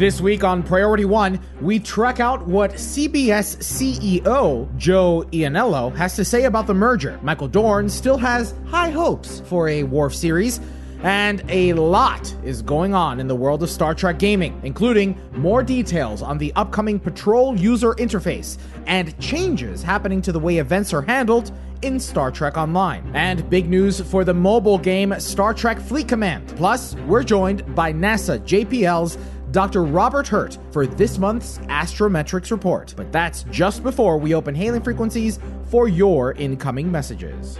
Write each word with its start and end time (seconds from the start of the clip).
This 0.00 0.18
week 0.18 0.44
on 0.44 0.62
Priority 0.62 1.04
One, 1.04 1.38
we 1.60 1.78
trek 1.78 2.20
out 2.20 2.46
what 2.46 2.70
CBS 2.72 3.58
CEO 3.58 4.74
Joe 4.78 5.26
Ianniello 5.30 5.94
has 5.94 6.16
to 6.16 6.24
say 6.24 6.44
about 6.44 6.66
the 6.66 6.72
merger. 6.72 7.20
Michael 7.22 7.48
Dorn 7.48 7.90
still 7.90 8.16
has 8.16 8.54
high 8.66 8.88
hopes 8.88 9.40
for 9.40 9.68
a 9.68 9.82
Worf 9.82 10.14
series. 10.14 10.58
And 11.02 11.42
a 11.50 11.74
lot 11.74 12.34
is 12.42 12.62
going 12.62 12.94
on 12.94 13.20
in 13.20 13.28
the 13.28 13.36
world 13.36 13.62
of 13.62 13.68
Star 13.68 13.94
Trek 13.94 14.18
gaming, 14.18 14.58
including 14.64 15.20
more 15.32 15.62
details 15.62 16.22
on 16.22 16.38
the 16.38 16.50
upcoming 16.56 16.98
Patrol 16.98 17.58
user 17.60 17.92
interface 17.96 18.56
and 18.86 19.18
changes 19.20 19.82
happening 19.82 20.22
to 20.22 20.32
the 20.32 20.38
way 20.38 20.56
events 20.56 20.94
are 20.94 21.02
handled 21.02 21.52
in 21.82 22.00
Star 22.00 22.30
Trek 22.30 22.56
Online. 22.56 23.10
And 23.14 23.48
big 23.50 23.68
news 23.68 24.00
for 24.00 24.24
the 24.24 24.34
mobile 24.34 24.78
game 24.78 25.14
Star 25.18 25.52
Trek 25.54 25.78
Fleet 25.78 26.08
Command. 26.08 26.48
Plus, 26.56 26.94
we're 27.06 27.22
joined 27.22 27.74
by 27.74 27.92
NASA 27.92 28.38
JPL's 28.40 29.18
Dr. 29.50 29.84
Robert 29.84 30.28
Hurt 30.28 30.58
for 30.70 30.86
this 30.86 31.18
month's 31.18 31.58
Astrometrics 31.58 32.50
report. 32.50 32.94
But 32.96 33.10
that's 33.10 33.42
just 33.44 33.82
before 33.82 34.16
we 34.18 34.34
open 34.34 34.54
hailing 34.54 34.82
frequencies 34.82 35.38
for 35.70 35.88
your 35.88 36.32
incoming 36.32 36.90
messages. 36.90 37.58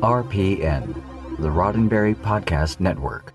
RPN, 0.00 0.94
the 1.38 1.48
Roddenberry 1.48 2.14
Podcast 2.14 2.80
Network. 2.80 3.32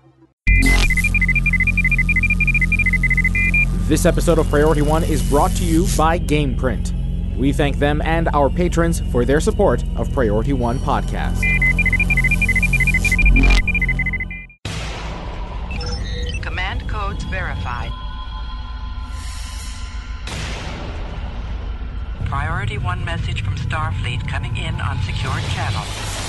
This 3.88 4.04
episode 4.04 4.38
of 4.38 4.48
Priority 4.48 4.82
One 4.82 5.04
is 5.04 5.22
brought 5.28 5.52
to 5.52 5.64
you 5.64 5.86
by 5.96 6.18
GamePrint. 6.18 7.36
We 7.36 7.52
thank 7.52 7.78
them 7.78 8.02
and 8.02 8.28
our 8.28 8.50
patrons 8.50 9.00
for 9.12 9.24
their 9.24 9.40
support 9.40 9.84
of 9.96 10.12
Priority 10.12 10.54
One 10.54 10.78
Podcast. 10.80 11.42
Verified. 17.30 17.92
Priority 22.26 22.78
1 22.78 23.04
message 23.04 23.42
from 23.42 23.56
Starfleet 23.56 24.26
coming 24.28 24.56
in 24.56 24.74
on 24.80 24.98
secured 25.02 25.42
channel. 25.54 26.25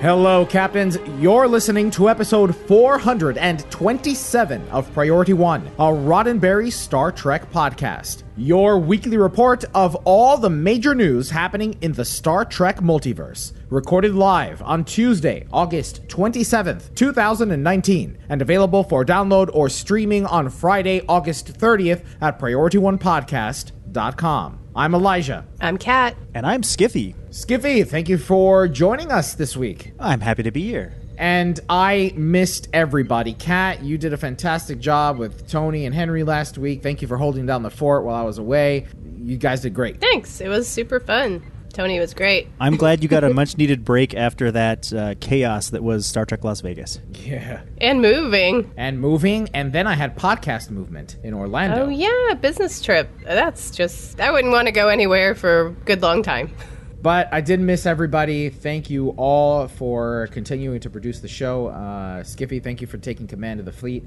Hello, 0.00 0.44
Captains. 0.44 0.98
You're 1.18 1.48
listening 1.48 1.90
to 1.92 2.10
episode 2.10 2.54
427 2.54 4.68
of 4.68 4.92
Priority 4.92 5.32
One, 5.32 5.66
a 5.78 5.86
Roddenberry 5.86 6.70
Star 6.70 7.10
Trek 7.10 7.50
podcast. 7.50 8.22
Your 8.36 8.78
weekly 8.78 9.16
report 9.16 9.64
of 9.74 9.94
all 10.04 10.36
the 10.36 10.50
major 10.50 10.94
news 10.94 11.30
happening 11.30 11.78
in 11.80 11.92
the 11.92 12.04
Star 12.04 12.44
Trek 12.44 12.80
multiverse. 12.80 13.54
Recorded 13.70 14.14
live 14.14 14.60
on 14.62 14.84
Tuesday, 14.84 15.46
August 15.50 16.06
27th, 16.08 16.94
2019, 16.94 18.18
and 18.28 18.42
available 18.42 18.84
for 18.84 19.02
download 19.02 19.48
or 19.54 19.70
streaming 19.70 20.26
on 20.26 20.50
Friday, 20.50 21.00
August 21.08 21.58
30th 21.58 22.04
at 22.20 22.38
PriorityOnePodcast.com. 22.38 24.65
I'm 24.76 24.94
Elijah. 24.94 25.46
I'm 25.58 25.78
Kat. 25.78 26.18
And 26.34 26.44
I'm 26.44 26.60
Skiffy. 26.60 27.14
Skiffy, 27.30 27.88
thank 27.88 28.10
you 28.10 28.18
for 28.18 28.68
joining 28.68 29.10
us 29.10 29.32
this 29.32 29.56
week. 29.56 29.94
I'm 29.98 30.20
happy 30.20 30.42
to 30.42 30.50
be 30.50 30.64
here. 30.64 30.92
And 31.16 31.58
I 31.70 32.12
missed 32.14 32.68
everybody. 32.74 33.32
Kat, 33.32 33.82
you 33.82 33.96
did 33.96 34.12
a 34.12 34.18
fantastic 34.18 34.78
job 34.78 35.16
with 35.16 35.48
Tony 35.48 35.86
and 35.86 35.94
Henry 35.94 36.24
last 36.24 36.58
week. 36.58 36.82
Thank 36.82 37.00
you 37.00 37.08
for 37.08 37.16
holding 37.16 37.46
down 37.46 37.62
the 37.62 37.70
fort 37.70 38.04
while 38.04 38.16
I 38.16 38.22
was 38.22 38.36
away. 38.36 38.86
You 39.16 39.38
guys 39.38 39.62
did 39.62 39.72
great. 39.72 39.98
Thanks. 39.98 40.42
It 40.42 40.48
was 40.48 40.68
super 40.68 41.00
fun. 41.00 41.42
Tony 41.76 42.00
was 42.00 42.14
great. 42.14 42.48
I'm 42.58 42.76
glad 42.76 43.02
you 43.02 43.08
got 43.10 43.22
a 43.22 43.34
much 43.34 43.58
needed 43.58 43.84
break 43.84 44.14
after 44.14 44.50
that 44.50 44.90
uh, 44.94 45.14
chaos 45.20 45.68
that 45.70 45.82
was 45.82 46.06
Star 46.06 46.24
Trek 46.24 46.42
Las 46.42 46.62
Vegas. 46.62 47.00
Yeah. 47.22 47.60
And 47.82 48.00
moving. 48.00 48.72
And 48.78 48.98
moving, 48.98 49.50
and 49.52 49.74
then 49.74 49.86
I 49.86 49.92
had 49.92 50.16
podcast 50.16 50.70
movement 50.70 51.18
in 51.22 51.34
Orlando. 51.34 51.84
Oh, 51.84 51.88
yeah, 51.90 52.32
business 52.32 52.80
trip. 52.80 53.10
That's 53.24 53.70
just, 53.70 54.18
I 54.22 54.30
wouldn't 54.30 54.54
want 54.54 54.68
to 54.68 54.72
go 54.72 54.88
anywhere 54.88 55.34
for 55.34 55.66
a 55.66 55.70
good 55.72 56.00
long 56.00 56.22
time. 56.22 56.50
But 57.02 57.28
I 57.30 57.40
did 57.40 57.60
miss 57.60 57.86
everybody. 57.86 58.48
Thank 58.48 58.90
you 58.90 59.10
all 59.10 59.68
for 59.68 60.28
continuing 60.32 60.80
to 60.80 60.90
produce 60.90 61.20
the 61.20 61.28
show. 61.28 61.68
Uh, 61.68 62.24
Skiffy, 62.24 62.60
thank 62.60 62.80
you 62.80 62.88
for 62.88 62.98
taking 62.98 63.28
command 63.28 63.60
of 63.60 63.66
the 63.66 63.70
fleet. 63.70 64.02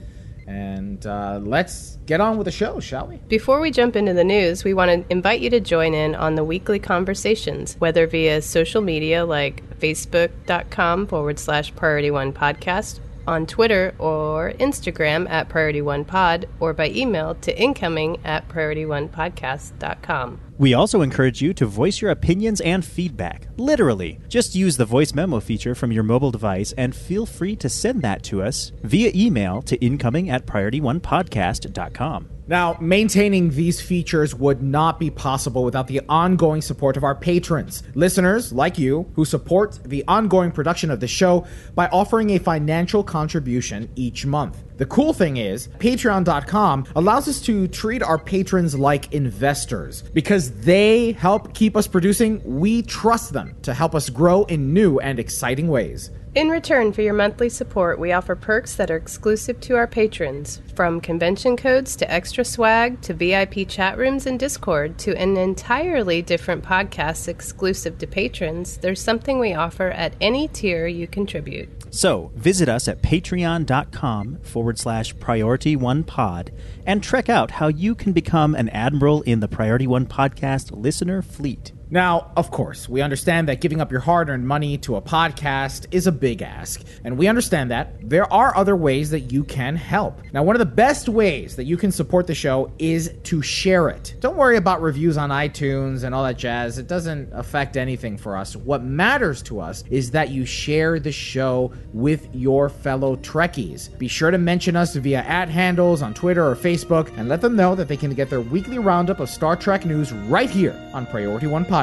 And 0.49 1.05
uh, 1.05 1.39
let's 1.43 1.99
get 2.07 2.19
on 2.19 2.37
with 2.37 2.45
the 2.45 2.51
show, 2.51 2.79
shall 2.79 3.05
we? 3.05 3.17
Before 3.27 3.59
we 3.59 3.69
jump 3.69 3.95
into 3.95 4.15
the 4.15 4.23
news, 4.23 4.63
we 4.63 4.73
want 4.73 4.89
to 4.89 5.05
invite 5.11 5.41
you 5.41 5.51
to 5.51 5.59
join 5.59 5.93
in 5.93 6.15
on 6.15 6.33
the 6.33 6.43
weekly 6.43 6.79
conversations, 6.79 7.75
whether 7.77 8.07
via 8.07 8.41
social 8.41 8.81
media 8.81 9.25
like 9.25 9.63
facebook.com 9.79 11.05
forward 11.05 11.37
slash 11.37 11.75
priority 11.75 12.09
one 12.09 12.33
podcast, 12.33 12.99
on 13.27 13.45
Twitter 13.45 13.93
or 13.99 14.53
Instagram 14.53 15.29
at 15.29 15.49
priority 15.49 15.83
one 15.83 16.03
pod, 16.03 16.49
or 16.59 16.73
by 16.73 16.89
email 16.89 17.35
to 17.35 17.55
incoming 17.55 18.17
at 18.25 18.49
priorityonepodcast.com. 18.49 20.39
We 20.59 20.73
also 20.73 21.01
encourage 21.01 21.41
you 21.41 21.53
to 21.53 21.65
voice 21.65 22.01
your 22.01 22.11
opinions 22.11 22.59
and 22.59 22.83
feedback. 22.83 23.47
Literally. 23.55 24.19
Just 24.27 24.55
use 24.55 24.75
the 24.75 24.83
voice 24.83 25.13
memo 25.13 25.39
feature 25.39 25.73
from 25.73 25.93
your 25.93 26.03
mobile 26.03 26.31
device 26.31 26.73
and 26.73 26.93
feel 26.93 27.25
free 27.25 27.55
to 27.55 27.69
send 27.69 28.01
that 28.01 28.23
to 28.23 28.43
us 28.43 28.73
via 28.83 29.09
email 29.15 29.61
to 29.61 29.77
incoming 29.77 30.29
at 30.29 30.45
priorityonepodcast.com. 30.45 32.29
Now, 32.49 32.77
maintaining 32.81 33.51
these 33.51 33.79
features 33.79 34.35
would 34.35 34.61
not 34.61 34.99
be 34.99 35.09
possible 35.09 35.63
without 35.63 35.87
the 35.87 36.01
ongoing 36.09 36.61
support 36.61 36.97
of 36.97 37.05
our 37.05 37.15
patrons, 37.15 37.83
listeners 37.93 38.51
like 38.51 38.77
you, 38.77 39.09
who 39.13 39.23
support 39.23 39.79
the 39.85 40.03
ongoing 40.09 40.51
production 40.51 40.91
of 40.91 40.99
the 40.99 41.07
show 41.07 41.47
by 41.73 41.87
offering 41.87 42.31
a 42.31 42.39
financial 42.39 43.01
contribution 43.01 43.89
each 43.95 44.25
month. 44.25 44.61
The 44.79 44.85
cool 44.85 45.11
thing 45.11 45.35
is, 45.35 45.67
patreon.com 45.79 46.85
allows 46.95 47.27
us 47.27 47.41
to 47.41 47.67
treat 47.67 48.01
our 48.01 48.17
patrons 48.17 48.79
like 48.79 49.13
investors. 49.13 50.03
Because 50.13 50.51
they 50.61 51.11
help 51.11 51.53
keep 51.53 51.75
us 51.75 51.85
producing, 51.85 52.41
we 52.45 52.81
trust 52.83 53.33
them 53.33 53.57
to 53.63 53.73
help 53.73 53.93
us 53.93 54.09
grow 54.09 54.45
in 54.45 54.73
new 54.73 54.97
and 54.99 55.19
exciting 55.19 55.67
ways. 55.67 56.11
In 56.35 56.49
return 56.49 56.93
for 56.93 57.01
your 57.01 57.15
monthly 57.15 57.49
support, 57.49 57.97
we 57.97 58.11
offer 58.11 58.35
perks 58.35 58.75
that 58.75 58.91
are 58.91 58.95
exclusive 58.95 59.59
to 59.61 59.75
our 59.75 59.87
patrons, 59.87 60.61
from 60.75 61.01
convention 61.01 61.57
codes 61.57 61.95
to 61.95 62.11
extra 62.11 62.45
swag 62.45 63.01
to 63.01 63.15
VIP 63.15 63.67
chat 63.67 63.97
rooms 63.97 64.27
and 64.27 64.39
Discord 64.39 64.99
to 64.99 65.17
an 65.17 65.37
entirely 65.37 66.21
different 66.21 66.63
podcast 66.63 67.27
exclusive 67.27 67.97
to 67.97 68.05
patrons. 68.05 68.77
There's 68.77 69.01
something 69.01 69.39
we 69.39 69.55
offer 69.55 69.89
at 69.89 70.13
any 70.21 70.47
tier 70.47 70.85
you 70.85 71.07
contribute. 71.07 71.67
So 71.91 72.31
visit 72.35 72.69
us 72.69 72.87
at 72.87 73.01
patreon.com 73.01 74.41
forward 74.43 74.77
slash 74.77 75.17
priority 75.17 75.75
one 75.75 76.03
pod 76.03 76.51
and 76.85 77.03
check 77.03 77.27
out 77.27 77.49
how 77.49 77.69
you 77.69 77.95
can 77.95 78.13
become 78.13 78.53
an 78.53 78.69
admiral 78.69 79.23
in 79.23 79.39
the 79.39 79.47
Priority 79.47 79.87
One 79.87 80.05
podcast 80.05 80.69
listener 80.71 81.23
fleet. 81.23 81.71
Now, 81.91 82.31
of 82.37 82.51
course, 82.51 82.87
we 82.87 83.01
understand 83.01 83.49
that 83.49 83.61
giving 83.61 83.81
up 83.81 83.91
your 83.91 84.01
hard 84.01 84.29
earned 84.29 84.47
money 84.47 84.77
to 84.79 84.95
a 84.95 85.01
podcast 85.01 85.87
is 85.89 86.05
a 86.05 86.11
big 86.11 86.43
ask, 86.43 86.83
and 87.03 87.17
we 87.17 87.27
understand 87.27 87.71
that 87.71 88.07
there 88.07 88.31
are 88.31 88.55
other 88.55 88.75
ways 88.75 89.09
that 89.09 89.31
you 89.31 89.43
can 89.43 89.75
help. 89.75 90.21
Now, 90.31 90.43
one 90.43 90.55
of 90.55 90.59
the 90.59 90.67
best 90.67 91.09
ways 91.09 91.55
that 91.55 91.63
you 91.63 91.77
can 91.77 91.91
support 91.91 92.27
the 92.27 92.35
show 92.35 92.71
is 92.77 93.11
to 93.23 93.41
share 93.41 93.89
it. 93.89 94.13
Don't 94.19 94.37
worry 94.37 94.57
about 94.57 94.83
reviews 94.83 95.17
on 95.17 95.31
iTunes 95.31 96.03
and 96.03 96.13
all 96.13 96.23
that 96.25 96.37
jazz, 96.37 96.77
it 96.77 96.85
doesn't 96.87 97.33
affect 97.33 97.75
anything 97.75 98.19
for 98.19 98.37
us. 98.37 98.55
What 98.55 98.83
matters 98.83 99.41
to 99.43 99.59
us 99.59 99.83
is 99.89 100.11
that 100.11 100.29
you 100.29 100.45
share 100.45 100.99
the 100.99 101.11
show 101.11 101.73
with 101.93 102.27
your 102.35 102.69
fellow 102.69 103.15
Trekkies. 103.15 103.97
Be 103.97 104.07
sure 104.07 104.29
to 104.29 104.37
mention 104.37 104.75
us 104.75 104.95
via 104.95 105.21
at 105.21 105.49
handles 105.49 106.03
on 106.03 106.13
Twitter 106.13 106.47
or 106.47 106.55
Facebook 106.55 107.11
and 107.17 107.27
let 107.27 107.41
them 107.41 107.55
know 107.55 107.73
that 107.73 107.87
they 107.87 107.97
can 107.97 108.13
get 108.13 108.29
their 108.29 108.41
weekly 108.41 108.77
roundup 108.77 109.19
of 109.19 109.27
Star 109.27 109.55
Trek 109.55 109.87
news 109.87 110.13
right 110.13 110.51
here 110.51 110.79
on 110.93 111.07
Priority 111.07 111.47
One 111.47 111.65
Podcast. 111.65 111.78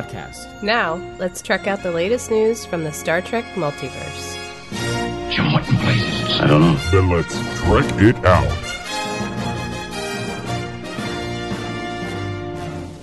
Now, 0.62 0.94
let's 1.18 1.40
check 1.40 1.66
out 1.66 1.82
the 1.82 1.90
latest 1.90 2.30
news 2.30 2.66
from 2.66 2.84
the 2.84 2.92
Star 2.92 3.20
Trek 3.20 3.44
multiverse. 3.54 4.36
Jim, 5.30 5.52
what 5.52 5.68
in 5.68 5.76
blazes? 5.76 6.40
I 6.40 6.46
don't 6.46 6.60
know. 6.60 6.76
Then 6.90 7.08
let's 7.08 7.34
trek 7.60 8.02
it 8.02 8.24
out. 8.24 8.66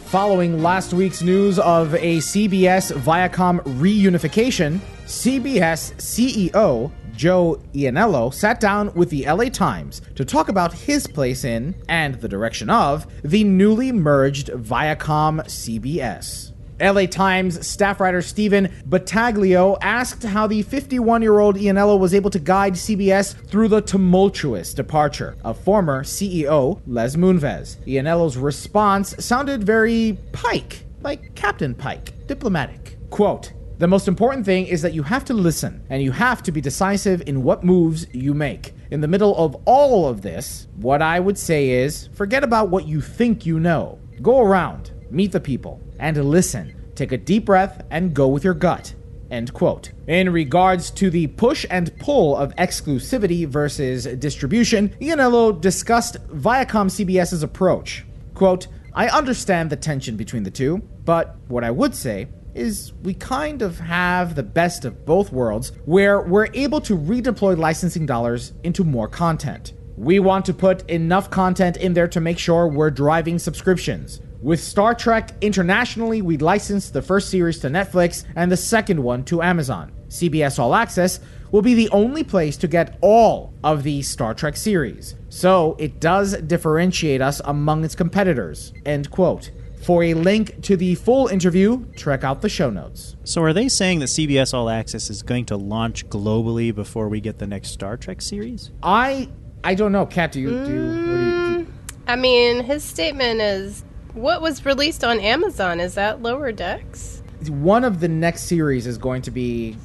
Following 0.05 0.61
last 0.61 0.93
week's 0.93 1.23
news 1.23 1.57
of 1.57 1.95
a 1.95 2.17
CBS 2.17 2.91
Viacom 2.91 3.59
reunification, 3.79 4.79
CBS 5.05 5.93
CEO 5.95 6.91
Joe 7.15 7.61
Ianniello 7.73 8.33
sat 8.33 8.59
down 8.59 8.93
with 8.93 9.09
the 9.09 9.25
LA 9.25 9.45
Times 9.45 10.01
to 10.15 10.25
talk 10.25 10.49
about 10.49 10.73
his 10.73 11.07
place 11.07 11.43
in, 11.43 11.75
and 11.87 12.15
the 12.15 12.27
direction 12.27 12.69
of, 12.69 13.07
the 13.23 13.43
newly 13.43 13.91
merged 13.91 14.47
Viacom 14.47 15.41
CBS. 15.45 16.52
LA 16.83 17.05
Times 17.05 17.65
staff 17.65 17.99
writer 18.01 18.21
Stephen 18.21 18.67
Battaglio 18.89 19.77
asked 19.81 20.23
how 20.23 20.47
the 20.47 20.61
51 20.61 21.21
year 21.21 21.39
old 21.39 21.55
Ianniello 21.55 21.97
was 21.97 22.13
able 22.13 22.29
to 22.29 22.39
guide 22.39 22.73
CBS 22.73 23.33
through 23.47 23.69
the 23.69 23.81
tumultuous 23.81 24.73
departure 24.73 25.37
of 25.45 25.57
former 25.57 26.03
CEO 26.03 26.81
Les 26.85 27.15
Moonves. 27.15 27.77
Ianniello's 27.87 28.35
response 28.35 29.15
sounded 29.23 29.63
very 29.63 30.17
Pike, 30.33 30.83
like 31.01 31.33
Captain 31.35 31.73
Pike, 31.73 32.27
diplomatic. 32.27 32.97
Quote, 33.09 33.53
the 33.79 33.87
most 33.87 34.07
important 34.07 34.45
thing 34.45 34.67
is 34.67 34.81
that 34.81 34.93
you 34.93 35.03
have 35.03 35.25
to 35.25 35.33
listen 35.33 35.85
and 35.89 36.03
you 36.03 36.11
have 36.11 36.43
to 36.43 36.51
be 36.51 36.61
decisive 36.61 37.23
in 37.27 37.43
what 37.43 37.63
moves 37.63 38.05
you 38.13 38.33
make. 38.33 38.73
In 38.91 39.01
the 39.01 39.07
middle 39.07 39.35
of 39.35 39.55
all 39.65 40.07
of 40.07 40.21
this, 40.21 40.67
what 40.75 41.01
I 41.01 41.19
would 41.19 41.37
say 41.37 41.69
is 41.69 42.07
forget 42.13 42.43
about 42.43 42.69
what 42.69 42.87
you 42.87 43.01
think 43.01 43.45
you 43.45 43.59
know. 43.59 43.99
Go 44.21 44.39
around, 44.39 44.92
meet 45.13 45.31
the 45.31 45.39
people, 45.39 45.79
and 45.99 46.17
listen. 46.17 46.75
Take 46.95 47.11
a 47.11 47.17
deep 47.17 47.45
breath 47.45 47.85
and 47.89 48.13
go 48.13 48.27
with 48.27 48.43
your 48.43 48.53
gut. 48.53 48.93
End 49.31 49.53
quote. 49.53 49.91
In 50.07 50.31
regards 50.31 50.91
to 50.91 51.09
the 51.09 51.27
push 51.27 51.65
and 51.69 51.97
pull 51.97 52.37
of 52.37 52.55
exclusivity 52.55 53.47
versus 53.47 54.05
distribution, 54.05 54.89
Ianniello 55.01 55.59
discussed 55.59 56.17
Viacom 56.27 56.87
CBS's 56.87 57.41
approach. 57.41 58.05
Quote, 58.35 58.67
I 58.93 59.07
understand 59.07 59.69
the 59.69 59.75
tension 59.75 60.17
between 60.17 60.43
the 60.43 60.51
two, 60.51 60.83
but 61.03 61.35
what 61.47 61.63
I 61.63 61.71
would 61.71 61.95
say 61.95 62.27
is 62.53 62.93
we 63.01 63.15
kind 63.15 63.63
of 63.63 63.79
have 63.79 64.35
the 64.35 64.43
best 64.43 64.85
of 64.85 65.05
both 65.05 65.31
worlds 65.31 65.71
where 65.85 66.21
we're 66.21 66.49
able 66.53 66.79
to 66.81 66.95
redeploy 66.95 67.57
licensing 67.57 68.05
dollars 68.05 68.53
into 68.63 68.83
more 68.83 69.07
content. 69.07 69.73
We 69.97 70.19
want 70.19 70.45
to 70.45 70.53
put 70.53 70.87
enough 70.89 71.29
content 71.29 71.77
in 71.77 71.93
there 71.93 72.07
to 72.09 72.21
make 72.21 72.37
sure 72.37 72.67
we're 72.67 72.91
driving 72.91 73.39
subscriptions. 73.39 74.21
With 74.43 74.61
Star 74.61 74.93
Trek 74.93 75.31
internationally, 75.39 76.21
we 76.21 76.35
licensed 76.35 76.91
the 76.91 77.01
first 77.01 77.29
series 77.29 77.59
to 77.59 77.69
Netflix 77.69 78.25
and 78.35 78.51
the 78.51 78.57
second 78.57 79.01
one 79.01 79.23
to 79.23 79.41
Amazon. 79.41 79.93
CBS 80.09 80.59
All 80.59 80.75
Access 80.75 81.21
will 81.51 81.61
be 81.61 81.75
the 81.75 81.87
only 81.91 82.25
place 82.25 82.57
to 82.57 82.67
get 82.67 82.97
all 82.99 83.53
of 83.63 83.83
the 83.83 84.01
Star 84.01 84.33
Trek 84.33 84.57
series. 84.57 85.15
So 85.29 85.77
it 85.79 86.01
does 86.01 86.33
differentiate 86.41 87.21
us 87.21 87.39
among 87.45 87.85
its 87.85 87.95
competitors. 87.95 88.73
End 88.85 89.09
quote. 89.09 89.49
For 89.81 90.03
a 90.03 90.13
link 90.13 90.61
to 90.63 90.75
the 90.75 90.95
full 90.95 91.27
interview, 91.27 91.85
check 91.95 92.25
out 92.25 92.41
the 92.41 92.49
show 92.49 92.69
notes. 92.69 93.15
So, 93.23 93.41
are 93.43 93.53
they 93.53 93.69
saying 93.69 93.99
that 93.99 94.07
CBS 94.07 94.53
All 94.53 94.69
Access 94.69 95.09
is 95.09 95.23
going 95.23 95.45
to 95.45 95.57
launch 95.57 96.07
globally 96.09 96.75
before 96.75 97.07
we 97.07 97.21
get 97.21 97.39
the 97.39 97.47
next 97.47 97.69
Star 97.69 97.95
Trek 97.95 98.21
series? 98.21 98.71
I 98.81 99.29
I 99.63 99.75
don't 99.75 99.93
know, 99.93 100.05
Kat. 100.05 100.33
Do 100.33 100.41
you 100.41 100.49
do? 100.49 100.57
What 100.57 100.65
do 100.65 100.73
you, 100.73 100.81
do 100.81 101.65
mm, 101.65 101.67
I 102.07 102.17
mean, 102.17 102.63
his 102.63 102.83
statement 102.83 103.39
is 103.39 103.85
what 104.13 104.41
was 104.41 104.65
released 104.65 105.03
on 105.03 105.19
Amazon. 105.19 105.79
Is 105.79 105.95
that 105.95 106.21
Lower 106.21 106.51
Decks? 106.51 107.21
one 107.49 107.83
of 107.83 107.99
the 107.99 108.07
next 108.07 108.43
series 108.43 108.87
is 108.87 108.97
going 108.97 109.21
to 109.23 109.31
be 109.31 109.75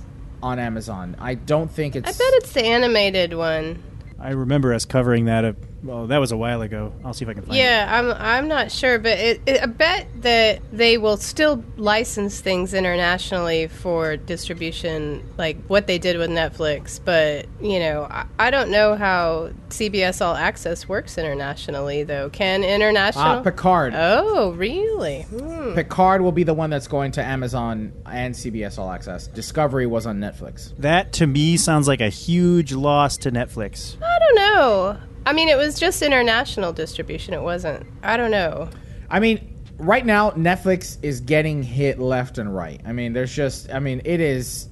on 0.43 0.59
Amazon. 0.59 1.17
I 1.19 1.35
don't 1.35 1.71
think 1.71 1.97
it's. 1.97 2.09
I 2.09 2.13
bet 2.13 2.35
it's 2.35 2.53
the 2.53 2.65
animated 2.65 3.35
one. 3.35 3.83
I 4.19 4.31
remember 4.31 4.73
us 4.75 4.85
covering 4.85 5.27
that. 5.27 5.45
A, 5.45 5.57
well, 5.83 6.07
that 6.09 6.19
was 6.19 6.33
a 6.33 6.37
while 6.37 6.63
ago. 6.63 6.93
I'll 7.05 7.15
see 7.15 7.25
if 7.25 7.29
I 7.29 7.35
can 7.35 7.43
find 7.43 7.55
it. 7.55 7.61
Yeah, 7.61 7.87
I'm 7.89 8.11
I'm 8.13 8.49
not 8.49 8.73
sure, 8.73 8.99
but 8.99 9.19
it, 9.19 9.41
it, 9.47 9.63
I 9.63 9.67
bet 9.67 10.09
that 10.23 10.61
they 10.73 10.99
will 10.99 11.17
still 11.17 11.63
license 11.77 12.41
things 12.41 12.75
internationally 12.75 13.69
for 13.69 14.17
distribution, 14.17 15.23
like 15.37 15.57
what 15.67 15.87
they 15.87 15.99
did 15.99 16.19
with 16.19 16.31
Netflix. 16.31 17.01
But 17.03 17.47
you 17.61 17.79
know, 17.79 18.09
I, 18.11 18.27
I 18.39 18.51
don't 18.51 18.71
know 18.71 18.97
how 18.97 19.51
CBS 19.69 20.25
All 20.25 20.35
Access 20.35 20.89
works 20.89 21.17
internationally, 21.17 22.03
though. 22.03 22.29
Can 22.31 22.65
international? 22.65 23.25
Ah, 23.25 23.43
Picard. 23.43 23.93
oh, 23.97 24.53
really? 24.53 25.23
Hmm. 25.23 25.75
Picard 25.75 26.23
will 26.23 26.33
be 26.33 26.43
the 26.43 26.55
one 26.55 26.71
that's 26.71 26.89
going 26.89 27.13
to 27.13 27.25
Amazon 27.25 27.93
and 28.07 28.35
CBS 28.35 28.79
All 28.79 28.91
Access. 28.91 29.29
Discovery 29.29 29.87
was 29.87 30.07
on 30.07 30.19
Netflix. 30.19 30.77
That 30.79 31.13
to 31.15 31.27
me 31.27 31.57
sounds 31.57 31.87
like 31.87 32.01
a 32.01 32.09
huge 32.09 32.73
loss 32.73 33.17
to 33.19 33.31
Netflix. 33.31 33.97
I 34.03 34.19
don't 34.19 34.35
know. 34.35 34.99
I 35.29 35.35
mean, 35.35 35.51
it 35.51 35.59
was 35.59 35.79
just 35.79 36.01
international 36.01 36.73
distribution. 36.73 37.35
It 37.35 37.43
wasn't. 37.43 37.87
I 38.03 38.17
don't 38.17 38.31
know. 38.31 38.71
I 39.11 39.21
mean, 39.21 39.63
right 39.77 40.07
now 40.07 40.31
Netflix 40.31 40.97
is 41.03 41.21
getting 41.21 41.63
hit 41.63 41.99
left 41.99 42.39
and 42.39 42.57
right. 42.57 42.81
I 42.87 42.95
mean, 42.95 43.13
there's 43.13 43.35
just 43.35 43.71
I 43.71 43.79
mean, 43.79 44.01
it 44.07 44.21
is 44.23 44.71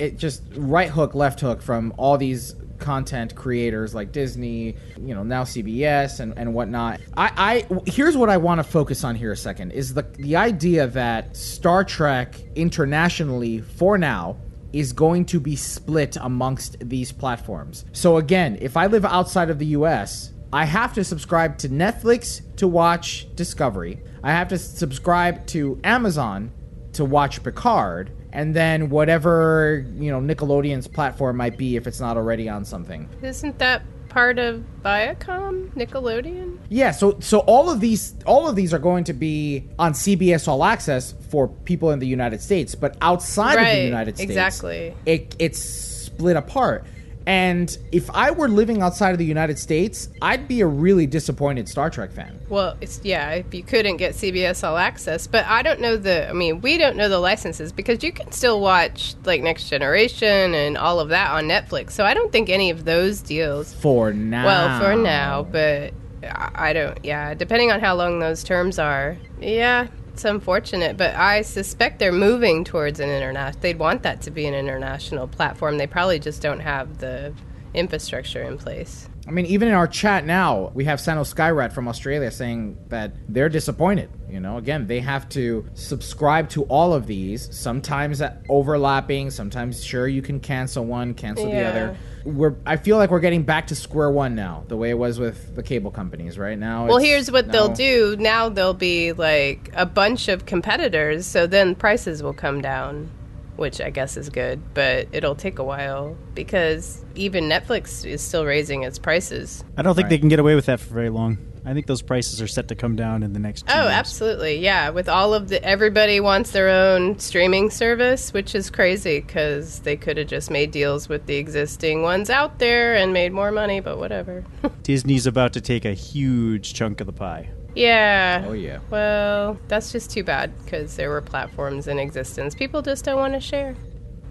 it 0.00 0.18
just 0.18 0.42
right 0.56 0.90
hook, 0.90 1.14
left 1.14 1.38
hook 1.38 1.62
from 1.62 1.94
all 1.98 2.18
these 2.18 2.56
content 2.80 3.36
creators 3.36 3.94
like 3.94 4.10
Disney, 4.10 4.74
you 5.00 5.14
know, 5.14 5.22
now 5.22 5.44
CBS 5.44 6.18
and, 6.18 6.36
and 6.36 6.52
whatnot. 6.52 7.00
I, 7.16 7.64
I 7.70 7.80
here's 7.88 8.16
what 8.16 8.28
I 8.28 8.38
want 8.38 8.58
to 8.58 8.64
focus 8.64 9.04
on 9.04 9.14
here 9.14 9.30
a 9.30 9.36
second 9.36 9.70
is 9.70 9.94
the 9.94 10.02
the 10.18 10.34
idea 10.34 10.88
that 10.88 11.36
Star 11.36 11.84
Trek 11.84 12.42
internationally 12.56 13.60
for 13.60 13.96
now 13.96 14.36
is 14.72 14.92
going 14.92 15.24
to 15.26 15.40
be 15.40 15.56
split 15.56 16.16
amongst 16.20 16.76
these 16.88 17.12
platforms. 17.12 17.84
So 17.92 18.16
again, 18.16 18.58
if 18.60 18.76
I 18.76 18.86
live 18.86 19.04
outside 19.04 19.50
of 19.50 19.58
the 19.58 19.66
US, 19.66 20.32
I 20.52 20.64
have 20.64 20.92
to 20.94 21.04
subscribe 21.04 21.58
to 21.58 21.68
Netflix 21.68 22.42
to 22.56 22.68
watch 22.68 23.26
Discovery. 23.34 24.02
I 24.22 24.32
have 24.32 24.48
to 24.48 24.58
subscribe 24.58 25.46
to 25.48 25.80
Amazon 25.82 26.52
to 26.92 27.04
watch 27.04 27.42
Picard, 27.42 28.12
and 28.32 28.54
then 28.54 28.90
whatever, 28.90 29.86
you 29.94 30.10
know, 30.10 30.20
Nickelodeon's 30.20 30.86
platform 30.86 31.36
might 31.36 31.56
be 31.56 31.76
if 31.76 31.86
it's 31.86 32.00
not 32.00 32.16
already 32.16 32.48
on 32.48 32.64
something. 32.64 33.08
Isn't 33.22 33.58
that 33.58 33.82
part 34.12 34.38
of 34.38 34.62
Viacom, 34.84 35.70
Nickelodeon? 35.74 36.58
Yeah, 36.68 36.90
so 36.90 37.18
so 37.20 37.38
all 37.40 37.70
of 37.70 37.80
these 37.80 38.14
all 38.26 38.46
of 38.48 38.56
these 38.56 38.74
are 38.74 38.78
going 38.78 39.04
to 39.04 39.12
be 39.12 39.68
on 39.78 39.94
CBS 39.94 40.46
All 40.46 40.64
Access 40.64 41.14
for 41.30 41.48
people 41.48 41.90
in 41.90 41.98
the 41.98 42.06
United 42.06 42.42
States, 42.42 42.74
but 42.74 42.96
outside 43.00 43.54
of 43.54 43.76
the 43.76 43.84
United 43.84 44.16
States, 44.16 44.30
exactly. 44.30 44.94
it, 45.06 45.34
it's 45.38 45.58
split 45.58 46.36
apart. 46.36 46.84
And 47.26 47.76
if 47.92 48.10
I 48.10 48.30
were 48.30 48.48
living 48.48 48.82
outside 48.82 49.12
of 49.12 49.18
the 49.18 49.24
United 49.24 49.58
States, 49.58 50.08
I'd 50.20 50.48
be 50.48 50.60
a 50.60 50.66
really 50.66 51.06
disappointed 51.06 51.68
Star 51.68 51.90
Trek 51.90 52.10
fan. 52.12 52.40
Well, 52.48 52.76
it's 52.80 53.00
yeah. 53.04 53.30
If 53.30 53.54
you 53.54 53.62
couldn't 53.62 53.96
get 53.98 54.14
CBS 54.14 54.66
All 54.66 54.76
Access, 54.76 55.26
but 55.26 55.46
I 55.46 55.62
don't 55.62 55.80
know 55.80 55.96
the. 55.96 56.28
I 56.28 56.32
mean, 56.32 56.60
we 56.60 56.78
don't 56.78 56.96
know 56.96 57.08
the 57.08 57.18
licenses 57.18 57.72
because 57.72 58.02
you 58.02 58.12
can 58.12 58.32
still 58.32 58.60
watch 58.60 59.14
like 59.24 59.42
Next 59.42 59.68
Generation 59.68 60.54
and 60.54 60.76
all 60.76 61.00
of 61.00 61.10
that 61.10 61.30
on 61.30 61.44
Netflix. 61.44 61.92
So 61.92 62.04
I 62.04 62.14
don't 62.14 62.32
think 62.32 62.48
any 62.48 62.70
of 62.70 62.84
those 62.84 63.20
deals. 63.20 63.72
For 63.74 64.12
now. 64.12 64.44
Well, 64.44 64.80
for 64.80 64.96
now, 64.96 65.42
but 65.44 65.94
I 66.24 66.50
I 66.54 66.72
don't. 66.72 67.04
Yeah, 67.04 67.34
depending 67.34 67.70
on 67.70 67.80
how 67.80 67.94
long 67.94 68.18
those 68.18 68.42
terms 68.44 68.78
are. 68.78 69.16
Yeah, 69.40 69.88
it's 70.12 70.24
unfortunate, 70.24 70.96
but 70.96 71.14
I 71.14 71.42
suspect 71.42 71.98
they're 71.98 72.12
moving 72.12 72.64
towards 72.64 73.00
an 73.00 73.08
international. 73.08 73.60
They'd 73.60 73.78
want 73.78 74.02
that 74.02 74.20
to 74.22 74.30
be 74.30 74.46
an 74.46 74.54
international 74.54 75.26
platform. 75.26 75.78
They 75.78 75.86
probably 75.86 76.18
just 76.18 76.42
don't 76.42 76.60
have 76.60 76.98
the 76.98 77.32
infrastructure 77.72 78.42
in 78.42 78.58
place. 78.58 79.08
I 79.26 79.30
mean, 79.30 79.46
even 79.46 79.68
in 79.68 79.74
our 79.74 79.86
chat 79.86 80.24
now, 80.24 80.72
we 80.74 80.84
have 80.86 81.00
Sano 81.00 81.22
Skyrat 81.22 81.72
from 81.72 81.86
Australia 81.86 82.30
saying 82.30 82.76
that 82.88 83.12
they're 83.28 83.48
disappointed. 83.48 84.10
You 84.28 84.40
know, 84.40 84.56
again, 84.56 84.86
they 84.88 84.98
have 85.00 85.28
to 85.30 85.64
subscribe 85.74 86.48
to 86.50 86.64
all 86.64 86.92
of 86.92 87.06
these, 87.06 87.54
sometimes 87.56 88.20
overlapping, 88.48 89.30
sometimes 89.30 89.84
sure 89.84 90.08
you 90.08 90.22
can 90.22 90.40
cancel 90.40 90.84
one, 90.84 91.14
cancel 91.14 91.50
the 91.50 91.62
other. 91.62 91.96
We're 92.24 92.54
I 92.66 92.76
feel 92.76 92.96
like 92.98 93.10
we're 93.10 93.20
getting 93.20 93.42
back 93.42 93.68
to 93.68 93.74
square 93.74 94.10
one 94.10 94.34
now, 94.34 94.64
the 94.68 94.76
way 94.76 94.90
it 94.90 94.98
was 94.98 95.18
with 95.18 95.54
the 95.54 95.62
cable 95.62 95.90
companies, 95.90 96.38
right? 96.38 96.58
Now 96.58 96.86
Well, 96.86 96.98
here's 96.98 97.30
what 97.30 97.50
they'll 97.50 97.68
do. 97.68 98.16
Now 98.18 98.48
there'll 98.48 98.74
be 98.74 99.12
like 99.12 99.70
a 99.74 99.86
bunch 99.86 100.28
of 100.28 100.46
competitors, 100.46 101.26
so 101.26 101.46
then 101.46 101.74
prices 101.74 102.22
will 102.22 102.32
come 102.32 102.60
down, 102.60 103.10
which 103.56 103.80
I 103.80 103.90
guess 103.90 104.16
is 104.16 104.28
good, 104.30 104.60
but 104.74 105.08
it'll 105.12 105.34
take 105.34 105.58
a 105.58 105.64
while 105.64 106.16
because 106.34 107.04
even 107.14 107.44
Netflix 107.44 108.04
is 108.04 108.20
still 108.22 108.44
raising 108.44 108.82
its 108.82 108.98
prices. 108.98 109.64
I 109.76 109.82
don't 109.82 109.94
think 109.94 110.04
Right. 110.04 110.10
they 110.10 110.18
can 110.18 110.28
get 110.28 110.38
away 110.38 110.54
with 110.54 110.66
that 110.66 110.80
for 110.80 110.92
very 110.94 111.10
long. 111.10 111.38
I 111.64 111.74
think 111.74 111.86
those 111.86 112.02
prices 112.02 112.42
are 112.42 112.48
set 112.48 112.66
to 112.68 112.74
come 112.74 112.96
down 112.96 113.22
in 113.22 113.34
the 113.34 113.38
next. 113.38 113.68
Two 113.68 113.72
Oh, 113.76 113.82
years. 113.82 113.92
absolutely. 113.92 114.58
Yeah, 114.58 114.90
with 114.90 115.08
all 115.08 115.32
of 115.32 115.46
the 115.48 115.62
everybody 115.64 116.18
wants 116.18 116.50
their 116.50 116.68
own 116.68 117.20
streaming 117.20 117.70
service, 117.70 118.32
which 118.32 118.56
is 118.56 118.68
crazy 118.68 119.20
cuz 119.20 119.78
they 119.80 119.94
could 119.96 120.16
have 120.16 120.26
just 120.26 120.50
made 120.50 120.72
deals 120.72 121.08
with 121.08 121.26
the 121.26 121.36
existing 121.36 122.02
ones 122.02 122.30
out 122.30 122.58
there 122.58 122.94
and 122.96 123.12
made 123.12 123.32
more 123.32 123.52
money, 123.52 123.78
but 123.78 123.96
whatever. 123.98 124.42
Disney's 124.82 125.24
about 125.26 125.52
to 125.52 125.60
take 125.60 125.84
a 125.84 125.94
huge 125.94 126.74
chunk 126.74 127.00
of 127.00 127.06
the 127.06 127.12
pie. 127.12 127.50
Yeah. 127.74 128.44
Oh 128.46 128.52
yeah. 128.52 128.80
Well, 128.90 129.58
that's 129.68 129.92
just 129.92 130.10
too 130.10 130.24
bad 130.24 130.52
because 130.64 130.96
there 130.96 131.10
were 131.10 131.20
platforms 131.20 131.86
in 131.86 131.98
existence 131.98 132.54
people 132.54 132.82
just 132.82 133.04
don't 133.04 133.18
want 133.18 133.34
to 133.34 133.40
share. 133.40 133.74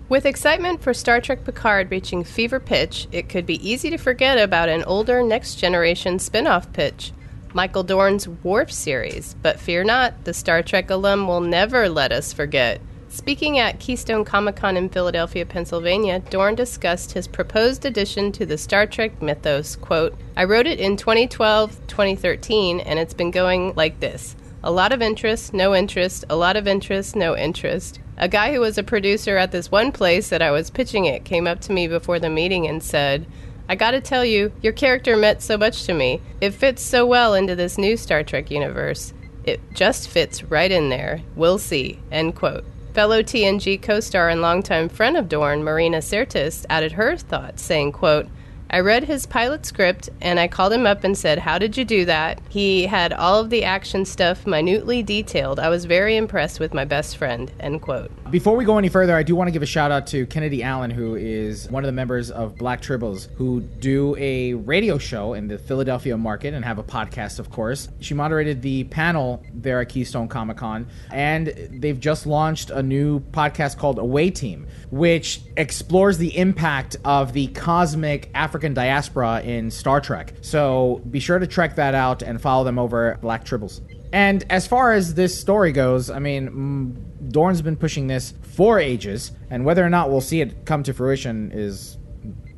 With 0.10 0.26
excitement 0.26 0.82
for 0.82 0.94
Star 0.94 1.22
Trek 1.22 1.46
Picard 1.46 1.90
reaching 1.90 2.26
fever 2.26 2.60
pitch, 2.60 3.08
it 3.14 3.30
could 3.30 3.46
be 3.46 3.66
easy 3.68 3.90
to 3.92 3.98
forget 3.98 4.38
about 4.38 4.68
an 4.68 4.84
older 4.84 5.24
next 5.24 5.56
generation 5.56 6.20
spin 6.20 6.48
off 6.48 6.72
pitch, 6.74 7.14
Michael 7.54 7.84
Dorn's 7.84 8.28
Worf 8.28 8.72
series. 8.72 9.36
But 9.42 9.58
fear 9.58 9.86
not, 9.86 10.26
the 10.26 10.34
Star 10.34 10.64
Trek 10.64 10.90
alum 10.90 11.28
will 11.28 11.40
never 11.40 11.88
let 11.88 12.12
us 12.12 12.34
forget. 12.34 12.82
Speaking 13.12 13.60
at 13.60 13.78
Keystone 13.78 14.24
Comic 14.24 14.56
Con 14.56 14.78
in 14.78 14.88
Philadelphia, 14.88 15.46
Pennsylvania, 15.46 16.20
Dorn 16.30 16.56
discussed 16.56 17.12
his 17.12 17.28
proposed 17.28 17.86
addition 17.86 18.32
to 18.32 18.46
the 18.46 18.58
Star 18.58 18.88
Trek 18.88 19.22
mythos. 19.22 19.76
Quote, 19.76 20.18
I 20.38 20.46
wrote 20.46 20.66
it 20.66 20.80
in 20.80 20.96
2012, 20.96 21.88
2013, 21.88 22.80
and 22.80 22.98
it's 22.98 23.14
been 23.14 23.30
going 23.30 23.74
like 23.76 24.00
this. 24.00 24.38
A 24.64 24.72
lot 24.72 24.94
of 24.94 25.02
interest, 25.02 25.54
no 25.54 25.76
interest, 25.76 26.24
a 26.30 26.38
lot 26.38 26.56
of 26.56 26.70
interest, 26.70 27.18
no 27.18 27.36
interest. 27.36 28.00
A 28.16 28.30
guy 28.30 28.54
who 28.54 28.62
was 28.62 28.78
a 28.78 28.84
producer 28.84 29.36
at 29.36 29.52
this 29.52 29.70
one 29.70 29.92
place 29.92 30.30
that 30.30 30.42
I 30.42 30.52
was 30.52 30.70
pitching 30.70 31.04
it 31.04 31.26
came 31.26 31.48
up 31.48 31.60
to 31.62 31.74
me 31.74 31.90
before 31.90 32.18
the 32.18 32.30
meeting 32.30 32.66
and 32.66 32.82
said, 32.82 33.28
I 33.68 33.76
gotta 33.76 34.00
tell 34.00 34.24
you, 34.24 34.54
your 34.62 34.74
character 34.74 35.18
meant 35.18 35.42
so 35.42 35.58
much 35.58 35.84
to 35.84 35.94
me. 35.94 36.22
It 36.40 36.52
fits 36.54 36.82
so 36.82 37.06
well 37.06 37.34
into 37.34 37.58
this 37.58 37.78
new 37.78 37.98
Star 37.98 38.24
Trek 38.24 38.50
universe. 38.50 39.14
It 39.44 39.60
just 39.74 40.08
fits 40.08 40.46
right 40.46 40.72
in 40.72 40.88
there. 40.88 41.24
We'll 41.36 41.58
see. 41.58 42.00
End 42.10 42.36
quote. 42.36 42.64
Fellow 42.94 43.24
TNG 43.24 43.82
co-star 43.82 44.28
and 44.28 44.42
longtime 44.42 44.90
friend 44.90 45.16
of 45.16 45.30
Dorn, 45.30 45.64
Marina 45.64 46.00
Sirtis, 46.00 46.66
added 46.70 46.92
her 46.92 47.16
thoughts, 47.16 47.62
saying, 47.62 47.94
quote, 47.94 48.28
I 48.74 48.80
read 48.80 49.04
his 49.04 49.26
pilot 49.26 49.66
script 49.66 50.10
and 50.22 50.40
I 50.40 50.48
called 50.48 50.72
him 50.72 50.88
up 50.88 51.04
and 51.04 51.18
said, 51.18 51.40
How 51.40 51.58
did 51.58 51.76
you 51.76 51.84
do 51.84 52.06
that? 52.06 52.40
He 52.48 52.88
had 52.88 53.12
all 53.12 53.38
of 53.38 53.50
the 53.50 53.66
action 53.66 54.06
stuff 54.06 54.48
minutely 54.48 55.04
detailed. 55.04 55.60
I 55.60 55.68
was 55.68 55.84
very 55.84 56.16
impressed 56.16 56.62
with 56.62 56.74
my 56.74 56.86
best 56.86 57.18
friend. 57.18 57.52
End 57.60 57.82
quote. 57.82 58.10
Before 58.32 58.56
we 58.56 58.64
go 58.64 58.78
any 58.78 58.88
further, 58.88 59.14
I 59.14 59.24
do 59.24 59.36
want 59.36 59.50
to 59.50 59.52
give 59.52 59.62
a 59.62 59.66
shout 59.66 59.92
out 59.92 60.08
to 60.08 60.26
Kennedy 60.28 60.64
Allen, 60.64 60.90
who 60.90 61.16
is 61.16 61.70
one 61.70 61.84
of 61.84 61.88
the 61.88 61.92
members 61.92 62.32
of 62.32 62.56
Black 62.56 62.82
Tribbles, 62.82 63.28
who 63.36 63.60
do 63.60 64.16
a 64.18 64.54
radio 64.54 64.98
show 64.98 65.34
in 65.34 65.50
the 65.50 65.58
Philadelphia 65.58 66.16
market 66.16 66.54
and 66.54 66.64
have 66.64 66.78
a 66.78 66.84
podcast, 66.84 67.40
of 67.40 67.50
course. 67.50 67.90
She 68.00 68.14
moderated 68.14 68.62
the 68.62 68.86
panel 68.86 69.44
there 69.54 69.82
at 69.82 69.90
Keystone 69.90 70.30
Comic 70.30 70.56
Con, 70.56 70.88
and 71.12 71.48
they've 71.74 72.00
just 72.00 72.26
launched 72.26 72.70
a 72.70 72.82
new 72.82 73.20
podcast 73.20 73.78
called 73.78 74.00
Away 74.00 74.30
Team, 74.30 74.66
which 74.92 75.42
explores 75.58 76.18
the 76.18 76.38
impact 76.38 76.96
of 77.04 77.34
the 77.34 77.48
cosmic 77.48 78.32
African 78.34 78.61
diaspora 78.74 79.42
in 79.42 79.70
Star 79.72 80.00
Trek. 80.02 80.34
So 80.42 81.02
be 81.10 81.20
sure 81.20 81.40
to 81.40 81.48
check 81.48 81.76
that 81.76 81.94
out 81.96 82.22
and 82.22 82.42
follow 82.42 82.64
them 82.64 82.80
over 82.80 83.14
at 83.14 83.22
Black 83.22 83.44
Tribbles. 83.46 83.82
And 84.14 84.44
as 84.50 84.68
far 84.68 84.92
as 84.94 85.14
this 85.14 85.40
story 85.40 85.72
goes, 85.72 86.10
I 86.10 86.20
mean, 86.20 86.50
mm, 86.50 87.32
Dorn's 87.32 87.62
been 87.62 87.78
pushing 87.78 88.08
this 88.08 88.34
for 88.42 88.78
ages, 88.80 89.32
and 89.50 89.64
whether 89.64 89.86
or 89.86 89.90
not 89.90 90.10
we'll 90.12 90.20
see 90.22 90.42
it 90.42 90.66
come 90.66 90.84
to 90.84 90.94
fruition 90.94 91.52
is. 91.54 91.98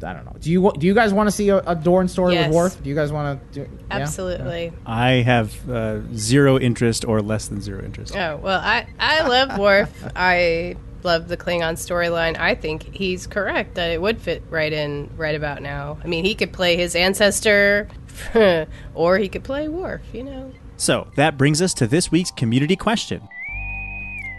I 0.05 0.11
don't 0.11 0.25
know. 0.25 0.35
Do 0.39 0.51
you 0.51 0.71
do 0.77 0.85
you 0.85 0.93
guys 0.93 1.13
want 1.13 1.27
to 1.27 1.31
see 1.31 1.47
a, 1.47 1.59
a 1.59 1.75
Dorn 1.75 2.09
story 2.09 2.33
Yes. 2.33 2.47
with 2.47 2.55
Worf? 2.55 2.83
Do 2.83 2.89
you 2.89 2.95
guys 2.95 3.13
want 3.13 3.39
to 3.53 3.63
do? 3.65 3.69
yeah? 3.71 3.99
Absolutely. 3.99 4.73
I 4.85 5.11
have 5.21 5.69
uh, 5.69 6.01
zero 6.13 6.59
interest 6.59 7.05
or 7.05 7.21
less 7.21 7.47
than 7.47 7.61
zero 7.61 7.81
interest. 7.85 8.13
Oh 8.13 8.35
well, 8.43 8.59
I 8.59 8.85
I 8.99 9.25
love 9.25 9.57
Worf. 9.57 9.89
I 10.13 10.75
love 11.05 11.27
the 11.27 11.37
Klingon 11.37 11.73
storyline. 11.73 12.37
I 12.37 12.55
think 12.55 12.95
he's 12.95 13.27
correct 13.27 13.75
that 13.75 13.91
it 13.91 14.01
would 14.01 14.21
fit 14.21 14.43
right 14.49 14.71
in 14.71 15.09
right 15.17 15.35
about 15.35 15.61
now. 15.61 15.97
I 16.03 16.07
mean, 16.07 16.25
he 16.25 16.35
could 16.35 16.53
play 16.53 16.75
his 16.75 16.95
ancestor, 16.95 17.87
or 18.93 19.17
he 19.17 19.29
could 19.29 19.43
play 19.43 19.67
Worf. 19.67 20.01
You 20.13 20.23
know. 20.23 20.51
So 20.77 21.07
that 21.15 21.37
brings 21.37 21.61
us 21.61 21.73
to 21.75 21.87
this 21.87 22.11
week's 22.11 22.31
community 22.31 22.75
question. 22.75 23.27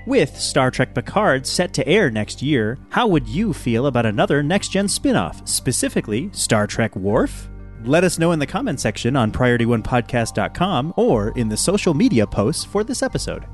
With 0.06 0.38
Star 0.38 0.70
Trek 0.70 0.94
Picard 0.94 1.46
set 1.46 1.72
to 1.74 1.88
air 1.88 2.10
next 2.10 2.42
year, 2.42 2.78
how 2.90 3.06
would 3.06 3.26
you 3.26 3.54
feel 3.54 3.86
about 3.86 4.04
another 4.04 4.42
next 4.42 4.68
gen 4.68 4.86
spin 4.86 5.16
off, 5.16 5.46
specifically 5.48 6.28
Star 6.32 6.66
Trek 6.66 6.94
Worf? 6.94 7.48
Let 7.84 8.04
us 8.04 8.18
know 8.18 8.32
in 8.32 8.38
the 8.38 8.46
comment 8.46 8.80
section 8.80 9.16
on 9.16 9.32
PriorityOnePodcast.com 9.32 10.94
or 10.96 11.28
in 11.38 11.48
the 11.48 11.56
social 11.56 11.94
media 11.94 12.26
posts 12.26 12.64
for 12.64 12.84
this 12.84 13.02
episode. 13.02 13.46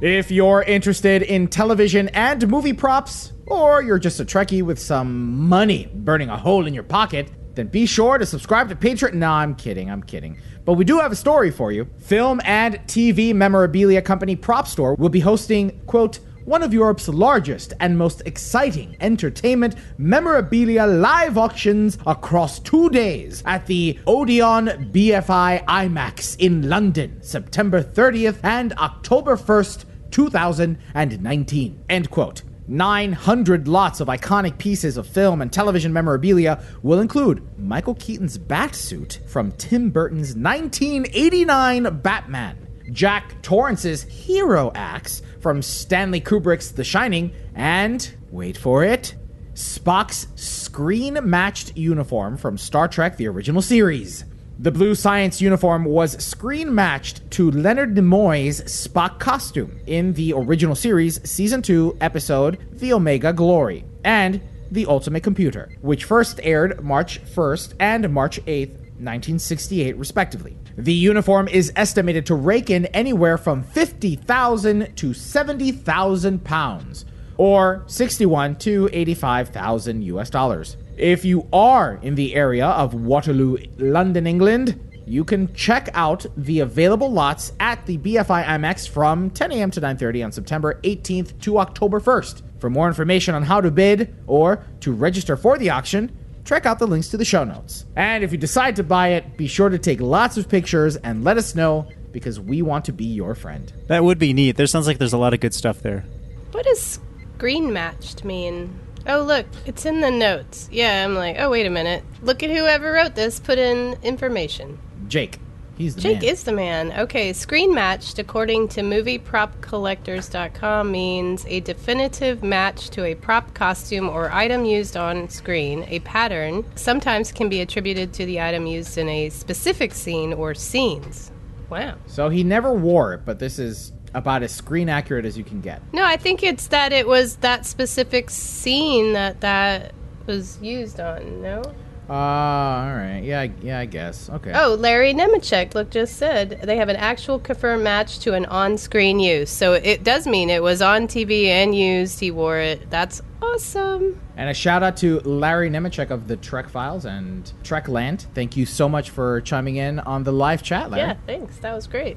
If 0.00 0.30
you're 0.30 0.62
interested 0.62 1.22
in 1.22 1.48
television 1.48 2.08
and 2.10 2.46
movie 2.46 2.72
props, 2.72 3.32
or 3.46 3.82
you're 3.82 3.98
just 3.98 4.20
a 4.20 4.24
Trekkie 4.24 4.62
with 4.62 4.78
some 4.78 5.36
money 5.48 5.90
burning 5.92 6.28
a 6.28 6.36
hole 6.36 6.68
in 6.68 6.74
your 6.74 6.84
pocket, 6.84 7.32
then 7.56 7.66
be 7.66 7.84
sure 7.84 8.16
to 8.16 8.24
subscribe 8.24 8.68
to 8.68 8.76
Patreon. 8.76 9.14
No, 9.14 9.28
I'm 9.32 9.56
kidding, 9.56 9.90
I'm 9.90 10.04
kidding. 10.04 10.38
But 10.64 10.74
we 10.74 10.84
do 10.84 11.00
have 11.00 11.10
a 11.10 11.16
story 11.16 11.50
for 11.50 11.72
you. 11.72 11.88
Film 11.98 12.40
and 12.44 12.76
TV 12.86 13.34
memorabilia 13.34 14.00
company 14.00 14.36
Prop 14.36 14.68
Store 14.68 14.94
will 14.94 15.08
be 15.08 15.18
hosting, 15.18 15.80
quote, 15.86 16.20
one 16.44 16.62
of 16.62 16.72
Europe's 16.72 17.08
largest 17.08 17.74
and 17.80 17.98
most 17.98 18.22
exciting 18.24 18.96
entertainment 19.00 19.74
memorabilia 19.98 20.86
live 20.86 21.36
auctions 21.36 21.98
across 22.06 22.58
two 22.60 22.88
days 22.88 23.42
at 23.44 23.66
the 23.66 23.98
Odeon 24.06 24.90
BFI 24.92 25.64
IMAX 25.66 26.38
in 26.38 26.68
London, 26.68 27.20
September 27.20 27.82
30th 27.82 28.38
and 28.44 28.72
October 28.74 29.36
1st, 29.36 29.84
2019. 30.10 31.84
End 31.88 32.10
quote. 32.10 32.42
900 32.68 33.66
lots 33.66 34.00
of 34.00 34.08
iconic 34.08 34.58
pieces 34.58 34.98
of 34.98 35.06
film 35.06 35.40
and 35.40 35.50
television 35.50 35.92
memorabilia 35.92 36.62
will 36.82 37.00
include 37.00 37.42
Michael 37.58 37.94
Keaton's 37.94 38.36
bat 38.36 38.74
suit 38.74 39.20
from 39.26 39.52
Tim 39.52 39.90
Burton's 39.90 40.36
1989 40.36 42.00
Batman, 42.00 42.68
Jack 42.92 43.40
Torrance's 43.42 44.02
hero 44.02 44.70
axe 44.74 45.22
from 45.40 45.62
Stanley 45.62 46.20
Kubrick's 46.20 46.72
The 46.72 46.84
Shining, 46.84 47.32
and, 47.54 48.14
wait 48.30 48.58
for 48.58 48.84
it, 48.84 49.14
Spock's 49.54 50.28
screen 50.36 51.18
matched 51.22 51.76
uniform 51.76 52.36
from 52.36 52.58
Star 52.58 52.86
Trek 52.86 53.16
The 53.16 53.28
Original 53.28 53.62
Series. 53.62 54.24
The 54.60 54.72
blue 54.72 54.96
science 54.96 55.40
uniform 55.40 55.84
was 55.84 56.20
screen 56.24 56.74
matched 56.74 57.30
to 57.30 57.48
Leonard 57.48 57.94
Nimoy's 57.94 58.60
Spock 58.62 59.20
costume 59.20 59.78
in 59.86 60.14
the 60.14 60.32
original 60.32 60.74
series, 60.74 61.20
Season 61.22 61.62
2, 61.62 61.98
episode 62.00 62.58
The 62.72 62.92
Omega 62.92 63.32
Glory, 63.32 63.84
and 64.02 64.40
The 64.72 64.86
Ultimate 64.86 65.22
Computer, 65.22 65.70
which 65.80 66.02
first 66.02 66.40
aired 66.42 66.82
March 66.82 67.22
1st 67.24 67.74
and 67.78 68.12
March 68.12 68.44
8th, 68.46 68.72
1968, 68.98 69.96
respectively. 69.96 70.58
The 70.76 70.92
uniform 70.92 71.46
is 71.46 71.72
estimated 71.76 72.26
to 72.26 72.34
rake 72.34 72.68
in 72.68 72.86
anywhere 72.86 73.38
from 73.38 73.62
50,000 73.62 74.96
to 74.96 75.14
70,000 75.14 76.42
pounds, 76.42 77.04
or 77.36 77.84
61 77.86 78.56
to 78.56 78.88
85,000 78.92 80.02
US 80.02 80.30
dollars. 80.30 80.76
If 80.98 81.24
you 81.24 81.46
are 81.52 82.00
in 82.02 82.16
the 82.16 82.34
area 82.34 82.66
of 82.66 82.92
Waterloo, 82.92 83.58
London, 83.78 84.26
England, 84.26 84.80
you 85.06 85.22
can 85.22 85.54
check 85.54 85.88
out 85.94 86.26
the 86.36 86.58
available 86.58 87.08
lots 87.08 87.52
at 87.60 87.86
the 87.86 87.98
BFI 87.98 88.44
IMAX 88.44 88.88
from 88.88 89.30
10 89.30 89.52
a.m. 89.52 89.70
to 89.70 89.80
9:30 89.80 90.24
on 90.24 90.32
September 90.32 90.80
18th 90.82 91.40
to 91.42 91.60
October 91.60 92.00
1st. 92.00 92.42
For 92.58 92.68
more 92.68 92.88
information 92.88 93.36
on 93.36 93.44
how 93.44 93.60
to 93.60 93.70
bid 93.70 94.12
or 94.26 94.64
to 94.80 94.92
register 94.92 95.36
for 95.36 95.56
the 95.56 95.70
auction, 95.70 96.10
check 96.44 96.66
out 96.66 96.80
the 96.80 96.86
links 96.88 97.08
to 97.10 97.16
the 97.16 97.24
show 97.24 97.44
notes. 97.44 97.86
And 97.94 98.24
if 98.24 98.32
you 98.32 98.38
decide 98.38 98.74
to 98.76 98.82
buy 98.82 99.10
it, 99.10 99.36
be 99.36 99.46
sure 99.46 99.68
to 99.68 99.78
take 99.78 100.00
lots 100.00 100.36
of 100.36 100.48
pictures 100.48 100.96
and 100.96 101.22
let 101.22 101.38
us 101.38 101.54
know 101.54 101.86
because 102.10 102.40
we 102.40 102.60
want 102.60 102.86
to 102.86 102.92
be 102.92 103.04
your 103.04 103.36
friend. 103.36 103.72
That 103.86 104.02
would 104.02 104.18
be 104.18 104.32
neat. 104.32 104.56
There 104.56 104.66
sounds 104.66 104.88
like 104.88 104.98
there's 104.98 105.12
a 105.12 105.18
lot 105.18 105.32
of 105.32 105.38
good 105.38 105.54
stuff 105.54 105.80
there. 105.80 106.04
What 106.50 106.64
does 106.64 106.98
screen 107.36 107.72
matched 107.72 108.24
mean? 108.24 108.80
Oh, 109.08 109.22
look, 109.22 109.46
it's 109.64 109.86
in 109.86 110.00
the 110.00 110.10
notes. 110.10 110.68
Yeah, 110.70 111.02
I'm 111.02 111.14
like, 111.14 111.36
oh, 111.38 111.48
wait 111.48 111.64
a 111.64 111.70
minute. 111.70 112.04
Look 112.20 112.42
at 112.42 112.50
whoever 112.50 112.92
wrote 112.92 113.14
this, 113.14 113.40
put 113.40 113.58
in 113.58 113.96
information. 114.02 114.78
Jake, 115.08 115.38
he's 115.78 115.94
the 115.94 116.02
Jake 116.02 116.20
man. 116.20 116.30
is 116.30 116.44
the 116.44 116.52
man. 116.52 116.92
Okay, 116.92 117.32
screen 117.32 117.74
matched, 117.74 118.18
according 118.18 118.68
to 118.68 118.82
moviepropcollectors.com, 118.82 120.92
means 120.92 121.46
a 121.46 121.60
definitive 121.60 122.42
match 122.42 122.90
to 122.90 123.06
a 123.06 123.14
prop 123.14 123.54
costume 123.54 124.10
or 124.10 124.30
item 124.30 124.66
used 124.66 124.94
on 124.94 125.30
screen. 125.30 125.86
A 125.88 126.00
pattern 126.00 126.66
sometimes 126.74 127.32
can 127.32 127.48
be 127.48 127.62
attributed 127.62 128.12
to 128.12 128.26
the 128.26 128.42
item 128.42 128.66
used 128.66 128.98
in 128.98 129.08
a 129.08 129.30
specific 129.30 129.94
scene 129.94 130.34
or 130.34 130.54
scenes. 130.54 131.32
Wow. 131.70 131.94
So 132.06 132.28
he 132.28 132.44
never 132.44 132.74
wore 132.74 133.14
it, 133.14 133.22
but 133.24 133.38
this 133.38 133.58
is 133.58 133.94
about 134.18 134.42
as 134.42 134.52
screen 134.52 134.88
accurate 134.88 135.24
as 135.24 135.38
you 135.38 135.44
can 135.44 135.60
get. 135.60 135.80
No, 135.92 136.04
I 136.04 136.16
think 136.16 136.42
it's 136.42 136.66
that 136.68 136.92
it 136.92 137.06
was 137.06 137.36
that 137.36 137.64
specific 137.64 138.30
scene 138.30 139.14
that 139.14 139.40
that 139.40 139.94
was 140.26 140.58
used 140.60 141.00
on. 141.00 141.40
No. 141.40 141.62
Uh, 142.08 142.12
all 142.12 142.94
right. 142.94 143.20
Yeah, 143.22 143.48
yeah, 143.60 143.80
I 143.80 143.84
guess. 143.84 144.30
Okay. 144.30 144.52
Oh, 144.54 144.74
Larry 144.74 145.12
Nemecek, 145.12 145.74
look, 145.74 145.90
just 145.90 146.16
said 146.16 146.60
they 146.62 146.76
have 146.76 146.88
an 146.88 146.96
actual 146.96 147.38
confirmed 147.38 147.84
match 147.84 148.20
to 148.20 148.32
an 148.32 148.46
on-screen 148.46 149.20
use. 149.20 149.50
So 149.50 149.74
it 149.74 150.04
does 150.04 150.26
mean 150.26 150.48
it 150.48 150.62
was 150.62 150.80
on 150.80 151.06
TV 151.06 151.46
and 151.46 151.74
used. 151.76 152.18
He 152.18 152.30
wore 152.30 152.58
it. 152.58 152.88
That's 152.88 153.20
awesome. 153.42 154.18
And 154.38 154.48
a 154.48 154.54
shout 154.54 154.82
out 154.82 154.96
to 154.98 155.20
Larry 155.20 155.68
Nemecek 155.68 156.10
of 156.10 156.28
the 156.28 156.36
Trek 156.36 156.70
Files 156.70 157.04
and 157.04 157.52
Trek 157.62 157.88
Land. 157.88 158.26
Thank 158.34 158.56
you 158.56 158.64
so 158.64 158.88
much 158.88 159.10
for 159.10 159.42
chiming 159.42 159.76
in 159.76 159.98
on 160.00 160.24
the 160.24 160.32
live 160.32 160.62
chat, 160.62 160.90
Larry. 160.90 161.08
Yeah, 161.08 161.16
thanks. 161.26 161.58
That 161.58 161.74
was 161.74 161.86
great. 161.86 162.16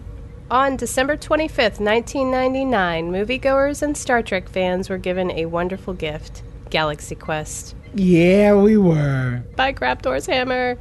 On 0.52 0.76
December 0.76 1.16
25th, 1.16 1.80
1999, 1.80 3.10
moviegoers 3.10 3.82
and 3.82 3.96
Star 3.96 4.22
Trek 4.22 4.50
fans 4.50 4.90
were 4.90 4.98
given 4.98 5.32
a 5.32 5.46
wonderful 5.46 5.94
gift 5.94 6.44
Galaxy 6.70 7.16
Quest 7.16 7.74
Yeah, 7.96 8.56
we 8.56 8.76
were. 8.76 9.44
by 9.56 9.72
Grabthar's 9.72 10.26
Hammer. 10.26 10.78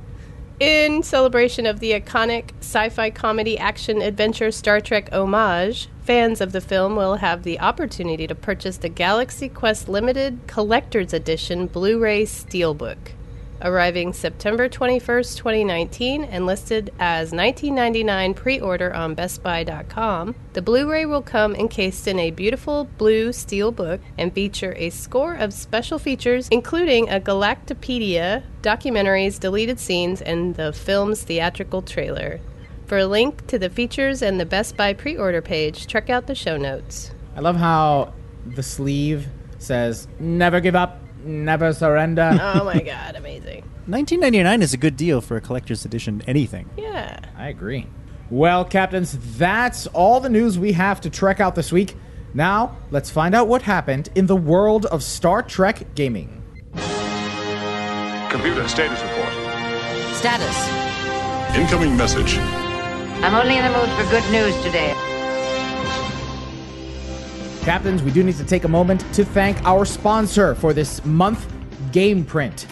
In 0.58 1.04
celebration 1.04 1.66
of 1.66 1.78
the 1.78 1.92
iconic 1.92 2.50
sci 2.58 2.88
fi 2.88 3.10
comedy 3.10 3.56
action 3.56 4.02
adventure 4.02 4.50
Star 4.50 4.80
Trek 4.80 5.08
homage, 5.12 5.86
fans 6.02 6.40
of 6.40 6.50
the 6.50 6.60
film 6.60 6.96
will 6.96 7.14
have 7.14 7.44
the 7.44 7.60
opportunity 7.60 8.26
to 8.26 8.34
purchase 8.34 8.76
the 8.76 8.88
Galaxy 8.88 9.48
Quest 9.48 9.88
Limited 9.88 10.40
Collector's 10.48 11.14
Edition 11.14 11.68
Blu 11.68 12.00
ray 12.00 12.24
Steelbook. 12.24 13.12
Arriving 13.62 14.12
September 14.14 14.68
21st, 14.68 15.36
2019, 15.36 16.24
and 16.24 16.46
listed 16.46 16.90
as 16.98 17.32
19.99 17.32 18.34
pre-order 18.34 18.94
on 18.94 19.14
BestBuy.com, 19.14 20.34
the 20.54 20.62
Blu-ray 20.62 21.04
will 21.04 21.20
come 21.20 21.54
encased 21.54 22.08
in 22.08 22.18
a 22.18 22.30
beautiful 22.30 22.84
blue 22.96 23.32
steel 23.32 23.70
book 23.70 24.00
and 24.16 24.32
feature 24.32 24.74
a 24.76 24.88
score 24.88 25.34
of 25.34 25.52
special 25.52 25.98
features, 25.98 26.48
including 26.48 27.10
a 27.10 27.20
Galactopedia, 27.20 28.42
documentaries, 28.62 29.38
deleted 29.38 29.78
scenes, 29.78 30.22
and 30.22 30.54
the 30.54 30.72
film's 30.72 31.22
theatrical 31.22 31.82
trailer. 31.82 32.40
For 32.86 32.98
a 32.98 33.06
link 33.06 33.46
to 33.48 33.58
the 33.58 33.70
features 33.70 34.22
and 34.22 34.40
the 34.40 34.46
Best 34.46 34.76
Buy 34.76 34.94
pre-order 34.94 35.42
page, 35.42 35.86
check 35.86 36.08
out 36.08 36.26
the 36.26 36.34
show 36.34 36.56
notes. 36.56 37.12
I 37.36 37.40
love 37.40 37.56
how 37.56 38.14
the 38.46 38.62
sleeve 38.62 39.28
says 39.58 40.08
"Never 40.18 40.60
give 40.60 40.74
up, 40.74 40.98
never 41.24 41.72
surrender." 41.72 42.30
Oh 42.60 42.64
my 42.64 42.80
god, 42.80 43.16
amazing. 43.16 43.62
1999 43.86 44.62
is 44.62 44.72
a 44.72 44.76
good 44.76 44.96
deal 44.96 45.20
for 45.20 45.36
a 45.36 45.40
collector's 45.40 45.84
edition 45.84 46.22
anything. 46.26 46.68
Yeah. 46.76 47.18
I 47.36 47.48
agree. 47.48 47.86
Well, 48.30 48.64
captains, 48.64 49.16
that's 49.36 49.86
all 49.88 50.20
the 50.20 50.28
news 50.28 50.58
we 50.58 50.72
have 50.72 51.00
to 51.00 51.10
trek 51.10 51.40
out 51.40 51.54
this 51.56 51.72
week. 51.72 51.96
Now, 52.32 52.76
let's 52.92 53.10
find 53.10 53.34
out 53.34 53.48
what 53.48 53.62
happened 53.62 54.08
in 54.14 54.26
the 54.26 54.36
world 54.36 54.86
of 54.86 55.02
Star 55.02 55.42
Trek 55.42 55.94
gaming. 55.96 56.36
Computer 58.30 58.68
status 58.68 59.02
report. 59.02 60.14
Status. 60.14 61.56
Incoming 61.56 61.96
message. 61.96 62.38
I'm 62.38 63.34
only 63.34 63.56
in 63.56 63.64
the 63.64 63.76
mood 63.76 63.88
for 63.98 64.08
good 64.10 64.30
news 64.30 64.54
today. 64.62 64.94
Captains, 67.62 68.02
we 68.02 68.10
do 68.10 68.24
need 68.24 68.36
to 68.36 68.44
take 68.44 68.64
a 68.64 68.68
moment 68.68 69.04
to 69.12 69.22
thank 69.22 69.62
our 69.64 69.84
sponsor 69.84 70.54
for 70.54 70.72
this 70.72 71.04
month, 71.04 71.46
GamePrint. 71.92 72.64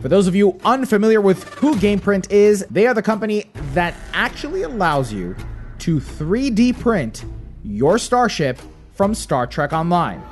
For 0.00 0.08
those 0.08 0.28
of 0.28 0.36
you 0.36 0.60
unfamiliar 0.64 1.20
with 1.20 1.42
who 1.54 1.74
GamePrint 1.74 2.30
is, 2.30 2.64
they 2.70 2.86
are 2.86 2.94
the 2.94 3.02
company 3.02 3.46
that 3.72 3.96
actually 4.12 4.62
allows 4.62 5.12
you 5.12 5.34
to 5.80 5.98
3D 5.98 6.78
print 6.78 7.24
your 7.64 7.98
starship 7.98 8.60
from 8.92 9.12
Star 9.12 9.44
Trek 9.44 9.72
Online. 9.72 10.22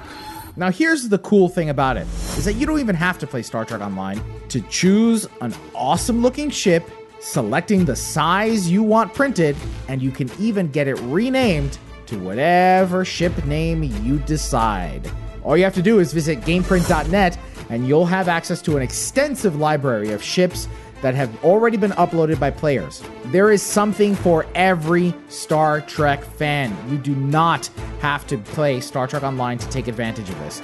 Now, 0.55 0.71
here's 0.71 1.09
the 1.09 1.19
cool 1.19 1.49
thing 1.49 1.71
about 1.71 1.97
it 1.97 2.07
is 2.39 2.45
that 2.45 2.53
you 2.53 2.65
don't 2.65 2.79
even 2.79 2.95
have 2.95 3.19
to 3.19 3.27
play 3.27 3.43
Star 3.43 3.65
Trek 3.65 3.81
Online 3.81 4.23
to 4.51 4.61
choose 4.63 5.27
an 5.41 5.53
awesome 5.75 6.23
looking 6.23 6.49
ship, 6.49 6.89
selecting 7.19 7.85
the 7.85 7.97
size 7.97 8.71
you 8.71 8.85
want 8.85 9.13
printed, 9.15 9.57
and 9.89 10.01
you 10.01 10.13
can 10.13 10.31
even 10.39 10.71
get 10.71 10.87
it 10.87 10.95
renamed 11.01 11.77
to 12.07 12.19
whatever 12.19 13.05
ship 13.05 13.45
name 13.45 13.83
you 13.83 14.19
decide. 14.21 15.11
All 15.45 15.57
you 15.57 15.65
have 15.65 15.75
to 15.75 15.83
do 15.83 15.99
is 15.99 16.13
visit 16.13 16.41
gameprint.net 16.41 17.39
and 17.71 17.87
you'll 17.87 18.07
have 18.07 18.29
access 18.29 18.63
to 18.63 18.77
an 18.77 18.83
extensive 18.83 19.57
library 19.57 20.13
of 20.13 20.23
ships 20.23 20.69
that 21.03 21.15
have 21.15 21.45
already 21.45 21.77
been 21.77 21.93
uploaded 21.93 22.41
by 22.41 22.51
players. 22.51 23.03
There 23.27 23.51
is 23.51 23.63
something 23.63 24.15
for 24.15 24.47
every 24.55 25.15
Star 25.29 25.81
Trek 25.83 26.25
fan. 26.25 26.77
You 26.91 26.99
do 26.99 27.15
not 27.15 27.67
have 28.01 28.27
to 28.29 28.39
play 28.39 28.81
Star 28.81 29.07
Trek 29.07 29.23
Online 29.23 29.59
to 29.59 29.69
take 29.69 29.89
advantage 29.89 30.29
of 30.29 30.39
this. 30.41 30.63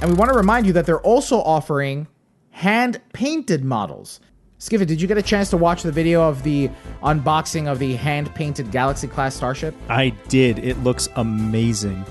And 0.00 0.10
we 0.10 0.16
want 0.16 0.30
to 0.30 0.36
remind 0.36 0.66
you 0.66 0.72
that 0.74 0.86
they're 0.86 1.00
also 1.00 1.40
offering 1.40 2.06
hand 2.50 3.00
painted 3.12 3.64
models. 3.64 4.20
Skiffy, 4.58 4.86
did 4.86 5.00
you 5.00 5.08
get 5.08 5.18
a 5.18 5.22
chance 5.22 5.50
to 5.50 5.56
watch 5.56 5.82
the 5.82 5.92
video 5.92 6.22
of 6.22 6.42
the 6.42 6.70
unboxing 7.02 7.70
of 7.70 7.78
the 7.78 7.96
hand 7.96 8.32
painted 8.34 8.70
Galaxy 8.70 9.08
class 9.08 9.34
starship? 9.34 9.74
I 9.88 10.10
did. 10.28 10.58
It 10.60 10.82
looks 10.82 11.08
amazing. 11.16 12.04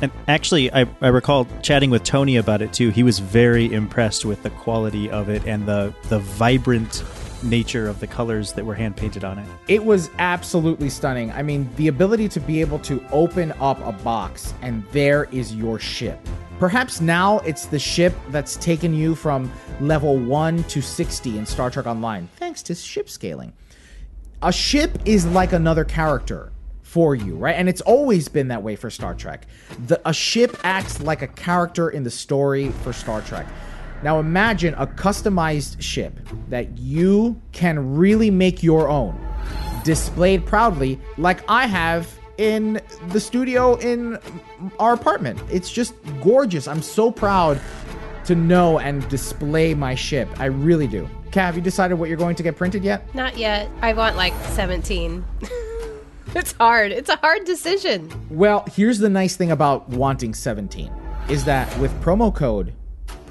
And 0.00 0.10
actually, 0.26 0.72
I, 0.72 0.86
I 1.00 1.08
recall 1.08 1.46
chatting 1.62 1.90
with 1.90 2.02
Tony 2.02 2.36
about 2.36 2.60
it 2.60 2.72
too. 2.72 2.90
He 2.90 3.02
was 3.02 3.20
very 3.20 3.72
impressed 3.72 4.24
with 4.24 4.42
the 4.42 4.50
quality 4.50 5.08
of 5.10 5.28
it 5.28 5.46
and 5.46 5.66
the, 5.66 5.94
the 6.08 6.18
vibrant 6.18 7.04
nature 7.42 7.88
of 7.88 8.00
the 8.00 8.06
colors 8.06 8.52
that 8.52 8.64
were 8.64 8.74
hand 8.74 8.96
painted 8.96 9.24
on 9.24 9.38
it. 9.38 9.48
It 9.68 9.84
was 9.84 10.10
absolutely 10.18 10.90
stunning. 10.90 11.30
I 11.32 11.42
mean, 11.42 11.68
the 11.76 11.88
ability 11.88 12.28
to 12.30 12.40
be 12.40 12.60
able 12.60 12.78
to 12.80 13.04
open 13.10 13.52
up 13.60 13.80
a 13.84 13.92
box 13.92 14.54
and 14.62 14.84
there 14.92 15.24
is 15.32 15.54
your 15.54 15.78
ship. 15.78 16.18
Perhaps 16.58 17.00
now 17.00 17.40
it's 17.40 17.66
the 17.66 17.78
ship 17.78 18.14
that's 18.28 18.56
taken 18.56 18.94
you 18.94 19.14
from 19.14 19.50
level 19.80 20.16
1 20.16 20.62
to 20.64 20.80
60 20.80 21.38
in 21.38 21.44
Star 21.46 21.70
Trek 21.70 21.86
Online, 21.86 22.28
thanks 22.36 22.62
to 22.64 22.74
ship 22.74 23.10
scaling. 23.10 23.52
A 24.42 24.52
ship 24.52 24.98
is 25.04 25.26
like 25.26 25.52
another 25.52 25.84
character 25.84 26.52
for 26.92 27.14
you, 27.14 27.34
right? 27.36 27.54
And 27.54 27.68
it's 27.68 27.80
always 27.80 28.28
been 28.28 28.48
that 28.48 28.62
way 28.62 28.76
for 28.76 28.90
Star 28.90 29.14
Trek. 29.14 29.46
The, 29.86 30.00
a 30.06 30.12
ship 30.12 30.56
acts 30.62 31.00
like 31.00 31.22
a 31.22 31.26
character 31.26 31.88
in 31.88 32.02
the 32.02 32.10
story 32.10 32.70
for 32.82 32.92
Star 32.92 33.22
Trek. 33.22 33.46
Now 34.02 34.18
imagine 34.18 34.74
a 34.74 34.86
customized 34.86 35.80
ship 35.80 36.18
that 36.48 36.76
you 36.76 37.40
can 37.52 37.96
really 37.96 38.30
make 38.30 38.62
your 38.62 38.88
own, 38.88 39.18
displayed 39.84 40.44
proudly, 40.44 40.98
like 41.18 41.48
I 41.48 41.66
have 41.66 42.12
in 42.38 42.80
the 43.08 43.20
studio 43.20 43.76
in 43.76 44.18
our 44.78 44.94
apartment. 44.94 45.40
It's 45.50 45.70
just 45.70 45.94
gorgeous. 46.20 46.66
I'm 46.66 46.82
so 46.82 47.10
proud 47.10 47.60
to 48.24 48.34
know 48.34 48.78
and 48.78 49.08
display 49.08 49.74
my 49.74 49.94
ship. 49.94 50.28
I 50.38 50.46
really 50.46 50.86
do. 50.86 51.08
Kat, 51.30 51.46
have 51.46 51.56
you 51.56 51.62
decided 51.62 51.94
what 51.94 52.08
you're 52.08 52.18
going 52.18 52.36
to 52.36 52.42
get 52.42 52.56
printed 52.56 52.84
yet? 52.84 53.14
Not 53.14 53.38
yet. 53.38 53.68
I 53.80 53.92
want 53.92 54.16
like 54.16 54.34
17. 54.50 55.24
it's 56.34 56.52
hard. 56.52 56.92
It's 56.92 57.08
a 57.08 57.16
hard 57.16 57.44
decision. 57.44 58.10
Well, 58.30 58.64
here's 58.74 58.98
the 58.98 59.08
nice 59.08 59.36
thing 59.36 59.50
about 59.50 59.88
wanting 59.88 60.34
17 60.34 60.92
is 61.28 61.44
that 61.44 61.78
with 61.78 61.92
promo 62.02 62.34
code 62.34 62.74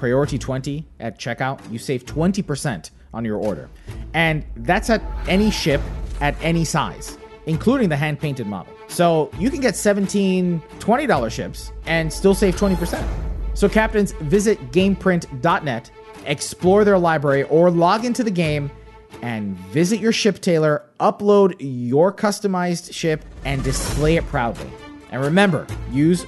priority 0.02 0.36
20 0.36 0.84
at 0.98 1.16
checkout, 1.16 1.60
you 1.70 1.78
save 1.78 2.04
20% 2.04 2.90
on 3.14 3.24
your 3.24 3.36
order. 3.36 3.68
And 4.14 4.44
that's 4.56 4.90
at 4.90 5.00
any 5.28 5.48
ship 5.48 5.80
at 6.20 6.34
any 6.42 6.64
size, 6.64 7.16
including 7.46 7.88
the 7.88 7.96
hand 7.96 8.18
painted 8.18 8.48
model. 8.48 8.74
So 8.88 9.30
you 9.38 9.48
can 9.48 9.60
get 9.60 9.76
17 9.76 10.60
$20 10.80 11.30
ships 11.30 11.70
and 11.86 12.12
still 12.12 12.34
save 12.34 12.56
20%. 12.56 13.06
So, 13.54 13.68
captains, 13.68 14.10
visit 14.22 14.72
gameprint.net, 14.72 15.90
explore 16.26 16.84
their 16.84 16.98
library, 16.98 17.44
or 17.44 17.70
log 17.70 18.04
into 18.04 18.24
the 18.24 18.30
game 18.32 18.72
and 19.22 19.56
visit 19.70 20.00
your 20.00 20.10
ship 20.10 20.40
tailor, 20.40 20.84
upload 20.98 21.54
your 21.60 22.12
customized 22.12 22.92
ship, 22.92 23.24
and 23.44 23.62
display 23.62 24.16
it 24.16 24.26
proudly. 24.26 24.68
And 25.12 25.22
remember, 25.22 25.64
use 25.92 26.26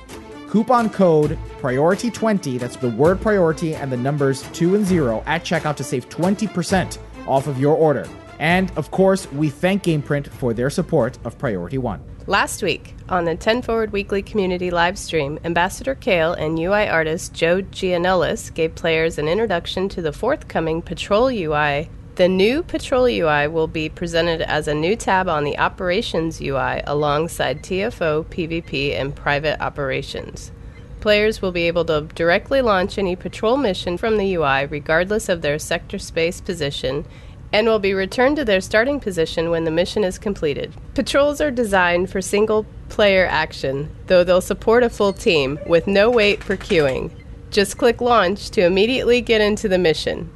coupon 0.55 0.89
code 0.89 1.37
priority20, 1.61 2.61
that's 2.61 2.77
the 2.77 2.91
word 2.91 3.21
priority 3.21 3.75
and 3.75 3.91
the 3.91 3.97
numbers 3.97 4.43
2 4.53 4.77
and 4.77 4.87
0 4.87 5.21
at 5.27 5.43
checkout 5.43 5.75
to 5.75 5.83
save 5.83 6.09
20% 6.09 6.97
off 7.27 7.49
of 7.49 7.59
your 7.59 7.75
order. 7.75 8.07
And 8.39 8.71
of 8.77 8.93
course, 8.93 9.27
we 9.33 9.51
thank 9.51 9.83
GamePrint 9.83 10.29
for 10.29 10.55
their 10.55 10.71
support 10.71 11.19
of 11.25 11.37
Priority 11.39 11.79
1. 11.79 12.01
Last 12.29 12.63
week, 12.63 12.95
on 13.09 13.25
the 13.25 13.35
10 13.35 13.63
Forward 13.63 13.91
Weekly 13.91 14.23
Community 14.23 14.71
live 14.71 14.97
stream, 14.97 15.41
Ambassador 15.43 15.97
Kael 15.97 16.39
and 16.39 16.57
UI 16.57 16.87
artist 16.87 17.35
Joe 17.35 17.61
Gianellis 17.61 18.55
gave 18.55 18.77
players 18.77 19.19
an 19.19 19.27
introduction 19.27 19.89
to 19.89 20.03
the 20.03 20.13
forthcoming 20.13 20.83
Patrol 20.83 21.31
UI. 21.31 21.91
The 22.17 22.29
new 22.29 22.63
Patrol 22.63 23.07
UI 23.07 23.49
will 23.49 23.67
be 23.67 23.89
presented 23.89 24.41
as 24.43 24.69
a 24.69 24.75
new 24.75 24.95
tab 24.95 25.29
on 25.29 25.43
the 25.43 25.59
Operations 25.59 26.41
UI 26.41 26.81
alongside 26.87 27.61
TFO, 27.61 28.25
PvP, 28.27 28.93
and 28.93 29.17
Private 29.17 29.61
Operations. 29.61 30.53
Players 31.01 31.43
will 31.43 31.51
be 31.51 31.67
able 31.67 31.85
to 31.87 32.03
directly 32.15 32.63
launch 32.63 32.99
any 32.99 33.17
patrol 33.17 33.57
mission 33.57 33.99
from 33.99 34.17
the 34.17 34.33
UI 34.37 34.67
regardless 34.67 35.29
of 35.29 35.43
their 35.43 35.59
sector 35.59 35.99
space 35.99 36.41
position 36.41 37.05
and 37.53 37.67
will 37.67 37.81
be 37.81 37.93
returned 37.93 38.37
to 38.37 38.45
their 38.45 38.61
starting 38.61 39.01
position 39.01 39.51
when 39.51 39.65
the 39.65 39.73
mission 39.73 40.05
is 40.05 40.17
completed. 40.17 40.73
Patrols 40.95 41.41
are 41.41 41.51
designed 41.51 42.11
for 42.11 42.23
single 42.23 42.65
player 42.91 43.27
action, 43.27 43.91
though 44.07 44.23
they'll 44.23 44.41
support 44.41 44.85
a 44.85 44.89
full 44.89 45.13
team 45.13 45.59
with 45.67 45.89
no 45.89 46.09
wait 46.13 46.45
for 46.45 46.57
queuing. 46.57 47.11
Just 47.51 47.77
click 47.77 48.01
launch 48.01 48.51
to 48.51 48.65
immediately 48.65 49.21
get 49.21 49.41
into 49.41 49.69
the 49.69 49.79
mission. 49.79 50.31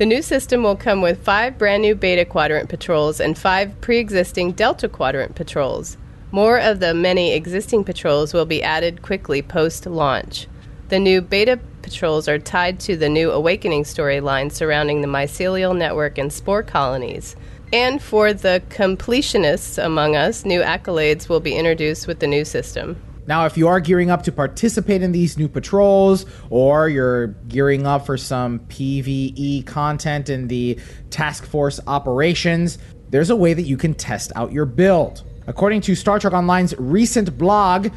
The 0.00 0.06
new 0.06 0.22
system 0.22 0.62
will 0.62 0.76
come 0.76 1.02
with 1.02 1.22
five 1.22 1.58
brand 1.58 1.82
new 1.82 1.94
Beta 1.94 2.24
Quadrant 2.24 2.70
patrols 2.70 3.20
and 3.20 3.36
five 3.36 3.78
pre 3.82 3.98
existing 3.98 4.52
Delta 4.52 4.88
Quadrant 4.88 5.34
patrols. 5.34 5.98
More 6.32 6.58
of 6.58 6.80
the 6.80 6.94
many 6.94 7.34
existing 7.34 7.84
patrols 7.84 8.32
will 8.32 8.46
be 8.46 8.62
added 8.62 9.02
quickly 9.02 9.42
post 9.42 9.84
launch. 9.84 10.46
The 10.88 10.98
new 10.98 11.20
beta 11.20 11.60
patrols 11.82 12.28
are 12.28 12.38
tied 12.38 12.80
to 12.80 12.96
the 12.96 13.10
new 13.10 13.30
Awakening 13.30 13.84
storyline 13.84 14.50
surrounding 14.50 15.02
the 15.02 15.06
mycelial 15.06 15.76
network 15.76 16.16
and 16.16 16.32
spore 16.32 16.62
colonies. 16.62 17.36
And 17.70 18.00
for 18.00 18.32
the 18.32 18.62
completionists 18.70 19.76
among 19.84 20.16
us, 20.16 20.46
new 20.46 20.62
accolades 20.62 21.28
will 21.28 21.40
be 21.40 21.56
introduced 21.56 22.06
with 22.06 22.20
the 22.20 22.26
new 22.26 22.46
system. 22.46 22.96
Now, 23.30 23.46
if 23.46 23.56
you 23.56 23.68
are 23.68 23.78
gearing 23.78 24.10
up 24.10 24.24
to 24.24 24.32
participate 24.32 25.02
in 25.02 25.12
these 25.12 25.38
new 25.38 25.46
patrols, 25.46 26.26
or 26.50 26.88
you're 26.88 27.28
gearing 27.46 27.86
up 27.86 28.04
for 28.04 28.16
some 28.16 28.58
PvE 28.58 29.64
content 29.66 30.28
in 30.28 30.48
the 30.48 30.80
task 31.10 31.46
force 31.46 31.78
operations, 31.86 32.78
there's 33.10 33.30
a 33.30 33.36
way 33.36 33.54
that 33.54 33.62
you 33.62 33.76
can 33.76 33.94
test 33.94 34.32
out 34.34 34.50
your 34.50 34.66
build. 34.66 35.22
According 35.46 35.82
to 35.82 35.94
Star 35.94 36.18
Trek 36.18 36.32
Online's 36.32 36.74
recent 36.76 37.38
blog, 37.38 37.92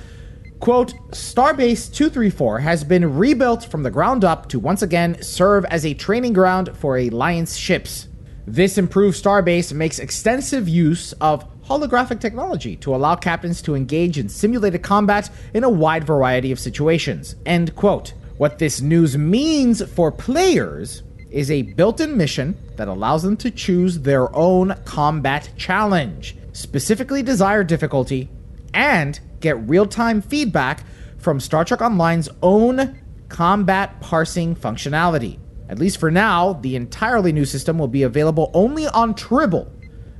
quote, 0.59 0.93
Starbase 1.09 1.91
234 1.91 2.59
has 2.59 2.83
been 2.83 3.17
rebuilt 3.17 3.65
from 3.65 3.81
the 3.81 3.89
ground 3.89 4.23
up 4.23 4.49
to 4.49 4.59
once 4.59 4.83
again 4.83 5.19
serve 5.23 5.65
as 5.65 5.83
a 5.83 5.95
training 5.95 6.33
ground 6.33 6.77
for 6.77 6.95
Alliance 6.95 7.55
ships. 7.55 8.07
This 8.45 8.77
improved 8.77 9.17
starbase 9.19 9.73
makes 9.73 9.97
extensive 9.97 10.69
use 10.69 11.13
of 11.13 11.47
holographic 11.67 12.19
technology 12.19 12.75
to 12.77 12.95
allow 12.95 13.15
captains 13.15 13.61
to 13.61 13.75
engage 13.75 14.17
in 14.17 14.29
simulated 14.29 14.81
combat 14.81 15.29
in 15.53 15.63
a 15.63 15.69
wide 15.69 16.03
variety 16.03 16.51
of 16.51 16.59
situations. 16.59 17.35
End 17.45 17.75
quote. 17.75 18.13
What 18.37 18.59
this 18.59 18.81
news 18.81 19.17
means 19.17 19.87
for 19.93 20.11
players 20.11 21.03
is 21.29 21.49
a 21.49 21.61
built 21.61 21.99
in 21.99 22.15
mission 22.15 22.57
that 22.75 22.87
allows 22.87 23.23
them 23.23 23.37
to 23.37 23.51
choose 23.51 23.99
their 23.99 24.33
own 24.35 24.75
combat 24.85 25.49
challenge, 25.57 26.35
specifically 26.51 27.23
desired 27.23 27.67
difficulty, 27.67 28.29
and 28.73 29.19
get 29.39 29.67
real 29.67 29.85
time 29.85 30.21
feedback 30.21 30.83
from 31.17 31.39
Star 31.39 31.65
Trek 31.65 31.81
Online's 31.81 32.29
own 32.41 32.99
combat 33.29 33.99
parsing 33.99 34.55
functionality. 34.55 35.39
At 35.69 35.79
least 35.79 35.99
for 35.99 36.11
now, 36.11 36.53
the 36.53 36.75
entirely 36.75 37.31
new 37.31 37.45
system 37.45 37.79
will 37.79 37.87
be 37.87 38.03
available 38.03 38.51
only 38.53 38.85
on 38.87 39.15
Tribble 39.15 39.72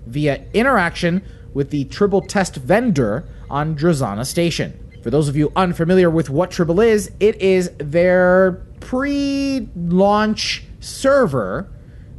via 0.05 0.45
interaction 0.53 1.23
with 1.53 1.69
the 1.69 1.85
Tribble 1.85 2.21
test 2.21 2.55
vendor 2.55 3.25
on 3.49 3.75
Drozana 3.75 4.25
Station. 4.25 4.79
For 5.03 5.09
those 5.09 5.27
of 5.27 5.35
you 5.35 5.51
unfamiliar 5.55 6.09
with 6.09 6.29
what 6.29 6.51
Tribble 6.51 6.79
is, 6.79 7.11
it 7.19 7.41
is 7.41 7.71
their 7.77 8.65
pre 8.79 9.67
launch 9.75 10.63
server 10.79 11.69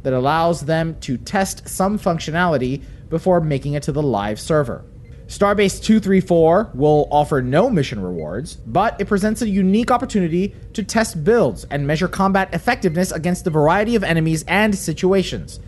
that 0.03 0.13
allows 0.13 0.61
them 0.61 0.99
to 1.01 1.17
test 1.17 1.67
some 1.67 1.97
functionality 1.97 2.83
before 3.09 3.41
making 3.41 3.73
it 3.73 3.83
to 3.83 3.91
the 3.91 4.03
live 4.03 4.39
server. 4.39 4.85
Starbase 5.27 5.81
234 5.81 6.71
will 6.75 7.07
offer 7.09 7.41
no 7.41 7.71
mission 7.71 7.99
rewards, 7.99 8.57
but 8.67 8.99
it 9.01 9.07
presents 9.07 9.41
a 9.41 9.49
unique 9.49 9.89
opportunity 9.89 10.53
to 10.73 10.83
test 10.83 11.23
builds 11.23 11.63
and 11.71 11.87
measure 11.87 12.07
combat 12.07 12.53
effectiveness 12.53 13.11
against 13.11 13.47
a 13.47 13.49
variety 13.49 13.95
of 13.95 14.03
enemies 14.03 14.45
and 14.47 14.75
situations. 14.75 15.59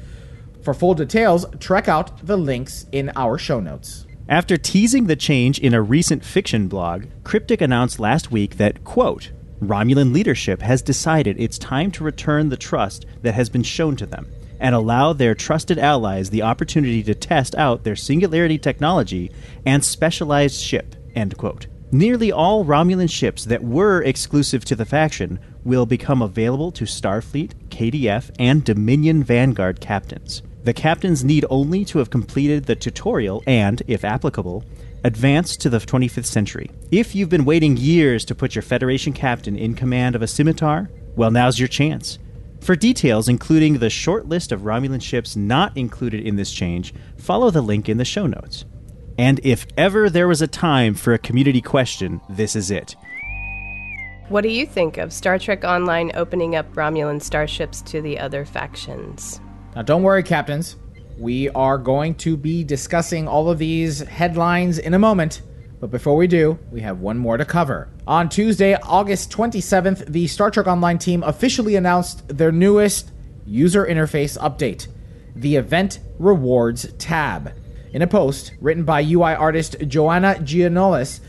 For 0.68 0.74
full 0.74 0.96
details, 0.96 1.46
check 1.62 1.88
out 1.88 2.28
the 2.28 2.36
links 2.36 2.88
in 2.92 3.10
our 3.16 3.38
show 3.38 3.62
notes. 3.62 4.06
After 4.28 4.58
teasing 4.58 5.08
the 5.08 5.16
change 5.16 5.60
in 5.60 5.74
a 5.74 5.82
recent 5.82 6.26
fiction 6.26 6.68
blog, 6.68 7.06
Cryptic 7.24 7.62
announced 7.62 8.02
last 8.02 8.32
week 8.34 8.58
that, 8.58 8.84
quote, 8.84 9.32
Romulan 9.62 10.12
leadership 10.12 10.62
has 10.62 10.82
decided 10.82 11.40
it's 11.40 11.58
time 11.58 11.90
to 11.92 12.04
return 12.04 12.50
the 12.50 12.58
trust 12.58 13.06
that 13.22 13.34
has 13.34 13.48
been 13.50 13.64
shown 13.64 13.96
to 13.96 14.06
them 14.06 14.28
and 14.60 14.76
allow 14.76 15.14
their 15.14 15.34
trusted 15.34 15.80
allies 15.80 16.32
the 16.32 16.42
opportunity 16.42 17.02
to 17.02 17.16
test 17.16 17.56
out 17.56 17.86
their 17.86 17.96
singularity 17.96 18.58
technology 18.58 19.32
and 19.66 19.86
specialized 19.86 20.60
ship. 20.60 20.98
End 21.16 21.38
quote. 21.38 21.68
Nearly 21.94 22.30
all 22.34 22.66
Romulan 22.66 23.10
ships 23.10 23.46
that 23.46 23.64
were 23.64 24.04
exclusive 24.04 24.66
to 24.66 24.76
the 24.76 24.86
faction 24.86 25.40
will 25.64 25.86
become 25.86 26.22
available 26.22 26.74
to 26.74 26.84
Starfleet, 26.84 27.54
KDF, 27.70 28.32
and 28.38 28.66
Dominion 28.66 29.24
Vanguard 29.24 29.80
captains. 29.80 30.42
The 30.68 30.74
captains 30.74 31.24
need 31.24 31.46
only 31.50 31.86
to 31.86 32.00
have 32.00 32.10
completed 32.10 32.66
the 32.66 32.76
tutorial 32.76 33.42
and, 33.48 33.82
if 33.88 34.04
applicable, 34.04 34.66
advance 35.06 35.56
to 35.56 35.70
the 35.70 35.78
25th 35.78 36.26
century. 36.26 36.70
If 36.92 37.16
you've 37.16 37.30
been 37.30 37.46
waiting 37.46 37.78
years 37.78 38.26
to 38.26 38.36
put 38.36 38.54
your 38.54 38.64
Federation 38.64 39.14
captain 39.14 39.56
in 39.56 39.76
command 39.76 40.14
of 40.14 40.22
a 40.22 40.28
scimitar, 40.28 40.90
well, 41.16 41.32
now's 41.32 41.58
your 41.58 41.70
chance. 41.70 42.20
For 42.60 42.76
details, 42.76 43.30
including 43.30 43.78
the 43.78 43.90
short 43.90 44.28
list 44.28 44.52
of 44.52 44.64
Romulan 44.64 45.02
ships 45.02 45.38
not 45.38 45.72
included 45.78 46.28
in 46.28 46.36
this 46.36 46.52
change, 46.52 46.94
follow 47.18 47.50
the 47.50 47.62
link 47.62 47.88
in 47.88 47.98
the 47.98 48.04
show 48.04 48.28
notes. 48.28 48.66
And 49.18 49.40
if 49.46 49.68
ever 49.78 50.10
there 50.10 50.28
was 50.28 50.42
a 50.42 50.48
time 50.48 50.96
for 50.96 51.14
a 51.14 51.18
community 51.18 51.62
question, 51.62 52.20
this 52.28 52.58
is 52.58 52.72
it. 52.72 52.94
What 54.28 54.42
do 54.42 54.50
you 54.50 54.66
think 54.66 54.98
of 54.98 55.14
Star 55.14 55.40
Trek 55.40 55.64
Online 55.64 56.12
opening 56.14 56.58
up 56.58 56.70
Romulan 56.74 57.22
starships 57.22 57.82
to 57.84 58.02
the 58.02 58.20
other 58.20 58.44
factions? 58.44 59.40
Now, 59.78 59.84
don't 59.84 60.02
worry, 60.02 60.24
captains. 60.24 60.76
We 61.20 61.50
are 61.50 61.78
going 61.78 62.16
to 62.16 62.36
be 62.36 62.64
discussing 62.64 63.28
all 63.28 63.48
of 63.48 63.60
these 63.60 64.00
headlines 64.00 64.80
in 64.80 64.96
a 64.96 64.98
moment. 64.98 65.44
But 65.80 65.92
before 65.92 66.16
we 66.16 66.26
do, 66.26 66.58
we 66.72 66.82
have 66.82 67.00
one 67.00 67.20
more 67.20 67.38
to 67.38 67.46
cover. 67.46 67.88
On 68.08 68.28
Tuesday, 68.28 68.74
August 68.74 69.30
27th, 69.30 70.08
the 70.08 70.26
Star 70.26 70.50
Trek 70.50 70.66
Online 70.66 70.98
team 70.98 71.22
officially 71.22 71.76
announced 71.76 72.28
their 72.28 72.52
newest 72.52 73.12
user 73.46 73.86
interface 73.86 74.36
update 74.40 74.88
the 75.36 75.58
Event 75.58 76.00
Rewards 76.18 76.92
tab. 76.94 77.54
In 77.94 78.02
a 78.02 78.08
post 78.08 78.54
written 78.60 78.84
by 78.84 79.02
UI 79.02 79.36
artist 79.36 79.76
Joanna 79.88 80.38
Gianolis, 80.40 81.20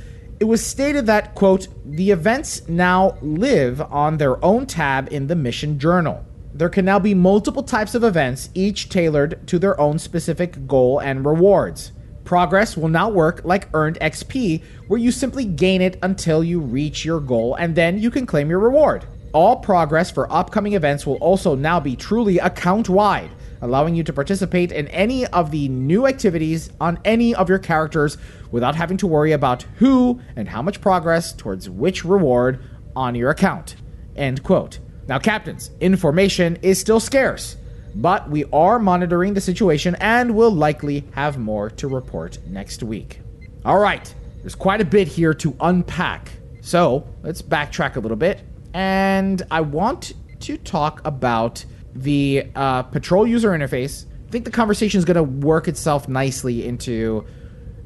it 0.41 0.45
was 0.45 0.65
stated 0.65 1.05
that, 1.05 1.35
quote, 1.35 1.69
the 1.85 2.13
events 2.13 2.67
now 2.67 3.19
live 3.21 3.83
on 3.83 4.17
their 4.17 4.43
own 4.43 4.65
tab 4.65 5.13
in 5.13 5.27
the 5.27 5.37
mission 5.37 5.79
journal. 5.79 6.25
There 6.59 6.69
can 6.69 6.85
now 6.85 6.99
be 6.99 7.15
multiple 7.15 7.63
types 7.63 7.95
of 7.95 8.03
events, 8.03 8.51
each 8.53 8.89
tailored 8.89 9.47
to 9.47 9.61
their 9.61 9.81
own 9.81 9.97
specific 10.01 10.67
goal 10.67 10.99
and 10.99 11.25
rewards. 11.25 11.93
Progress 12.25 12.77
will 12.77 12.89
now 12.89 13.09
work 13.09 13.43
like 13.45 13.69
earned 13.75 13.97
XP, 14.01 14.65
where 14.89 14.99
you 14.99 15.13
simply 15.13 15.45
gain 15.45 15.81
it 15.81 16.01
until 16.03 16.43
you 16.43 16.59
reach 16.59 17.05
your 17.05 17.21
goal 17.21 17.55
and 17.55 17.77
then 17.77 18.01
you 18.01 18.11
can 18.11 18.27
claim 18.27 18.51
your 18.51 18.59
reward. 18.59 19.07
All 19.33 19.55
progress 19.55 20.11
for 20.11 20.31
upcoming 20.33 20.73
events 20.73 21.07
will 21.07 21.15
also 21.19 21.55
now 21.55 21.79
be 21.79 21.95
truly 21.95 22.41
account 22.41 22.89
wide, 22.89 23.31
allowing 23.63 23.95
you 23.95 24.03
to 24.03 24.13
participate 24.13 24.73
in 24.73 24.89
any 24.89 25.27
of 25.27 25.53
the 25.53 25.69
new 25.69 26.09
activities 26.09 26.73
on 26.81 26.99
any 27.05 27.37
of 27.37 27.49
your 27.49 27.61
characters 27.61 28.19
without 28.51 28.75
having 28.75 28.97
to 28.97 29.07
worry 29.07 29.31
about 29.31 29.63
who 29.77 30.21
and 30.35 30.49
how 30.49 30.61
much 30.61 30.81
progress 30.81 31.33
towards 31.33 31.71
which 31.71 32.05
reward 32.05 32.61
on 32.97 33.15
your 33.15 33.31
account. 33.31 33.77
End 34.17 34.43
quote. 34.43 34.81
Now, 35.09 35.19
captains, 35.19 35.71
information 35.81 36.59
is 36.63 36.79
still 36.79 37.01
scarce 37.01 37.57
but 37.95 38.29
we 38.31 38.45
are 38.53 38.79
monitoring 38.79 39.35
the 39.35 39.41
situation 39.41 39.97
and 40.01 40.35
will 40.35 40.51
likely 40.51 41.05
have 41.13 41.39
more 41.39 41.71
to 41.71 41.89
report 41.89 42.39
next 42.47 42.83
week. 42.83 43.21
All 43.65 43.79
right, 43.79 44.13
there's 44.41 44.55
quite 44.55 44.81
a 44.81 44.85
bit 44.85 45.09
here 45.09 45.35
to 45.35 45.55
unpack. 45.61 46.31
So 46.61 47.07
let's 47.23 47.43
backtrack 47.43 47.97
a 47.97 48.01
little 48.01 48.17
bit. 48.17 48.43
And 48.75 49.43
I 49.51 49.63
want 49.63 50.13
to 50.41 50.57
talk 50.59 51.01
about 51.05 51.65
the 51.95 52.47
uh, 52.55 52.83
patrol 52.85 53.27
user 53.27 53.51
interface. 53.51 54.07
I 54.29 54.31
think 54.31 54.45
the 54.45 54.51
conversation 54.51 54.99
is 54.99 55.05
going 55.05 55.17
to 55.17 55.23
work 55.23 55.69
itself 55.69 56.09
nicely 56.09 56.67
into 56.67 57.27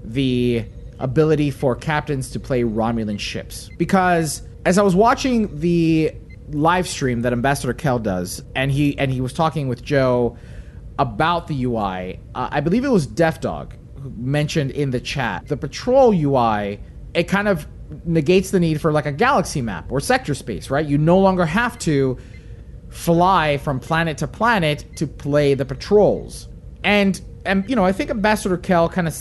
the 0.04 0.64
ability 0.98 1.50
for 1.50 1.74
captains 1.74 2.30
to 2.32 2.40
play 2.40 2.62
Romulan 2.62 3.18
ships. 3.18 3.70
Because 3.78 4.42
as 4.64 4.78
I 4.78 4.82
was 4.82 4.94
watching 4.94 5.58
the 5.60 6.12
live 6.52 6.88
stream 6.88 7.22
that 7.22 7.32
Ambassador 7.32 7.74
Kael 7.74 8.02
does, 8.02 8.42
and 8.54 8.70
he 8.70 8.98
and 8.98 9.10
he 9.10 9.20
was 9.20 9.32
talking 9.32 9.68
with 9.68 9.82
Joe 9.82 10.36
about 10.98 11.48
the 11.48 11.64
UI. 11.64 12.20
Uh, 12.34 12.48
I 12.50 12.60
believe 12.60 12.84
it 12.84 12.90
was 12.90 13.06
Def 13.06 13.40
Dog 13.40 13.74
mentioned 14.16 14.70
in 14.72 14.90
the 14.90 15.00
chat 15.00 15.46
the 15.48 15.56
patrol 15.56 16.12
UI. 16.12 16.80
It 17.14 17.24
kind 17.24 17.48
of 17.48 17.66
negates 18.04 18.50
the 18.50 18.60
need 18.60 18.80
for 18.80 18.92
like 18.92 19.06
a 19.06 19.12
galaxy 19.12 19.60
map 19.60 19.90
or 19.92 20.00
sector 20.00 20.34
space, 20.34 20.70
right? 20.70 20.86
You 20.86 20.98
no 20.98 21.18
longer 21.18 21.44
have 21.44 21.78
to 21.80 22.18
fly 22.88 23.58
from 23.58 23.80
planet 23.80 24.18
to 24.18 24.26
planet 24.26 24.84
to 24.96 25.06
play 25.06 25.54
the 25.54 25.64
patrols. 25.64 26.48
And 26.84 27.20
and 27.44 27.68
you 27.68 27.76
know, 27.76 27.84
I 27.84 27.92
think 27.92 28.10
Ambassador 28.10 28.58
Kael 28.58 28.90
kind 28.90 29.08
of 29.08 29.14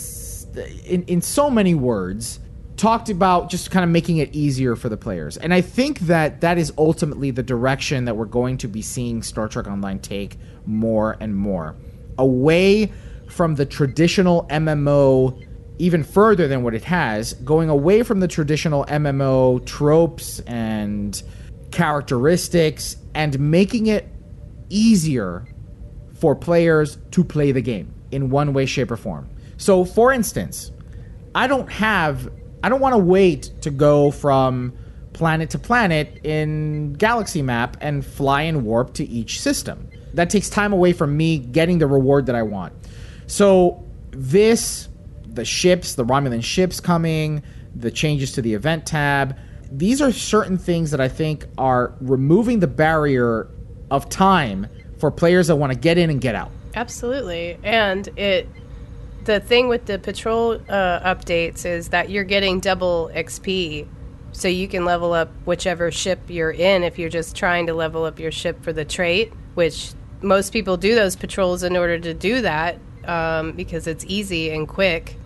in 0.86 1.04
in 1.04 1.20
so 1.20 1.50
many 1.50 1.74
words 1.74 2.40
talked 2.76 3.08
about 3.08 3.50
just 3.50 3.70
kind 3.70 3.84
of 3.84 3.90
making 3.90 4.18
it 4.18 4.34
easier 4.34 4.76
for 4.76 4.88
the 4.88 4.96
players. 4.96 5.36
And 5.36 5.52
I 5.52 5.60
think 5.60 6.00
that 6.00 6.40
that 6.40 6.58
is 6.58 6.72
ultimately 6.78 7.30
the 7.30 7.42
direction 7.42 8.04
that 8.06 8.16
we're 8.16 8.24
going 8.24 8.58
to 8.58 8.68
be 8.68 8.82
seeing 8.82 9.22
Star 9.22 9.48
Trek 9.48 9.66
Online 9.66 9.98
take 9.98 10.38
more 10.66 11.16
and 11.20 11.36
more. 11.36 11.76
Away 12.18 12.92
from 13.28 13.54
the 13.54 13.66
traditional 13.66 14.46
MMO 14.48 15.48
even 15.78 16.04
further 16.04 16.46
than 16.46 16.62
what 16.62 16.74
it 16.74 16.84
has, 16.84 17.32
going 17.34 17.68
away 17.68 18.02
from 18.02 18.20
the 18.20 18.28
traditional 18.28 18.84
MMO 18.86 19.64
tropes 19.66 20.38
and 20.40 21.22
characteristics 21.72 22.96
and 23.14 23.38
making 23.40 23.86
it 23.88 24.06
easier 24.68 25.46
for 26.14 26.36
players 26.36 26.98
to 27.10 27.24
play 27.24 27.50
the 27.50 27.60
game 27.60 27.92
in 28.12 28.30
one 28.30 28.52
way, 28.52 28.64
shape, 28.64 28.90
or 28.90 28.96
form. 28.96 29.28
So, 29.56 29.84
for 29.84 30.12
instance, 30.12 30.70
I 31.34 31.46
don't 31.46 31.70
have 31.70 32.30
I 32.62 32.68
don't 32.68 32.80
want 32.80 32.94
to 32.94 32.98
wait 32.98 33.50
to 33.62 33.70
go 33.70 34.10
from 34.10 34.72
planet 35.12 35.50
to 35.50 35.58
planet 35.58 36.24
in 36.24 36.94
Galaxy 36.94 37.42
Map 37.42 37.76
and 37.80 38.04
fly 38.04 38.42
and 38.42 38.64
warp 38.64 38.94
to 38.94 39.04
each 39.04 39.40
system. 39.40 39.88
That 40.14 40.30
takes 40.30 40.48
time 40.48 40.72
away 40.72 40.92
from 40.92 41.16
me 41.16 41.38
getting 41.38 41.78
the 41.78 41.86
reward 41.86 42.26
that 42.26 42.34
I 42.34 42.42
want. 42.42 42.72
So, 43.26 43.84
this, 44.10 44.88
the 45.26 45.44
ships, 45.44 45.94
the 45.94 46.04
Romulan 46.04 46.44
ships 46.44 46.80
coming, 46.80 47.42
the 47.74 47.90
changes 47.90 48.32
to 48.32 48.42
the 48.42 48.52
event 48.52 48.86
tab. 48.86 49.36
These 49.70 50.02
are 50.02 50.12
certain 50.12 50.58
things 50.58 50.90
that 50.90 51.00
I 51.00 51.08
think 51.08 51.46
are 51.56 51.94
removing 52.00 52.60
the 52.60 52.66
barrier 52.66 53.48
of 53.90 54.08
time 54.08 54.66
for 54.98 55.10
players 55.10 55.46
that 55.46 55.56
want 55.56 55.72
to 55.72 55.78
get 55.78 55.96
in 55.96 56.10
and 56.10 56.20
get 56.20 56.34
out. 56.34 56.50
Absolutely. 56.74 57.58
And 57.62 58.08
it 58.18 58.48
the 59.24 59.40
thing 59.40 59.68
with 59.68 59.86
the 59.86 59.98
patrol 59.98 60.60
uh, 60.68 61.14
updates 61.14 61.64
is 61.64 61.88
that 61.88 62.10
you're 62.10 62.24
getting 62.24 62.60
double 62.60 63.10
XP 63.14 63.86
so 64.32 64.48
you 64.48 64.66
can 64.66 64.84
level 64.84 65.12
up 65.12 65.30
whichever 65.44 65.90
ship 65.90 66.20
you're 66.28 66.50
in 66.50 66.82
if 66.82 66.98
you're 66.98 67.10
just 67.10 67.36
trying 67.36 67.66
to 67.66 67.74
level 67.74 68.04
up 68.04 68.18
your 68.18 68.32
ship 68.32 68.62
for 68.62 68.72
the 68.72 68.84
trait, 68.84 69.32
which 69.54 69.92
most 70.22 70.52
people 70.52 70.76
do 70.76 70.94
those 70.94 71.16
patrols 71.16 71.62
in 71.62 71.76
order 71.76 71.98
to 71.98 72.14
do 72.14 72.40
that 72.40 72.78
um, 73.04 73.52
because 73.52 73.86
it's 73.86 74.04
easy 74.08 74.50
and 74.50 74.68
quick. 74.68 75.16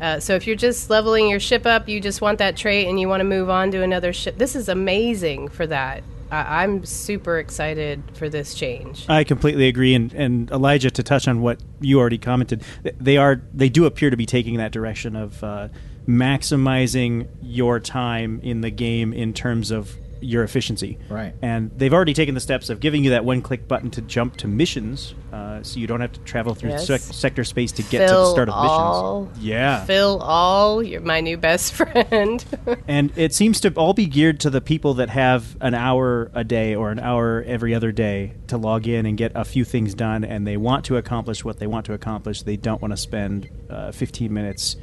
Uh, 0.00 0.18
so 0.18 0.34
if 0.34 0.46
you're 0.46 0.56
just 0.56 0.90
leveling 0.90 1.28
your 1.28 1.40
ship 1.40 1.66
up, 1.66 1.88
you 1.88 2.00
just 2.00 2.20
want 2.20 2.38
that 2.38 2.56
trait 2.56 2.88
and 2.88 2.98
you 2.98 3.08
want 3.08 3.20
to 3.20 3.24
move 3.24 3.50
on 3.50 3.70
to 3.70 3.82
another 3.82 4.12
ship. 4.12 4.38
This 4.38 4.56
is 4.56 4.68
amazing 4.68 5.48
for 5.48 5.66
that. 5.66 6.02
I- 6.30 6.62
I'm 6.62 6.84
super 6.84 7.38
excited 7.38 8.02
for 8.14 8.28
this 8.28 8.54
change. 8.54 9.06
I 9.08 9.24
completely 9.24 9.68
agree, 9.68 9.94
and, 9.94 10.12
and 10.14 10.50
Elijah, 10.50 10.90
to 10.90 11.02
touch 11.02 11.28
on 11.28 11.40
what 11.40 11.60
you 11.80 11.98
already 11.98 12.18
commented, 12.18 12.62
they 13.00 13.16
are 13.16 13.42
they 13.52 13.68
do 13.68 13.84
appear 13.86 14.10
to 14.10 14.16
be 14.16 14.26
taking 14.26 14.56
that 14.56 14.72
direction 14.72 15.16
of 15.16 15.42
uh, 15.44 15.68
maximizing 16.08 17.28
your 17.42 17.80
time 17.80 18.40
in 18.42 18.60
the 18.60 18.70
game 18.70 19.12
in 19.12 19.32
terms 19.32 19.70
of 19.70 19.96
your 20.24 20.42
efficiency. 20.44 20.98
Right. 21.08 21.34
And 21.42 21.70
they've 21.76 21.92
already 21.92 22.14
taken 22.14 22.34
the 22.34 22.40
steps 22.40 22.70
of 22.70 22.80
giving 22.80 23.04
you 23.04 23.10
that 23.10 23.24
one 23.24 23.42
click 23.42 23.68
button 23.68 23.90
to 23.92 24.02
jump 24.02 24.36
to 24.38 24.48
missions, 24.48 25.14
uh, 25.32 25.62
so 25.62 25.78
you 25.78 25.86
don't 25.86 26.00
have 26.00 26.12
to 26.12 26.20
travel 26.20 26.54
through 26.54 26.70
Yes. 26.70 26.86
sec- 26.86 27.00
sector 27.00 27.44
space 27.44 27.72
to 27.72 27.82
get 27.82 28.08
to 28.08 28.14
the 28.14 28.30
start 28.32 28.48
of 28.48 28.54
all. 28.54 29.24
missions. 29.26 29.44
Yeah. 29.44 29.84
Fill 29.84 30.20
All, 30.22 30.82
you're 30.82 31.00
my 31.00 31.20
new 31.20 31.36
best 31.36 31.72
friend. 31.74 32.44
And 32.88 33.12
it 33.16 33.34
seems 33.34 33.60
to 33.60 33.72
all 33.74 33.94
be 33.94 34.06
geared 34.06 34.40
to 34.40 34.50
the 34.50 34.60
people 34.60 34.94
that 34.94 35.08
have 35.10 35.56
an 35.60 35.74
hour 35.74 36.30
a 36.34 36.44
day 36.44 36.74
or 36.74 36.90
an 36.90 36.98
hour 36.98 37.42
every 37.46 37.74
other 37.74 37.92
day 37.92 38.32
to 38.48 38.56
log 38.56 38.86
in 38.86 39.06
and 39.06 39.16
get 39.16 39.32
a 39.34 39.44
few 39.44 39.64
things 39.64 39.94
done, 39.94 40.24
and 40.24 40.46
they 40.46 40.56
want 40.56 40.84
to 40.86 40.96
accomplish 40.96 41.44
what 41.44 41.58
they 41.58 41.66
want 41.66 41.86
to 41.86 41.92
accomplish. 41.92 42.42
They 42.42 42.56
don't 42.56 42.80
want 42.82 42.92
to 42.92 42.96
spend 42.96 43.48
uh, 43.70 43.92
15 43.92 44.32
minutes 44.32 44.76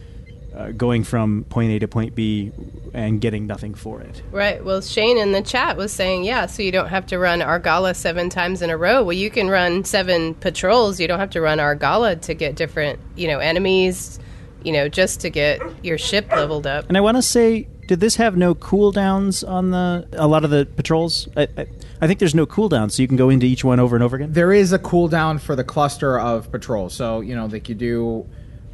uh, 0.55 0.71
going 0.71 1.03
from 1.03 1.45
point 1.45 1.71
A 1.71 1.79
to 1.79 1.87
point 1.87 2.15
B 2.15 2.51
and 2.93 3.21
getting 3.21 3.47
nothing 3.47 3.73
for 3.73 4.01
it. 4.01 4.21
right. 4.31 4.63
Well, 4.63 4.81
Shane 4.81 5.17
in 5.17 5.31
the 5.31 5.41
chat 5.41 5.77
was 5.77 5.93
saying, 5.93 6.23
yeah, 6.23 6.45
so 6.45 6.61
you 6.61 6.71
don't 6.71 6.89
have 6.89 7.05
to 7.07 7.19
run 7.19 7.39
Argala 7.39 7.95
seven 7.95 8.29
times 8.29 8.61
in 8.61 8.69
a 8.69 8.77
row. 8.77 9.03
Well, 9.03 9.13
you 9.13 9.29
can 9.29 9.49
run 9.49 9.85
seven 9.85 10.35
patrols. 10.35 10.99
You 10.99 11.07
don't 11.07 11.19
have 11.19 11.29
to 11.31 11.41
run 11.41 11.59
Argala 11.59 12.19
to 12.21 12.33
get 12.33 12.55
different, 12.55 12.99
you 13.15 13.27
know, 13.27 13.39
enemies, 13.39 14.19
you 14.63 14.73
know, 14.73 14.89
just 14.89 15.21
to 15.21 15.29
get 15.29 15.61
your 15.83 15.97
ship 15.97 16.29
leveled 16.31 16.67
up. 16.67 16.85
And 16.87 16.97
I 16.97 17.01
want 17.01 17.17
to 17.17 17.21
say, 17.21 17.67
did 17.87 17.99
this 17.99 18.15
have 18.15 18.37
no 18.37 18.53
cooldowns 18.55 19.47
on 19.47 19.71
the 19.71 20.07
a 20.13 20.27
lot 20.27 20.43
of 20.43 20.49
the 20.49 20.65
patrols? 20.65 21.27
I, 21.35 21.47
I, 21.57 21.67
I 22.01 22.07
think 22.07 22.19
there's 22.19 22.35
no 22.35 22.45
cooldown, 22.45 22.91
so 22.91 23.01
you 23.01 23.07
can 23.07 23.17
go 23.17 23.29
into 23.29 23.45
each 23.45 23.63
one 23.63 23.79
over 23.79 23.95
and 23.95 24.03
over 24.03 24.15
again. 24.15 24.33
There 24.33 24.53
is 24.53 24.73
a 24.73 24.79
cooldown 24.79 25.39
for 25.39 25.55
the 25.55 25.63
cluster 25.63 26.19
of 26.19 26.51
patrols. 26.51 26.93
So, 26.93 27.21
you 27.21 27.35
know, 27.35 27.47
they 27.47 27.59
could 27.59 27.77
do 27.77 28.27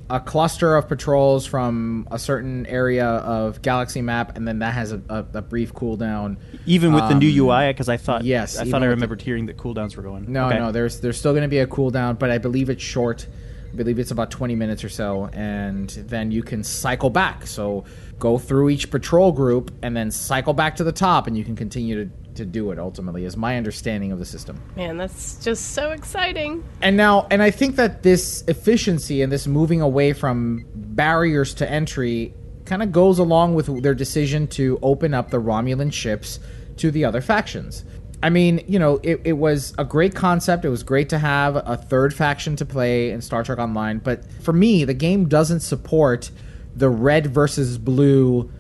a 0.10 0.20
cluster 0.20 0.76
of 0.76 0.88
patrols 0.88 1.46
from 1.46 2.08
a 2.12 2.18
certain 2.20 2.66
area 2.68 3.06
of 3.06 3.62
galaxy 3.62 4.02
map, 4.02 4.38
and 4.38 4.48
then 4.48 4.60
that 4.60 4.74
has 4.74 4.94
a, 4.94 5.02
a, 5.10 5.26
a 5.36 5.42
brief 5.42 5.74
cooldown. 5.74 6.38
Even 6.66 6.94
with 6.94 7.08
the 7.10 7.16
new 7.16 7.30
Um, 7.44 7.50
UI, 7.50 7.68
because 7.74 7.90
I 7.90 7.98
thought 7.98 8.24
yes, 8.24 8.58
I 8.58 8.64
thought 8.64 8.68
I 8.68 8.72
with 8.74 8.82
the- 8.82 8.88
remembered 8.96 9.22
hearing 9.22 9.48
that 9.48 9.58
cooldowns 9.58 9.96
were 9.98 10.04
going. 10.04 10.32
No, 10.32 10.48
Okay. 10.48 10.60
no, 10.60 10.72
there's 10.72 11.00
there's 11.02 11.18
still 11.20 11.34
going 11.34 11.42
to 11.44 11.48
be 11.50 11.60
a 11.60 11.68
cooldown, 11.68 12.18
but 12.18 12.32
I 12.32 12.38
believe 12.38 12.70
it's 12.70 12.84
short. 12.84 13.28
I 13.72 13.76
believe 13.76 14.00
it's 14.00 14.12
about 14.12 14.32
20 14.32 14.56
minutes 14.56 14.84
or 14.86 14.90
so, 14.90 15.26
and 15.34 15.90
then 15.90 16.32
you 16.32 16.42
can 16.42 16.64
cycle 16.64 17.10
back. 17.10 17.46
So 17.46 17.84
go 18.18 18.38
through 18.38 18.70
each 18.70 18.90
patrol 18.90 19.34
group 19.34 19.72
and 19.84 19.96
then 19.96 20.10
cycle 20.10 20.54
back 20.54 20.78
to 20.78 20.86
the 20.86 20.94
top, 20.94 21.28
and 21.28 21.38
you 21.38 21.44
can 21.44 21.56
continue 21.58 22.06
to, 22.06 22.12
to 22.38 22.46
do 22.46 22.72
it 22.72 22.80
ultimately, 22.80 23.26
is 23.26 23.36
my 23.36 23.58
understanding 23.58 24.12
of 24.12 24.20
the 24.20 24.26
system. 24.26 24.60
Man, 24.76 24.98
that's 24.98 25.44
just 25.44 25.74
so 25.74 25.92
exciting. 25.92 26.64
And 26.82 26.98
now, 26.98 27.28
and 27.30 27.44
I 27.44 27.52
think 27.52 27.76
that 27.76 28.04
this 28.04 28.44
efficiency 28.48 29.22
and 29.22 29.32
this 29.32 29.48
moving 29.48 29.82
away 29.82 30.14
from 30.14 30.66
barriers 30.74 31.54
to 31.56 31.70
entry 31.70 32.34
kind 32.66 32.84
of 32.84 32.92
goes 32.92 33.20
along 33.20 33.56
with 33.56 33.82
their 33.82 33.96
decision 33.96 34.48
to 34.48 34.80
open 34.82 35.14
up 35.14 35.30
the 35.30 35.42
Romulan 35.42 35.92
ships 35.92 36.40
to 36.78 36.92
the 36.92 37.06
other 37.06 37.22
factions. 37.22 37.84
I 38.22 38.30
mean, 38.30 38.64
you 38.68 38.80
know, 38.80 39.00
it, 39.04 39.22
it 39.26 39.34
was 39.34 39.74
a 39.78 39.86
great 39.86 40.16
concept. 40.16 40.66
It 40.66 40.70
was 40.70 40.84
great 40.84 41.10
to 41.10 41.20
have 41.20 41.56
a 41.56 41.78
third 41.78 42.14
faction 42.14 42.56
to 42.56 42.66
play 42.66 43.12
in 43.12 43.22
Star 43.22 43.44
Trek 43.44 43.60
Online. 43.60 44.00
But 44.00 44.30
for 44.42 44.54
me, 44.54 44.86
the 44.86 44.96
game 44.96 45.28
doesn't 45.28 45.60
support 45.60 46.32
the 46.76 46.90
red 46.90 47.28
versus 47.28 47.78
blue 47.78 48.52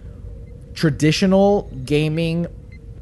traditional 0.73 1.71
gaming 1.85 2.45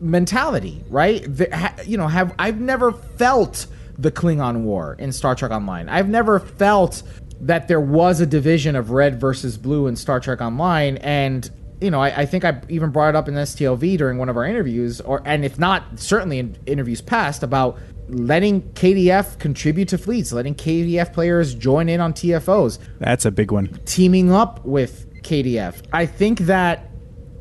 mentality, 0.05 0.83
right? 0.89 1.23
The, 1.27 1.49
ha, 1.55 1.75
you 1.85 1.97
know, 1.97 2.07
have 2.07 2.33
I've 2.39 2.59
never 2.59 2.91
felt 2.91 3.67
the 3.97 4.11
Klingon 4.11 4.61
War 4.61 4.95
in 4.99 5.11
Star 5.11 5.35
Trek 5.35 5.51
Online. 5.51 5.89
I've 5.89 6.09
never 6.09 6.39
felt 6.39 7.03
that 7.41 7.67
there 7.67 7.81
was 7.81 8.21
a 8.21 8.25
division 8.25 8.75
of 8.75 8.91
red 8.91 9.19
versus 9.19 9.57
blue 9.57 9.87
in 9.87 9.95
Star 9.95 10.19
Trek 10.19 10.41
Online, 10.41 10.97
and 10.97 11.49
you 11.81 11.91
know, 11.91 12.01
I, 12.01 12.21
I 12.21 12.25
think 12.25 12.45
I 12.45 12.61
even 12.69 12.91
brought 12.91 13.09
it 13.09 13.15
up 13.15 13.27
in 13.27 13.33
STLV 13.33 13.97
during 13.97 14.17
one 14.17 14.29
of 14.29 14.37
our 14.37 14.45
interviews, 14.45 15.01
or 15.01 15.21
and 15.25 15.43
if 15.43 15.59
not, 15.59 15.99
certainly 15.99 16.39
in 16.39 16.57
interviews 16.65 17.01
past 17.01 17.43
about 17.43 17.77
letting 18.07 18.61
KDF 18.73 19.39
contribute 19.39 19.87
to 19.89 19.97
fleets, 19.97 20.31
letting 20.31 20.55
KDF 20.55 21.11
players 21.11 21.55
join 21.55 21.89
in 21.89 21.99
on 21.99 22.13
TFOs 22.13 22.77
That's 22.99 23.25
a 23.25 23.31
big 23.31 23.51
one. 23.51 23.79
teaming 23.85 24.31
up 24.31 24.63
with 24.63 25.11
KDF. 25.23 25.81
I 25.91 26.05
think 26.05 26.39
that 26.41 26.91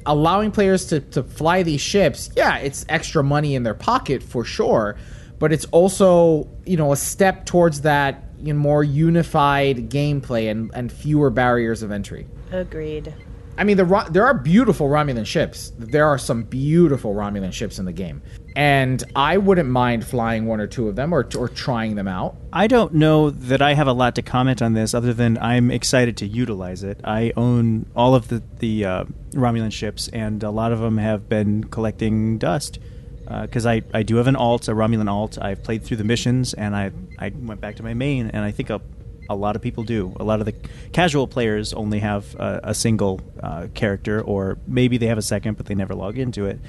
allowing 0.06 0.50
players 0.50 0.86
to, 0.86 1.00
to 1.00 1.22
fly 1.22 1.62
these 1.62 1.80
ships, 1.80 2.30
yeah, 2.36 2.58
it's 2.58 2.84
extra 2.88 3.22
money 3.22 3.54
in 3.54 3.62
their 3.62 3.74
pocket 3.74 4.22
for 4.22 4.44
sure, 4.44 4.96
but 5.38 5.52
it's 5.52 5.64
also, 5.66 6.48
you 6.64 6.76
know, 6.76 6.92
a 6.92 6.96
step 6.96 7.46
towards 7.46 7.82
that 7.82 8.24
you 8.38 8.52
know, 8.52 8.58
more 8.58 8.84
unified 8.84 9.90
gameplay 9.90 10.50
and, 10.50 10.70
and 10.74 10.92
fewer 10.92 11.30
barriers 11.30 11.82
of 11.82 11.90
entry. 11.90 12.26
Agreed. 12.52 13.14
I 13.56 13.64
mean, 13.64 13.76
the 13.76 14.08
there 14.10 14.26
are 14.26 14.34
beautiful 14.34 14.88
Romulan 14.88 15.26
ships. 15.26 15.72
There 15.78 16.06
are 16.06 16.18
some 16.18 16.42
beautiful 16.42 17.14
Romulan 17.14 17.52
ships 17.52 17.78
in 17.78 17.84
the 17.84 17.92
game, 17.92 18.20
and 18.56 19.02
I 19.14 19.36
wouldn't 19.36 19.68
mind 19.68 20.04
flying 20.06 20.46
one 20.46 20.60
or 20.60 20.66
two 20.66 20.88
of 20.88 20.96
them 20.96 21.12
or, 21.14 21.28
or 21.38 21.48
trying 21.48 21.94
them 21.94 22.08
out. 22.08 22.36
I 22.52 22.66
don't 22.66 22.94
know 22.94 23.30
that 23.30 23.62
I 23.62 23.74
have 23.74 23.86
a 23.86 23.92
lot 23.92 24.16
to 24.16 24.22
comment 24.22 24.60
on 24.60 24.72
this, 24.72 24.92
other 24.92 25.14
than 25.14 25.38
I'm 25.38 25.70
excited 25.70 26.16
to 26.18 26.26
utilize 26.26 26.82
it. 26.82 27.00
I 27.04 27.32
own 27.36 27.86
all 27.94 28.14
of 28.14 28.28
the 28.28 28.42
the 28.58 28.84
uh, 28.84 29.04
Romulan 29.32 29.72
ships, 29.72 30.08
and 30.08 30.42
a 30.42 30.50
lot 30.50 30.72
of 30.72 30.80
them 30.80 30.98
have 30.98 31.28
been 31.28 31.64
collecting 31.64 32.38
dust. 32.38 32.78
Because 33.24 33.64
I, 33.64 33.80
I 33.94 34.02
do 34.02 34.16
have 34.16 34.26
an 34.26 34.36
alt, 34.36 34.68
a 34.68 34.72
Romulan 34.72 35.08
alt. 35.08 35.38
I've 35.40 35.62
played 35.62 35.82
through 35.82 35.96
the 35.96 36.04
missions, 36.04 36.52
and 36.52 36.76
I 36.76 36.90
I 37.18 37.32
went 37.34 37.58
back 37.58 37.76
to 37.76 37.82
my 37.82 37.94
main, 37.94 38.28
and 38.28 38.44
I 38.44 38.50
think 38.50 38.68
a, 38.68 38.82
a 39.28 39.36
lot 39.36 39.56
of 39.56 39.62
people 39.62 39.84
do. 39.84 40.14
A 40.20 40.24
lot 40.24 40.40
of 40.40 40.46
the 40.46 40.54
casual 40.92 41.26
players 41.26 41.72
only 41.72 42.00
have 42.00 42.34
a, 42.36 42.60
a 42.64 42.74
single 42.74 43.20
uh, 43.42 43.68
character, 43.74 44.20
or 44.20 44.58
maybe 44.66 44.98
they 44.98 45.06
have 45.06 45.18
a 45.18 45.22
second, 45.22 45.56
but 45.56 45.66
they 45.66 45.74
never 45.74 45.94
log 45.94 46.18
into 46.18 46.46
it. 46.46 46.60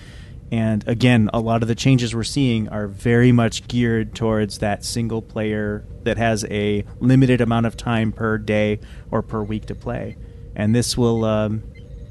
And 0.52 0.88
again, 0.88 1.30
a 1.34 1.40
lot 1.40 1.64
of 1.64 1.68
the 1.68 1.76
changes 1.76 2.14
we're 2.14 2.24
seeing 2.24 2.70
are 2.70 2.88
very 2.88 3.32
much 3.32 3.68
geared 3.68 4.14
towards 4.14 4.60
that 4.60 4.86
single 4.86 5.22
player 5.22 5.84
that 6.04 6.18
has 6.18 6.46
a 6.46 6.86
limited 7.00 7.42
amount 7.42 7.66
of 7.66 7.76
time 7.76 8.12
per 8.12 8.38
day 8.38 8.80
or 9.10 9.22
per 9.22 9.42
week 9.42 9.66
to 9.68 9.76
play. 9.76 10.18
And 10.56 10.74
this 10.74 10.96
will 10.96 11.26
um, 11.26 11.64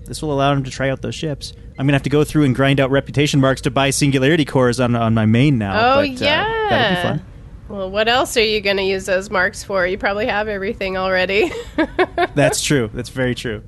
this 0.06 0.20
will 0.20 0.32
allow 0.32 0.52
them 0.52 0.64
to 0.64 0.70
try 0.70 0.90
out 0.90 1.00
those 1.00 1.14
ships. 1.14 1.52
I'm 1.78 1.86
gonna 1.86 1.92
have 1.92 2.02
to 2.02 2.10
go 2.10 2.24
through 2.24 2.44
and 2.44 2.54
grind 2.54 2.80
out 2.80 2.90
reputation 2.90 3.40
marks 3.40 3.62
to 3.62 3.70
buy 3.70 3.90
singularity 3.90 4.44
cores 4.44 4.80
on 4.80 4.94
on 4.96 5.14
my 5.14 5.26
main 5.26 5.56
now. 5.58 5.94
Oh, 5.94 6.00
but, 6.00 6.10
yeah. 6.10 6.42
uh, 6.42 6.70
that'll 6.70 6.96
be 6.96 7.02
fun. 7.02 7.26
Well, 7.68 7.90
what 7.90 8.08
else 8.08 8.36
are 8.36 8.44
you 8.44 8.60
going 8.60 8.76
to 8.76 8.82
use 8.82 9.06
those 9.06 9.30
marks 9.30 9.64
for? 9.64 9.86
You 9.86 9.96
probably 9.96 10.26
have 10.26 10.48
everything 10.48 10.96
already. 10.96 11.50
That's 12.34 12.62
true. 12.62 12.90
That's 12.92 13.08
very 13.08 13.34
true. 13.34 13.62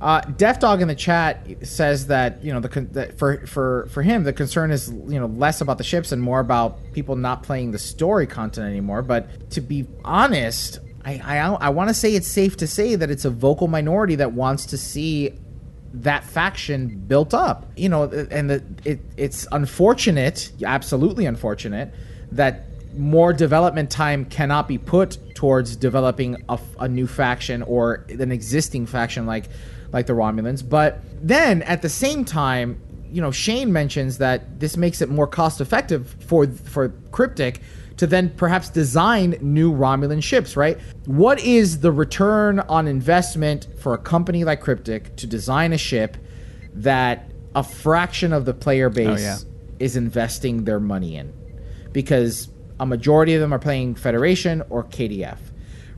Uh, 0.00 0.20
Def 0.20 0.60
Dog 0.60 0.82
in 0.82 0.88
the 0.88 0.94
chat 0.94 1.46
says 1.62 2.08
that 2.08 2.44
you 2.44 2.52
know 2.52 2.60
the 2.60 2.68
con- 2.68 2.88
that 2.92 3.18
for 3.18 3.46
for 3.46 3.86
for 3.90 4.02
him 4.02 4.24
the 4.24 4.32
concern 4.32 4.70
is 4.70 4.90
you 4.90 5.18
know 5.18 5.26
less 5.26 5.62
about 5.62 5.78
the 5.78 5.84
ships 5.84 6.12
and 6.12 6.20
more 6.20 6.38
about 6.38 6.78
people 6.92 7.16
not 7.16 7.42
playing 7.42 7.70
the 7.70 7.78
story 7.78 8.26
content 8.26 8.66
anymore. 8.66 9.00
But 9.00 9.50
to 9.52 9.62
be 9.62 9.86
honest, 10.04 10.80
I 11.04 11.20
I, 11.24 11.38
I 11.38 11.68
want 11.70 11.88
to 11.88 11.94
say 11.94 12.14
it's 12.14 12.28
safe 12.28 12.58
to 12.58 12.66
say 12.66 12.94
that 12.94 13.10
it's 13.10 13.24
a 13.24 13.30
vocal 13.30 13.68
minority 13.68 14.16
that 14.16 14.32
wants 14.32 14.66
to 14.66 14.76
see 14.76 15.32
that 15.94 16.24
faction 16.24 16.98
built 17.06 17.32
up. 17.32 17.66
You 17.76 17.88
know, 17.88 18.02
and 18.02 18.50
the, 18.50 18.62
it 18.84 19.00
it's 19.16 19.46
unfortunate, 19.50 20.52
absolutely 20.62 21.24
unfortunate, 21.24 21.94
that 22.32 22.66
more 22.96 23.32
development 23.32 23.90
time 23.90 24.24
cannot 24.24 24.68
be 24.68 24.78
put 24.78 25.18
towards 25.34 25.76
developing 25.76 26.42
a, 26.48 26.58
a 26.80 26.88
new 26.88 27.06
faction 27.06 27.62
or 27.62 28.06
an 28.08 28.32
existing 28.32 28.86
faction 28.86 29.26
like 29.26 29.48
like 29.92 30.06
the 30.06 30.12
Romulans. 30.12 30.68
But 30.68 31.00
then 31.22 31.62
at 31.62 31.82
the 31.82 31.88
same 31.88 32.24
time, 32.24 32.80
you 33.10 33.20
know, 33.20 33.30
Shane 33.30 33.72
mentions 33.72 34.18
that 34.18 34.60
this 34.60 34.76
makes 34.76 35.00
it 35.00 35.08
more 35.08 35.26
cost 35.26 35.60
effective 35.60 36.16
for 36.26 36.46
for 36.46 36.88
Cryptic 37.12 37.60
to 37.96 38.06
then 38.06 38.30
perhaps 38.30 38.68
design 38.68 39.38
new 39.40 39.72
Romulan 39.72 40.22
ships, 40.22 40.56
right? 40.56 40.78
What 41.06 41.40
is 41.40 41.80
the 41.80 41.90
return 41.90 42.60
on 42.60 42.86
investment 42.86 43.68
for 43.78 43.94
a 43.94 43.98
company 43.98 44.44
like 44.44 44.60
Cryptic 44.60 45.16
to 45.16 45.26
design 45.26 45.72
a 45.72 45.78
ship 45.78 46.16
that 46.74 47.30
a 47.54 47.62
fraction 47.62 48.34
of 48.34 48.44
the 48.44 48.52
player 48.52 48.88
oh, 48.88 48.90
base 48.90 49.08
Oh, 49.08 49.22
yeah. 49.22 49.36
is 49.78 49.96
investing 49.96 50.64
their 50.64 50.78
money 50.78 51.16
in 51.16 51.32
because 51.92 52.48
a 52.80 52.86
majority 52.86 53.34
of 53.34 53.40
them 53.40 53.52
are 53.52 53.58
playing 53.58 53.94
Federation 53.94 54.62
or 54.70 54.84
KDF, 54.84 55.38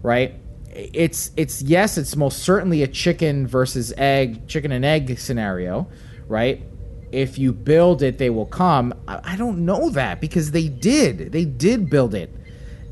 right? 0.02 0.34
It's 0.70 1.32
it's 1.36 1.62
yes, 1.62 1.98
it's 1.98 2.14
most 2.14 2.40
certainly 2.40 2.82
a 2.82 2.86
chicken 2.86 3.46
versus 3.46 3.92
egg, 3.96 4.46
chicken 4.46 4.70
and 4.70 4.84
egg 4.84 5.18
scenario, 5.18 5.88
right? 6.28 6.62
If 7.10 7.38
you 7.38 7.52
build 7.52 8.02
it, 8.02 8.18
they 8.18 8.30
will 8.30 8.46
come. 8.46 8.94
I, 9.08 9.20
I 9.32 9.36
don't 9.36 9.64
know 9.64 9.90
that 9.90 10.20
because 10.20 10.50
they 10.50 10.68
did. 10.68 11.32
They 11.32 11.44
did 11.44 11.88
build 11.90 12.14
it. 12.14 12.34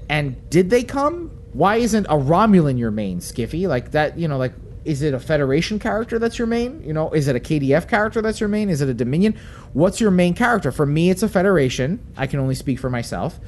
And 0.08 0.48
did 0.50 0.70
they 0.70 0.82
come? 0.82 1.30
Why 1.52 1.76
isn't 1.76 2.06
a 2.06 2.14
Romulan 2.14 2.78
your 2.78 2.90
main, 2.90 3.20
Skiffy? 3.20 3.68
Like 3.68 3.92
that, 3.92 4.18
you 4.18 4.26
know, 4.26 4.38
like 4.38 4.52
is 4.86 5.02
it 5.02 5.12
a 5.12 5.18
Federation 5.18 5.78
character 5.78 6.18
that's 6.18 6.38
your 6.38 6.46
main? 6.46 6.82
You 6.82 6.92
know, 6.92 7.10
is 7.10 7.26
it 7.26 7.34
a 7.34 7.40
KDF 7.40 7.88
character 7.88 8.22
that's 8.22 8.38
your 8.38 8.48
main? 8.48 8.70
Is 8.70 8.80
it 8.80 8.88
a 8.88 8.94
Dominion? 8.94 9.36
What's 9.72 10.00
your 10.00 10.12
main 10.12 10.32
character? 10.32 10.70
For 10.70 10.86
me, 10.86 11.10
it's 11.10 11.24
a 11.24 11.28
Federation. 11.28 11.98
I 12.16 12.28
can 12.28 12.38
only 12.38 12.54
speak 12.54 12.78
for 12.78 12.88
myself. 12.88 13.38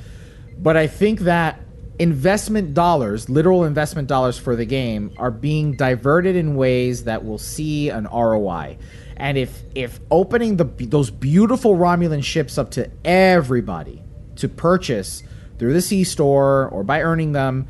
But 0.59 0.77
I 0.77 0.87
think 0.87 1.21
that 1.21 1.61
investment 1.99 2.75
dollars, 2.75 3.29
literal 3.29 3.64
investment 3.64 4.09
dollars 4.09 4.38
for 4.38 4.57
the 4.57 4.64
game, 4.64 5.12
are 5.16 5.31
being 5.31 5.77
diverted 5.77 6.37
in 6.37 6.57
ways 6.57 7.05
that 7.05 7.25
will 7.25 7.38
see 7.38 7.90
an 7.90 8.05
ROI. 8.05 8.79
And 9.16 9.37
if 9.37 9.62
if 9.75 9.99
opening 10.11 10.57
the 10.57 10.64
those 10.64 11.11
beautiful 11.11 11.77
Romulan 11.77 12.23
ships 12.23 12.57
up 12.59 12.71
to 12.73 12.90
everybody 13.05 14.03
to 14.37 14.49
purchase 14.49 15.23
through 15.59 15.73
the 15.73 15.83
C 15.83 16.05
store 16.05 16.68
or 16.68 16.85
by 16.85 17.03
earning 17.03 17.33
them, 17.33 17.66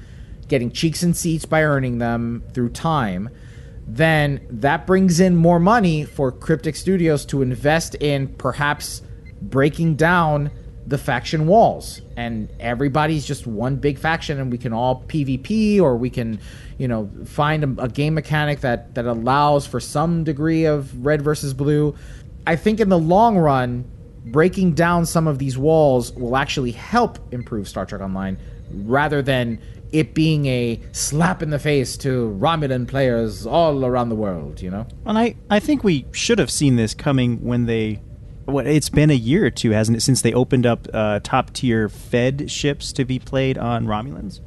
getting 0.48 0.70
cheeks 0.70 1.03
and 1.03 1.16
seats 1.16 1.46
by 1.46 1.62
earning 1.62 1.98
them 1.98 2.42
through 2.53 2.70
time, 2.70 3.31
then 3.87 4.46
that 4.51 4.87
brings 4.87 5.20
in 5.20 5.37
more 5.37 5.59
money 5.59 6.05
for 6.05 6.31
Cryptic 6.31 6.77
Studios 6.77 7.24
to 7.27 7.40
invest 7.40 7.94
in 7.94 8.29
perhaps 8.29 9.01
breaking 9.40 9.96
down 9.96 10.51
the 10.88 10.98
faction 10.98 11.46
walls 11.46 12.01
and 12.16 12.48
everybody's 12.59 13.27
just 13.27 13.46
one 13.46 13.77
big 13.77 13.98
faction 13.98 14.40
and 14.40 14.51
we 14.51 14.59
can 14.59 14.72
all 14.72 15.05
PvP 15.07 15.81
or 15.81 15.96
we 15.96 16.09
can 16.09 16.40
you 16.79 16.88
know 16.88 17.11
find 17.27 17.62
a, 17.62 17.85
a 17.85 17.88
game 17.88 18.14
mechanic 18.14 18.61
that 18.61 18.94
that 18.94 19.05
allows 19.05 19.66
for 19.66 19.81
some 19.81 20.24
degree 20.24 20.64
of 20.64 21.05
red 21.05 21.20
versus 21.20 21.53
blue 21.53 21.94
I 22.46 22.57
think 22.57 22.81
in 22.81 22.88
the 22.88 22.98
long 22.98 23.37
run 23.37 23.85
breaking 24.24 24.72
down 24.72 25.05
some 25.05 25.27
of 25.27 25.38
these 25.38 25.59
walls 25.59 26.12
will 26.12 26.37
actually 26.37 26.72
help 26.72 27.18
improve 27.33 27.68
Star 27.68 27.85
Trek 27.85 28.01
Online 28.01 28.38
rather 28.70 29.22
than 29.22 29.61
it 29.92 30.14
being 30.14 30.46
a 30.46 30.81
slap 30.92 31.42
in 31.42 31.51
the 31.51 31.59
face 31.59 31.96
to 31.98 32.37
Romulan 32.38 32.87
players 32.87 33.46
all 33.46 33.85
around 33.85 34.09
the 34.11 34.14
world, 34.14 34.61
you 34.61 34.70
know? 34.70 34.87
And 35.07 35.18
I, 35.18 35.35
I 35.51 35.61
think 35.61 35.83
we 35.83 36.07
should 36.12 36.38
have 36.38 36.51
seen 36.51 36.77
this 36.77 36.94
coming 36.94 37.42
when 37.42 37.66
they. 37.66 38.01
What 38.48 38.66
it's 38.66 38.88
been 38.88 39.11
a 39.11 39.14
year 39.14 39.44
or 39.44 39.50
two, 39.50 39.72
hasn't 39.72 39.98
it, 39.98 40.00
since 40.00 40.22
they 40.22 40.32
opened 40.32 40.64
up 40.64 40.88
uh, 40.94 41.20
top 41.22 41.52
tier 41.52 41.90
Fed 41.90 42.50
ships 42.50 42.94
to 42.94 43.04
be 43.04 43.18
played 43.18 43.58
on 43.58 43.84
Romulans? 43.84 44.40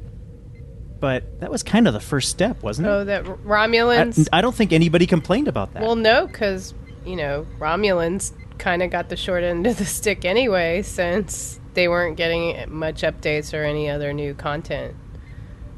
But 0.98 1.38
that 1.38 1.52
was 1.52 1.62
kind 1.62 1.86
of 1.86 1.94
the 1.94 2.00
first 2.00 2.28
step, 2.28 2.64
wasn't 2.64 2.88
it? 2.88 2.90
Oh, 2.90 3.04
that 3.04 3.24
Romulans. 3.24 4.28
I, 4.32 4.38
I 4.38 4.40
don't 4.40 4.56
think 4.56 4.72
anybody 4.72 5.06
complained 5.06 5.46
about 5.46 5.72
that. 5.74 5.82
Well, 5.82 5.94
no, 5.94 6.26
because 6.26 6.74
you 7.06 7.14
know 7.14 7.46
Romulans 7.60 8.32
kind 8.58 8.82
of 8.82 8.90
got 8.90 9.08
the 9.08 9.16
short 9.16 9.44
end 9.44 9.68
of 9.68 9.78
the 9.78 9.84
stick 9.84 10.24
anyway, 10.24 10.82
since 10.82 11.60
they 11.74 11.86
weren't 11.86 12.16
getting 12.16 12.72
much 12.72 13.02
updates 13.02 13.56
or 13.56 13.62
any 13.62 13.88
other 13.88 14.12
new 14.12 14.34
content. 14.34 14.96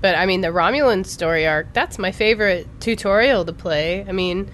But 0.00 0.14
I 0.14 0.24
mean, 0.24 0.40
the 0.40 0.48
Romulan 0.48 1.04
story 1.04 1.46
arc—that's 1.46 1.98
my 1.98 2.10
favorite 2.10 2.68
tutorial 2.80 3.44
to 3.44 3.52
play. 3.52 4.02
I 4.08 4.12
mean, 4.12 4.50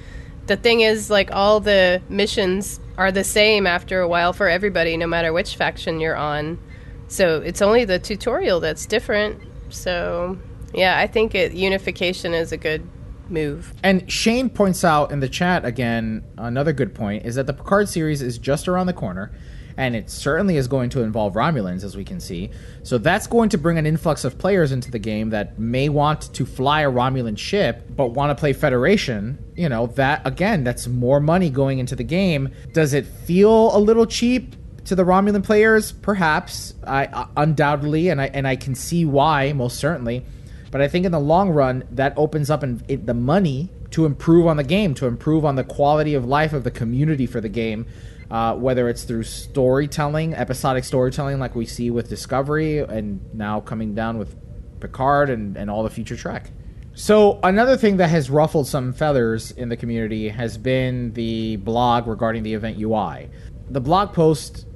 the 0.51 0.57
thing 0.57 0.81
is, 0.81 1.11
like, 1.11 1.31
all 1.33 1.61
the 1.61 2.03
missions 2.09 2.81
are 2.99 3.13
the 3.13 3.23
same 3.23 3.69
after 3.69 4.01
a 4.01 4.09
while 4.09 4.33
for 4.33 4.49
everybody, 4.49 4.97
no 4.97 5.07
matter 5.07 5.33
which 5.33 5.55
faction 5.55 6.01
you're 6.01 6.17
on. 6.17 6.59
So 7.07 7.41
it's 7.41 7.63
only 7.63 7.85
the 7.85 8.01
tutorial 8.01 8.59
that's 8.59 8.85
different. 8.85 9.41
So 9.69 10.37
yeah, 10.75 10.99
I 10.99 11.07
think 11.07 11.37
it 11.37 11.53
unification 11.53 12.35
is 12.35 12.51
a 12.51 12.57
good 12.57 12.83
move. 13.29 13.73
And 13.85 14.11
Shane 14.11 14.51
points 14.51 14.83
out 14.85 15.13
in 15.13 15.21
the 15.21 15.29
chat 15.29 15.65
again 15.65 16.25
another 16.37 16.73
good 16.73 16.97
point 16.97 17.25
is 17.25 17.37
that 17.37 17.47
the 17.47 17.53
Picard 17.53 17.89
series 17.89 18.21
is 18.21 18.37
just 18.37 18.67
around 18.67 18.87
the 18.87 18.93
corner, 18.93 19.31
and 19.77 19.97
it 19.97 20.11
certainly 20.11 20.57
is 20.57 20.69
going 20.69 20.91
to 20.91 21.03
involve 21.03 21.35
Romulans, 21.35 21.85
as 21.85 21.97
we 21.97 22.05
can 22.05 22.21
see. 22.21 22.51
So 22.83 22.99
that's 22.99 23.27
going 23.27 23.49
to 23.51 23.59
bring 23.59 23.79
an 23.79 23.87
influx 23.87 24.25
of 24.25 24.39
players 24.39 24.73
into 24.73 24.91
the 24.91 24.99
game 24.99 25.31
that 25.31 25.59
may 25.59 25.89
want 25.89 26.33
to 26.35 26.47
fly 26.47 26.83
a 26.83 26.91
Romulan 26.91 27.39
ship, 27.39 27.85
but 27.97 28.09
want 28.09 28.31
to 28.31 28.41
play 28.41 28.53
Federation. 28.53 29.43
You 29.57 29.69
know, 29.69 29.87
that 29.89 30.27
again, 30.27 30.65
that's 30.65 30.87
more 30.87 31.21
money 31.21 31.51
going 31.51 31.79
into 31.79 31.97
the 31.97 32.05
game. 32.05 32.51
Does 32.73 32.95
it 32.95 33.07
feel 33.07 33.77
a 33.77 33.79
little 33.79 34.07
cheap? 34.07 34.57
To 34.87 34.95
the 34.95 35.05
Romulan 35.05 35.45
players, 35.45 35.93
perhaps, 35.93 36.75
I 36.85 37.05
uh, 37.05 37.27
undoubtedly, 37.37 38.09
and 38.09 38.21
I 38.21 38.27
and 38.29 38.49
I 38.49 38.57
can 38.57 38.75
see 38.75 39.05
why, 39.05 39.53
most 39.53 39.79
certainly. 39.79 40.25
But 40.71 40.81
I 40.81 40.89
think 40.89 41.05
in 41.05 41.13
the 41.13 41.21
long 41.21 41.51
run, 41.51 41.85
that 41.93 42.15
opens 42.17 42.51
up 42.51 42.65
in, 42.65 42.83
it, 42.89 43.07
the 43.07 43.15
money 43.15 43.71
to 43.91 44.07
improve 44.07 44.47
on 44.47 44.57
the 44.57 44.65
game, 44.65 44.95
to 44.95 45.07
improve 45.07 45.45
on 45.45 45.57
the 45.57 45.65
quality 45.65 46.15
of 46.15 46.25
life 46.25 46.53
of 46.53 46.65
the 46.65 46.71
community 46.71 47.27
for 47.27 47.41
the 47.41 47.49
game, 47.49 47.87
uh, 48.31 48.55
whether 48.55 48.89
it's 48.89 49.05
through 49.05 49.25
storytelling, 49.25 50.35
episodic 50.35 50.85
storytelling, 50.85 51.39
like 51.39 51.55
we 51.55 51.67
see 51.67 51.91
with 51.91 52.09
Discovery, 52.09 52.79
and 52.79 53.21
now 53.35 53.61
coming 53.61 53.95
down 53.95 54.19
with 54.19 54.37
Picard 54.81 55.31
and, 55.31 55.57
and 55.57 55.71
all 55.71 55.83
the 55.83 55.91
future 55.91 56.17
Trek. 56.17 56.51
So 56.95 57.39
another 57.43 57.77
thing 57.77 57.97
that 57.99 58.09
has 58.09 58.31
ruffled 58.31 58.67
some 58.67 58.93
feathers 58.93 59.53
in 59.53 59.69
the 59.69 59.77
community 59.77 60.29
has 60.29 60.59
been 60.59 61.13
the 61.13 61.57
blog 61.57 62.07
regarding 62.07 62.43
the 62.43 62.55
event 62.55 62.79
UI. 62.79 63.31
The 63.71 63.81
blog 63.81 64.13
post 64.13 64.67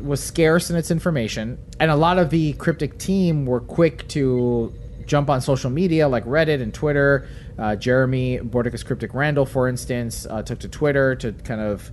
was 0.00 0.22
scarce 0.22 0.70
in 0.70 0.76
its 0.76 0.90
information, 0.90 1.58
and 1.80 1.90
a 1.90 1.96
lot 1.96 2.18
of 2.18 2.30
the 2.30 2.52
cryptic 2.54 2.98
team 2.98 3.46
were 3.46 3.60
quick 3.60 4.06
to 4.08 4.72
jump 5.06 5.28
on 5.28 5.40
social 5.40 5.70
media 5.70 6.08
like 6.08 6.24
Reddit 6.24 6.62
and 6.62 6.72
Twitter. 6.72 7.28
Uh, 7.58 7.76
Jeremy 7.76 8.38
Borticus 8.38 8.84
Cryptic 8.84 9.12
Randall, 9.14 9.46
for 9.46 9.68
instance, 9.68 10.26
uh, 10.28 10.42
took 10.42 10.60
to 10.60 10.68
Twitter 10.68 11.14
to 11.16 11.32
kind 11.32 11.60
of 11.60 11.90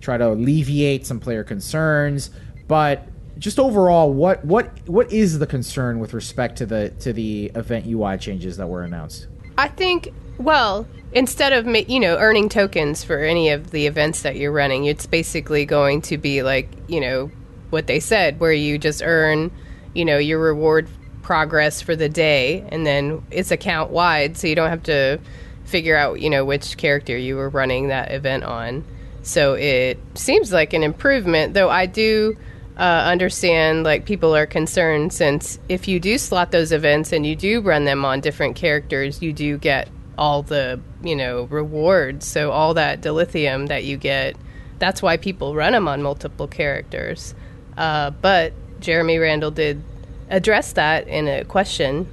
try 0.00 0.16
to 0.16 0.28
alleviate 0.28 1.06
some 1.06 1.20
player 1.20 1.44
concerns. 1.44 2.30
But 2.68 3.06
just 3.38 3.58
overall, 3.58 4.12
what 4.12 4.44
what 4.44 4.70
what 4.88 5.12
is 5.12 5.38
the 5.38 5.46
concern 5.46 5.98
with 5.98 6.14
respect 6.14 6.56
to 6.58 6.66
the 6.66 6.90
to 7.00 7.12
the 7.12 7.50
event 7.54 7.86
UI 7.86 8.18
changes 8.18 8.56
that 8.56 8.66
were 8.66 8.82
announced? 8.82 9.26
I 9.58 9.68
think, 9.68 10.12
well, 10.38 10.86
instead 11.12 11.52
of 11.52 11.66
you 11.88 12.00
know 12.00 12.16
earning 12.16 12.48
tokens 12.48 13.04
for 13.04 13.18
any 13.18 13.50
of 13.50 13.70
the 13.70 13.86
events 13.86 14.22
that 14.22 14.36
you're 14.36 14.52
running, 14.52 14.86
it's 14.86 15.06
basically 15.06 15.64
going 15.64 16.02
to 16.02 16.18
be 16.18 16.42
like 16.42 16.68
you 16.88 17.00
know 17.00 17.30
what 17.70 17.86
they 17.86 18.00
said, 18.00 18.40
where 18.40 18.52
you 18.52 18.78
just 18.78 19.02
earn 19.02 19.50
you 19.94 20.04
know 20.04 20.18
your 20.18 20.38
reward 20.38 20.88
progress 21.22 21.80
for 21.80 21.96
the 21.96 22.08
day, 22.08 22.66
and 22.70 22.86
then 22.86 23.24
it's 23.30 23.50
account 23.50 23.90
wide, 23.90 24.36
so 24.36 24.46
you 24.46 24.54
don't 24.54 24.70
have 24.70 24.84
to 24.84 25.18
figure 25.64 25.96
out 25.96 26.20
you 26.20 26.30
know 26.30 26.44
which 26.44 26.76
character 26.76 27.18
you 27.18 27.36
were 27.36 27.50
running 27.50 27.88
that 27.88 28.12
event 28.12 28.44
on. 28.44 28.84
So 29.26 29.54
it 29.54 29.98
seems 30.14 30.52
like 30.52 30.72
an 30.72 30.84
improvement, 30.84 31.52
though 31.52 31.68
I 31.68 31.86
do 31.86 32.36
uh, 32.78 32.80
understand 32.80 33.82
like 33.82 34.04
people 34.04 34.36
are 34.36 34.46
concerned 34.46 35.12
since 35.12 35.58
if 35.68 35.88
you 35.88 35.98
do 35.98 36.16
slot 36.16 36.52
those 36.52 36.70
events 36.70 37.12
and 37.12 37.26
you 37.26 37.34
do 37.34 37.60
run 37.60 37.86
them 37.86 38.04
on 38.04 38.20
different 38.20 38.54
characters, 38.54 39.20
you 39.20 39.32
do 39.32 39.58
get 39.58 39.88
all 40.16 40.42
the 40.44 40.78
you 41.02 41.16
know 41.16 41.42
rewards. 41.50 42.24
So 42.24 42.52
all 42.52 42.74
that 42.74 43.00
dilithium 43.00 43.66
that 43.66 43.82
you 43.82 43.96
get, 43.96 44.36
that's 44.78 45.02
why 45.02 45.16
people 45.16 45.56
run 45.56 45.72
them 45.72 45.88
on 45.88 46.04
multiple 46.04 46.46
characters. 46.46 47.34
Uh, 47.76 48.10
but 48.10 48.52
Jeremy 48.78 49.18
Randall 49.18 49.50
did 49.50 49.82
address 50.30 50.72
that 50.74 51.08
in 51.08 51.26
a 51.26 51.44
question 51.44 52.08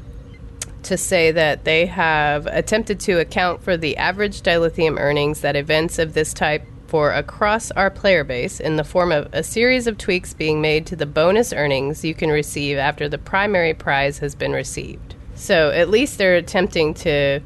to 0.81 0.97
say 0.97 1.31
that 1.31 1.63
they 1.63 1.85
have 1.85 2.47
attempted 2.47 2.99
to 3.01 3.19
account 3.19 3.61
for 3.61 3.77
the 3.77 3.97
average 3.97 4.41
dilithium 4.41 4.99
earnings 4.99 5.41
that 5.41 5.55
events 5.55 5.99
of 5.99 6.15
this 6.15 6.33
type 6.33 6.65
for 6.93 7.11
across 7.11 7.71
our 7.71 7.89
player 7.89 8.23
base 8.23 8.59
in 8.59 8.75
the 8.75 8.83
form 8.83 9.11
of 9.11 9.27
a 9.33 9.41
series 9.41 9.87
of 9.87 9.97
tweaks 9.97 10.31
being 10.31 10.61
made 10.61 10.85
to 10.85 10.95
the 10.95 11.07
bonus 11.07 11.51
earnings 11.51 12.05
you 12.05 12.13
can 12.13 12.29
receive 12.29 12.77
after 12.77 13.09
the 13.09 13.17
primary 13.17 13.73
prize 13.73 14.19
has 14.19 14.35
been 14.35 14.51
received. 14.51 15.15
So 15.33 15.71
at 15.71 15.89
least 15.89 16.19
they're 16.19 16.35
attempting 16.35 16.93
to 16.93 17.39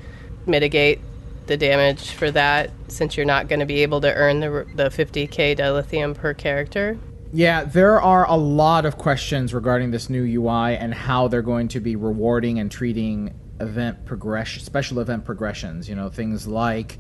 mitigate 0.46 1.00
the 1.46 1.56
damage 1.56 2.12
for 2.12 2.30
that 2.32 2.72
since 2.90 3.16
you're 3.16 3.26
not 3.26 3.48
going 3.48 3.62
to 3.62 3.66
be 3.66 3.84
able 3.84 4.02
to 4.02 4.14
earn 4.14 4.42
the, 4.42 4.68
the 4.76 4.90
50k 4.90 5.58
dilithium 5.58 6.14
per 6.14 6.34
character. 6.34 7.00
Yeah, 7.32 7.64
there 7.64 8.02
are 8.02 8.30
a 8.30 8.36
lot 8.36 8.86
of 8.86 8.98
questions 8.98 9.54
regarding 9.54 9.92
this 9.92 10.10
new 10.10 10.26
UI 10.26 10.76
and 10.76 10.94
how 10.94 11.30
they're 11.30 11.42
going 11.42 11.70
to 11.70 11.80
be 11.80 11.96
rewarding 11.96 12.60
and 12.60 12.70
treating 12.70 13.34
event 13.62 14.06
progression, 14.06 14.62
special 14.62 15.00
event 15.00 15.24
progressions. 15.24 15.88
You 15.88 15.96
know, 15.96 16.10
things 16.10 16.48
like 16.48 17.00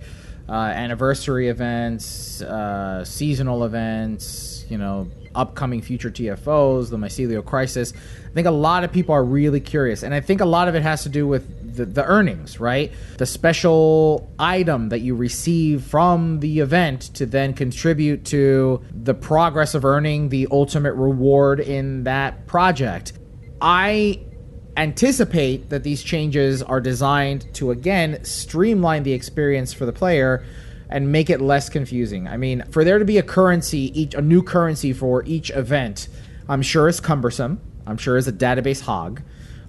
uh, 0.49 0.53
anniversary 0.53 1.49
events, 1.49 2.41
uh, 2.41 3.03
seasonal 3.03 3.63
events, 3.63 4.65
you 4.69 4.77
know, 4.77 5.09
upcoming 5.35 5.81
future 5.81 6.09
TFOs, 6.09 6.89
the 6.89 6.97
mycelial 6.97 7.43
crisis. 7.43 7.93
I 8.25 8.33
think 8.33 8.47
a 8.47 8.51
lot 8.51 8.83
of 8.83 8.91
people 8.91 9.13
are 9.13 9.23
really 9.23 9.59
curious, 9.59 10.03
and 10.03 10.13
I 10.13 10.21
think 10.21 10.41
a 10.41 10.45
lot 10.45 10.67
of 10.67 10.75
it 10.75 10.83
has 10.83 11.03
to 11.03 11.09
do 11.09 11.27
with 11.27 11.75
the, 11.75 11.85
the 11.85 12.03
earnings, 12.03 12.59
right? 12.59 12.91
The 13.17 13.25
special 13.25 14.31
item 14.39 14.89
that 14.89 14.99
you 14.99 15.15
receive 15.15 15.83
from 15.83 16.39
the 16.39 16.59
event 16.59 17.01
to 17.15 17.25
then 17.25 17.53
contribute 17.53 18.25
to 18.25 18.83
the 18.91 19.13
progress 19.13 19.75
of 19.75 19.85
earning 19.85 20.29
the 20.29 20.47
ultimate 20.51 20.93
reward 20.93 21.59
in 21.59 22.03
that 22.03 22.47
project. 22.47 23.13
I 23.61 24.26
anticipate 24.77 25.69
that 25.69 25.83
these 25.83 26.03
changes 26.03 26.61
are 26.63 26.79
designed 26.79 27.53
to 27.55 27.71
again 27.71 28.23
streamline 28.23 29.03
the 29.03 29.13
experience 29.13 29.73
for 29.73 29.85
the 29.85 29.91
player 29.91 30.45
and 30.89 31.11
make 31.11 31.29
it 31.29 31.41
less 31.41 31.67
confusing. 31.67 32.27
I 32.27 32.37
mean, 32.37 32.63
for 32.71 32.83
there 32.83 32.99
to 32.99 33.05
be 33.05 33.17
a 33.17 33.23
currency, 33.23 33.91
each 33.99 34.13
a 34.13 34.21
new 34.21 34.41
currency 34.41 34.93
for 34.93 35.23
each 35.25 35.49
event, 35.49 36.07
I'm 36.47 36.61
sure 36.61 36.87
is 36.87 36.99
cumbersome. 36.99 37.59
I'm 37.85 37.97
sure 37.97 38.17
is 38.17 38.27
a 38.27 38.31
database 38.31 38.81
hog. 38.81 39.21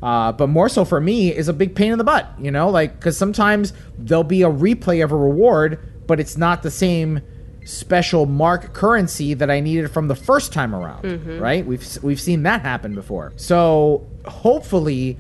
Uh, 0.03 0.31
but 0.31 0.49
more 0.49 0.69
so 0.69 0.85
for 0.85 1.01
me 1.01 1.35
is 1.35 1.49
a 1.49 1.53
big 1.53 1.75
pain 1.75 1.91
in 1.91 1.99
the 1.99 2.05
butt, 2.05 2.29
you 2.39 2.51
know, 2.51 2.69
like 2.69 2.95
because 2.95 3.17
sometimes 3.17 3.73
there'll 3.99 4.23
be 4.23 4.43
a 4.43 4.51
replay 4.51 5.03
of 5.03 5.11
a 5.11 5.17
reward, 5.17 5.81
but 6.07 6.21
it's 6.21 6.37
not 6.37 6.63
the 6.63 6.71
same 6.71 7.21
special 7.69 8.25
mark 8.25 8.73
currency 8.73 9.35
that 9.35 9.51
I 9.51 9.61
needed 9.61 9.91
from 9.91 10.09
the 10.09 10.15
first 10.15 10.55
time 10.55 10.75
around, 10.75 11.05
Mhm. 11.05 11.39
right? 11.41 11.67
We've 11.67 11.87
we've 12.03 12.21
seen 12.21 12.43
that 12.45 12.63
happen 12.63 12.95
before. 12.95 13.33
So 13.37 14.07
hopefully, 14.25 15.19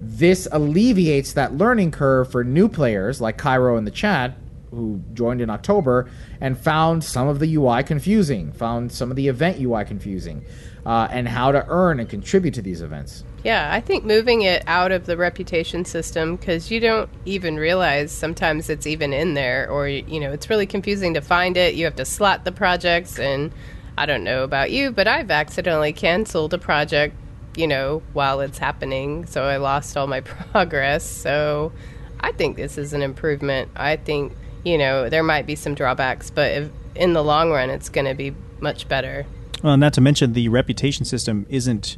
this 0.00 0.46
alleviates 0.52 1.32
that 1.32 1.56
learning 1.56 1.90
curve 1.90 2.30
for 2.30 2.44
new 2.44 2.68
players 2.68 3.20
like 3.20 3.36
Cairo 3.36 3.76
in 3.76 3.84
the 3.84 3.90
chat 3.90 4.36
who 4.70 5.00
joined 5.12 5.40
in 5.40 5.50
October 5.50 6.06
and 6.40 6.56
found 6.56 7.02
some 7.02 7.26
of 7.26 7.40
the 7.40 7.48
UI 7.56 7.82
confusing, 7.82 8.52
found 8.52 8.92
some 8.92 9.10
of 9.10 9.16
the 9.16 9.26
event 9.26 9.58
UI 9.58 9.82
confusing, 9.82 10.42
uh, 10.86 11.08
and 11.10 11.26
how 11.26 11.50
to 11.50 11.64
earn 11.68 11.98
and 11.98 12.08
contribute 12.08 12.54
to 12.54 12.62
these 12.62 12.80
events. 12.80 13.24
Yeah, 13.44 13.72
I 13.72 13.80
think 13.80 14.04
moving 14.04 14.42
it 14.42 14.64
out 14.66 14.90
of 14.90 15.06
the 15.06 15.16
reputation 15.16 15.84
system 15.84 16.36
because 16.36 16.70
you 16.70 16.80
don't 16.80 17.08
even 17.24 17.56
realize 17.56 18.10
sometimes 18.10 18.68
it's 18.68 18.86
even 18.86 19.12
in 19.12 19.34
there, 19.34 19.70
or 19.70 19.88
you 19.88 20.18
know, 20.18 20.32
it's 20.32 20.50
really 20.50 20.66
confusing 20.66 21.14
to 21.14 21.20
find 21.20 21.56
it. 21.56 21.74
You 21.74 21.84
have 21.84 21.96
to 21.96 22.04
slot 22.04 22.44
the 22.44 22.52
projects, 22.52 23.18
and 23.18 23.52
I 23.96 24.06
don't 24.06 24.24
know 24.24 24.42
about 24.42 24.70
you, 24.70 24.90
but 24.90 25.06
I've 25.06 25.30
accidentally 25.30 25.92
canceled 25.92 26.52
a 26.52 26.58
project, 26.58 27.14
you 27.56 27.68
know, 27.68 28.02
while 28.12 28.40
it's 28.40 28.58
happening, 28.58 29.26
so 29.26 29.44
I 29.44 29.58
lost 29.58 29.96
all 29.96 30.08
my 30.08 30.20
progress. 30.52 31.04
So 31.04 31.72
I 32.20 32.32
think 32.32 32.56
this 32.56 32.76
is 32.76 32.92
an 32.92 33.02
improvement. 33.02 33.70
I 33.76 33.96
think 33.96 34.32
you 34.64 34.76
know 34.78 35.08
there 35.08 35.22
might 35.22 35.46
be 35.46 35.54
some 35.54 35.74
drawbacks, 35.74 36.30
but 36.30 36.50
if, 36.50 36.70
in 36.96 37.12
the 37.12 37.22
long 37.22 37.52
run, 37.52 37.70
it's 37.70 37.88
going 37.88 38.06
to 38.06 38.14
be 38.14 38.34
much 38.60 38.88
better. 38.88 39.26
Well, 39.62 39.76
not 39.76 39.92
to 39.94 40.00
mention 40.00 40.32
the 40.32 40.48
reputation 40.48 41.04
system 41.04 41.46
isn't 41.48 41.96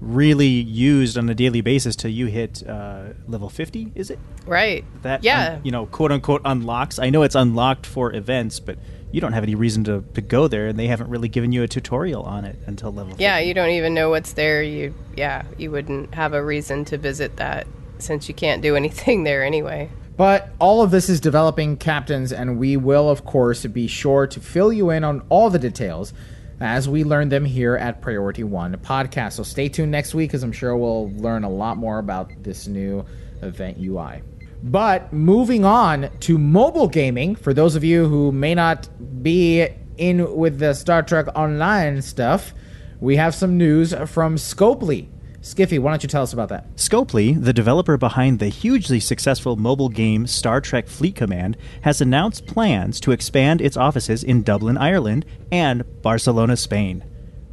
really 0.00 0.46
used 0.46 1.18
on 1.18 1.28
a 1.28 1.34
daily 1.34 1.60
basis 1.60 1.96
till 1.96 2.10
you 2.10 2.26
hit 2.26 2.66
uh, 2.68 3.08
level 3.26 3.48
50, 3.48 3.92
is 3.94 4.10
it? 4.10 4.18
Right. 4.46 4.84
That, 5.02 5.24
Yeah. 5.24 5.54
un- 5.54 5.60
you 5.64 5.70
know, 5.72 5.86
quote 5.86 6.12
unquote 6.12 6.42
unlocks. 6.44 6.98
I 6.98 7.10
know 7.10 7.22
it's 7.22 7.34
unlocked 7.34 7.84
for 7.86 8.14
events, 8.14 8.60
but 8.60 8.78
you 9.10 9.20
don't 9.20 9.32
have 9.32 9.42
any 9.42 9.54
reason 9.54 9.84
to, 9.84 10.04
to 10.14 10.20
go 10.20 10.48
there, 10.48 10.68
and 10.68 10.78
they 10.78 10.86
haven't 10.86 11.08
really 11.10 11.28
given 11.28 11.50
you 11.50 11.62
a 11.62 11.68
tutorial 11.68 12.22
on 12.22 12.44
it 12.44 12.58
until 12.66 12.92
level 12.92 13.14
Yeah, 13.18 13.38
you 13.38 13.54
don't 13.54 13.70
even 13.70 13.94
know 13.94 14.10
what's 14.10 14.32
there. 14.34 14.62
You 14.62 14.94
yeah, 15.16 15.44
you 15.56 15.70
wouldn't 15.70 16.14
have 16.14 16.34
a 16.34 16.44
reason 16.44 16.84
to 16.86 16.98
visit 16.98 17.36
that 17.36 17.66
since 17.98 18.28
you 18.28 18.34
can't 18.34 18.62
do 18.62 18.76
anything 18.82 19.24
there 19.24 19.42
anyway. 19.42 19.90
But 20.16 20.50
all 20.58 20.82
of 20.82 20.90
this 20.90 21.08
is 21.08 21.20
developing 21.20 21.76
captains, 21.76 22.32
and 22.32 22.58
we 22.58 22.76
will, 22.76 23.08
of 23.08 23.24
course, 23.24 23.64
be 23.66 23.86
sure 23.86 24.26
to 24.26 24.40
fill 24.40 24.72
you 24.72 24.90
in 24.90 25.04
on 25.04 25.22
all 25.28 25.48
the 25.48 25.58
details 25.60 26.12
as 26.60 26.88
we 26.88 27.04
learn 27.04 27.28
them 27.28 27.44
here 27.44 27.76
at 27.76 28.00
Priority 28.00 28.44
One 28.44 28.74
Podcast. 28.76 29.34
So 29.34 29.42
stay 29.42 29.68
tuned 29.68 29.92
next 29.92 30.14
week, 30.14 30.30
because 30.30 30.42
I'm 30.42 30.52
sure 30.52 30.76
we'll 30.76 31.10
learn 31.12 31.44
a 31.44 31.50
lot 31.50 31.76
more 31.76 31.98
about 31.98 32.30
this 32.42 32.66
new 32.66 33.04
event 33.42 33.78
UI. 33.80 34.22
But 34.62 35.12
moving 35.12 35.64
on 35.64 36.10
to 36.20 36.36
mobile 36.36 36.88
gaming, 36.88 37.36
for 37.36 37.54
those 37.54 37.76
of 37.76 37.84
you 37.84 38.08
who 38.08 38.32
may 38.32 38.54
not 38.54 38.88
be 39.22 39.68
in 39.96 40.36
with 40.36 40.58
the 40.58 40.74
Star 40.74 41.02
Trek 41.02 41.26
Online 41.36 42.02
stuff, 42.02 42.54
we 43.00 43.16
have 43.16 43.34
some 43.34 43.56
news 43.56 43.94
from 44.06 44.36
Scopely. 44.36 45.08
Skiffy, 45.48 45.78
why 45.78 45.92
don't 45.92 46.02
you 46.02 46.10
tell 46.10 46.22
us 46.22 46.34
about 46.34 46.50
that? 46.50 46.76
Scopely, 46.76 47.42
the 47.42 47.54
developer 47.54 47.96
behind 47.96 48.38
the 48.38 48.48
hugely 48.50 49.00
successful 49.00 49.56
mobile 49.56 49.88
game 49.88 50.26
Star 50.26 50.60
Trek 50.60 50.86
Fleet 50.86 51.16
Command, 51.16 51.56
has 51.80 52.02
announced 52.02 52.46
plans 52.46 53.00
to 53.00 53.12
expand 53.12 53.62
its 53.62 53.74
offices 53.74 54.22
in 54.22 54.42
Dublin, 54.42 54.76
Ireland, 54.76 55.24
and 55.50 55.84
Barcelona, 56.02 56.54
Spain. 56.54 57.02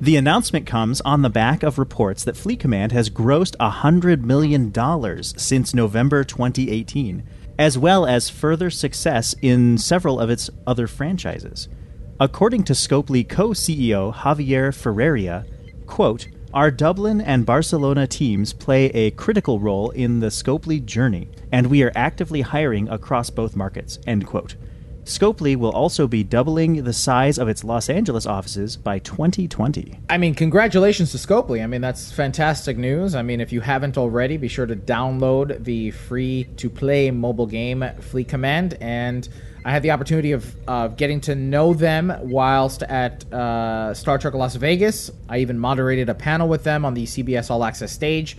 The 0.01 0.17
announcement 0.17 0.65
comes 0.65 0.99
on 1.01 1.21
the 1.21 1.29
back 1.29 1.63
of 1.63 1.79
reports 1.79 2.25
that 2.25 2.35
Fleet 2.35 2.59
Command 2.59 2.91
has 2.91 3.09
grossed 3.09 3.55
$100 3.61 4.23
million 4.23 4.73
since 5.23 5.73
November 5.73 6.25
2018, 6.25 7.23
as 7.57 7.77
well 7.77 8.05
as 8.05 8.29
further 8.29 8.69
success 8.69 9.35
in 9.41 9.77
several 9.77 10.19
of 10.19 10.29
its 10.29 10.49
other 10.67 10.87
franchises. 10.87 11.69
According 12.19 12.65
to 12.65 12.73
Scopely 12.73 13.27
co 13.27 13.51
CEO 13.51 14.13
Javier 14.13 14.75
Ferreira, 14.75 15.45
quote, 15.85 16.27
our 16.55 16.71
Dublin 16.71 17.19
and 17.19 17.45
Barcelona 17.45 18.07
teams 18.07 18.53
play 18.53 18.85
a 18.85 19.11
critical 19.11 19.59
role 19.59 19.89
in 19.89 20.21
the 20.21 20.27
Scopely 20.27 20.83
journey, 20.83 21.27
and 21.51 21.67
we 21.67 21.83
are 21.83 21.91
actively 21.95 22.39
hiring 22.39 22.87
across 22.87 23.29
both 23.29 23.57
markets. 23.57 23.99
End 24.07 24.25
quote. 24.25 24.55
Scopely 25.05 25.55
will 25.55 25.71
also 25.71 26.07
be 26.07 26.23
doubling 26.23 26.83
the 26.83 26.91
size 26.91 27.37
of 27.37 27.47
its 27.47 27.63
Los 27.63 27.89
Angeles 27.89 28.25
offices 28.25 28.75
by 28.75 28.97
2020. 28.97 29.99
I 30.09 30.17
mean, 30.17 30.33
congratulations 30.33 31.11
to 31.11 31.19
Scopely. 31.19 31.63
I 31.63 31.67
mean, 31.67 31.81
that's 31.81 32.11
fantastic 32.11 32.75
news. 32.75 33.13
I 33.13 33.21
mean, 33.21 33.39
if 33.39 33.51
you 33.51 33.61
haven't 33.61 33.99
already, 33.99 34.37
be 34.37 34.47
sure 34.47 34.65
to 34.65 34.75
download 34.75 35.63
the 35.63 35.91
free 35.91 36.45
to 36.57 36.71
play 36.71 37.11
mobile 37.11 37.45
game 37.45 37.85
Fleet 38.01 38.27
Command. 38.27 38.77
And 38.81 39.29
I 39.63 39.69
had 39.71 39.83
the 39.83 39.91
opportunity 39.91 40.31
of 40.31 40.55
uh, 40.67 40.87
getting 40.87 41.21
to 41.21 41.35
know 41.35 41.75
them 41.75 42.11
whilst 42.23 42.81
at 42.81 43.31
uh, 43.31 43.93
Star 43.93 44.17
Trek 44.17 44.33
Las 44.33 44.55
Vegas. 44.55 45.11
I 45.29 45.37
even 45.37 45.59
moderated 45.59 46.09
a 46.09 46.15
panel 46.15 46.49
with 46.49 46.63
them 46.63 46.83
on 46.83 46.95
the 46.95 47.05
CBS 47.05 47.51
All 47.51 47.63
Access 47.63 47.91
stage. 47.91 48.37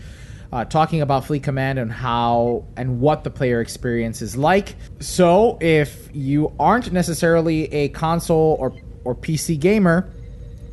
Uh, 0.53 0.65
talking 0.65 1.03
about 1.03 1.25
Fleet 1.25 1.43
Command 1.43 1.79
and 1.79 1.91
how 1.93 2.65
and 2.77 3.01
what 3.01 3.25
the 3.25 3.31
player 3.31 3.61
experience 3.61 4.23
is 4.23 4.37
like. 4.37 4.77
So, 5.01 5.59
if 5.61 6.09
you 6.13 6.53
aren't 6.59 6.93
necessarily 6.93 7.73
a 7.73 7.89
console 7.91 8.57
or, 8.61 8.75
or 9.05 9.15
PC 9.15 9.59
gamer, 9.59 10.09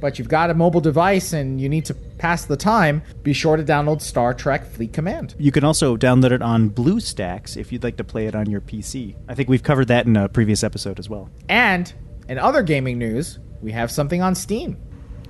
but 0.03 0.19
you've 0.19 0.27
got 0.27 0.49
a 0.49 0.53
mobile 0.53 0.81
device 0.81 1.31
and 1.31 1.61
you 1.61 1.69
need 1.69 1.85
to 1.85 1.93
pass 1.93 2.43
the 2.43 2.57
time, 2.57 3.01
be 3.23 3.31
sure 3.31 3.55
to 3.55 3.63
download 3.63 4.01
Star 4.01 4.33
Trek 4.33 4.65
Fleet 4.65 4.91
Command. 4.91 5.33
You 5.39 5.49
can 5.49 5.63
also 5.63 5.95
download 5.95 6.31
it 6.31 6.41
on 6.41 6.69
BlueStacks 6.69 7.55
if 7.55 7.71
you'd 7.71 7.83
like 7.83 7.95
to 7.97 8.03
play 8.03 8.27
it 8.27 8.35
on 8.35 8.49
your 8.49 8.59
PC. 8.59 9.15
I 9.29 9.33
think 9.33 9.47
we've 9.47 9.63
covered 9.63 9.87
that 9.87 10.05
in 10.05 10.17
a 10.17 10.27
previous 10.27 10.61
episode 10.61 10.99
as 10.99 11.09
well. 11.09 11.29
And 11.47 11.93
in 12.27 12.37
other 12.37 12.63
gaming 12.63 12.97
news, 12.97 13.39
we 13.61 13.71
have 13.71 13.89
something 13.89 14.21
on 14.21 14.35
Steam. 14.35 14.77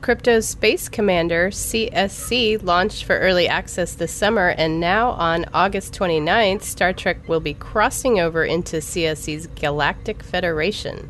Crypto 0.03 0.41
Space 0.41 0.89
Commander 0.89 1.49
CSC 1.49 2.61
launched 2.61 3.05
for 3.05 3.17
early 3.19 3.47
access 3.47 3.93
this 3.93 4.11
summer, 4.11 4.49
and 4.49 4.81
now 4.81 5.11
on 5.11 5.45
August 5.53 5.93
29th, 5.93 6.63
Star 6.63 6.91
Trek 6.91 7.29
will 7.29 7.39
be 7.39 7.53
crossing 7.53 8.19
over 8.19 8.43
into 8.43 8.81
CSC's 8.81 9.47
Galactic 9.55 10.21
Federation. 10.21 11.09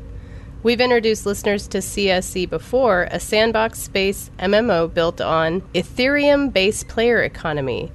We've 0.61 0.79
introduced 0.79 1.25
listeners 1.25 1.67
to 1.69 1.79
CSC 1.79 2.47
before, 2.47 3.07
a 3.09 3.19
sandbox 3.19 3.79
space 3.79 4.29
MMO 4.37 4.93
built 4.93 5.19
on 5.19 5.61
Ethereum 5.73 6.53
based 6.53 6.87
player 6.87 7.23
economy. 7.23 7.91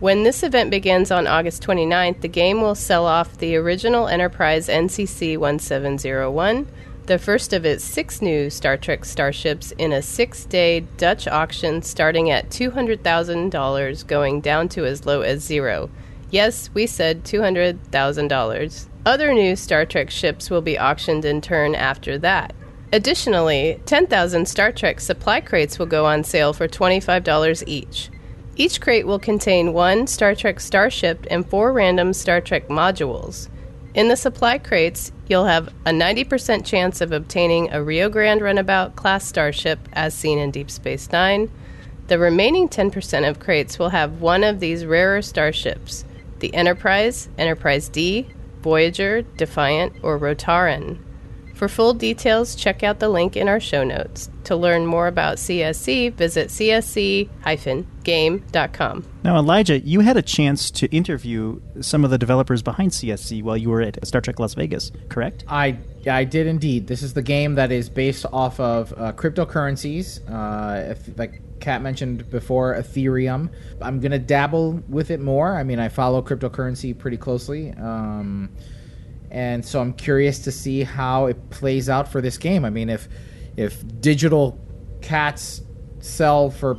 When 0.00 0.24
this 0.24 0.42
event 0.42 0.72
begins 0.72 1.12
on 1.12 1.28
August 1.28 1.62
29th, 1.62 2.22
the 2.22 2.28
game 2.28 2.60
will 2.60 2.74
sell 2.74 3.06
off 3.06 3.38
the 3.38 3.54
original 3.54 4.08
Enterprise 4.08 4.66
NCC 4.66 5.38
1701, 5.38 6.66
the 7.10 7.18
first 7.18 7.52
of 7.52 7.66
its 7.66 7.82
six 7.82 8.22
new 8.22 8.48
Star 8.48 8.76
Trek 8.76 9.04
starships, 9.04 9.72
in 9.72 9.90
a 9.92 10.00
six 10.00 10.44
day 10.44 10.78
Dutch 10.96 11.26
auction 11.26 11.82
starting 11.82 12.30
at 12.30 12.50
$200,000, 12.50 14.06
going 14.06 14.40
down 14.40 14.68
to 14.68 14.84
as 14.84 15.04
low 15.04 15.22
as 15.22 15.42
zero. 15.42 15.90
Yes, 16.30 16.70
we 16.72 16.86
said 16.86 17.24
$200,000. 17.24 18.86
Other 19.04 19.34
new 19.34 19.56
Star 19.56 19.84
Trek 19.84 20.08
ships 20.08 20.50
will 20.50 20.60
be 20.60 20.78
auctioned 20.78 21.24
in 21.24 21.40
turn 21.40 21.74
after 21.74 22.16
that. 22.18 22.54
Additionally, 22.92 23.80
10,000 23.86 24.46
Star 24.46 24.70
Trek 24.70 25.00
supply 25.00 25.40
crates 25.40 25.80
will 25.80 25.86
go 25.86 26.06
on 26.06 26.22
sale 26.22 26.52
for 26.52 26.68
$25 26.68 27.64
each. 27.66 28.08
Each 28.54 28.80
crate 28.80 29.08
will 29.08 29.18
contain 29.18 29.72
one 29.72 30.06
Star 30.06 30.36
Trek 30.36 30.60
starship 30.60 31.26
and 31.28 31.44
four 31.44 31.72
random 31.72 32.12
Star 32.12 32.40
Trek 32.40 32.68
modules. 32.68 33.48
In 33.92 34.06
the 34.06 34.16
supply 34.16 34.58
crates, 34.58 35.10
you'll 35.26 35.46
have 35.46 35.68
a 35.84 35.90
90% 35.90 36.64
chance 36.64 37.00
of 37.00 37.10
obtaining 37.10 37.72
a 37.72 37.82
Rio 37.82 38.08
Grande 38.08 38.40
Runabout 38.40 38.94
class 38.94 39.26
starship 39.26 39.80
as 39.92 40.14
seen 40.14 40.38
in 40.38 40.52
Deep 40.52 40.70
Space 40.70 41.10
Nine. 41.10 41.50
The 42.06 42.18
remaining 42.18 42.68
10% 42.68 43.28
of 43.28 43.40
crates 43.40 43.78
will 43.78 43.88
have 43.88 44.20
one 44.20 44.44
of 44.44 44.60
these 44.60 44.84
rarer 44.84 45.22
starships 45.22 46.04
the 46.38 46.54
Enterprise, 46.54 47.28
Enterprise 47.36 47.88
D, 47.88 48.26
Voyager, 48.62 49.22
Defiant, 49.22 49.92
or 50.02 50.18
Rotarran. 50.18 50.98
For 51.60 51.68
full 51.68 51.92
details, 51.92 52.54
check 52.54 52.82
out 52.82 53.00
the 53.00 53.10
link 53.10 53.36
in 53.36 53.46
our 53.46 53.60
show 53.60 53.84
notes. 53.84 54.30
To 54.44 54.56
learn 54.56 54.86
more 54.86 55.08
about 55.08 55.36
CSC, 55.36 56.14
visit 56.14 56.48
csc-game.com. 56.48 57.28
Now, 59.22 59.36
Elijah, 59.36 59.78
you 59.78 60.00
had 60.00 60.16
a 60.16 60.22
chance 60.22 60.70
to 60.70 60.86
interview 60.86 61.60
some 61.82 62.02
of 62.02 62.10
the 62.10 62.16
developers 62.16 62.62
behind 62.62 62.92
CSC 62.92 63.42
while 63.42 63.58
you 63.58 63.68
were 63.68 63.82
at 63.82 64.06
Star 64.06 64.22
Trek 64.22 64.40
Las 64.40 64.54
Vegas, 64.54 64.90
correct? 65.10 65.44
I 65.48 65.76
I 66.10 66.24
did 66.24 66.46
indeed. 66.46 66.86
This 66.86 67.02
is 67.02 67.12
the 67.12 67.20
game 67.20 67.56
that 67.56 67.70
is 67.70 67.90
based 67.90 68.24
off 68.32 68.58
of 68.58 68.94
uh, 68.94 69.12
cryptocurrencies. 69.12 70.22
Uh, 70.32 70.92
if, 70.92 71.18
like 71.18 71.42
Kat 71.60 71.82
mentioned 71.82 72.30
before, 72.30 72.74
Ethereum. 72.74 73.50
I'm 73.82 74.00
gonna 74.00 74.18
dabble 74.18 74.82
with 74.88 75.10
it 75.10 75.20
more. 75.20 75.58
I 75.58 75.64
mean, 75.64 75.78
I 75.78 75.90
follow 75.90 76.22
cryptocurrency 76.22 76.96
pretty 76.96 77.18
closely. 77.18 77.72
Um, 77.72 78.48
and 79.30 79.64
so 79.64 79.80
I'm 79.80 79.92
curious 79.92 80.40
to 80.40 80.52
see 80.52 80.82
how 80.82 81.26
it 81.26 81.50
plays 81.50 81.88
out 81.88 82.10
for 82.10 82.20
this 82.20 82.36
game. 82.36 82.64
I 82.64 82.70
mean, 82.70 82.88
if 82.88 83.08
if 83.56 83.82
digital 84.00 84.58
cats 85.00 85.62
sell 86.00 86.50
for 86.50 86.78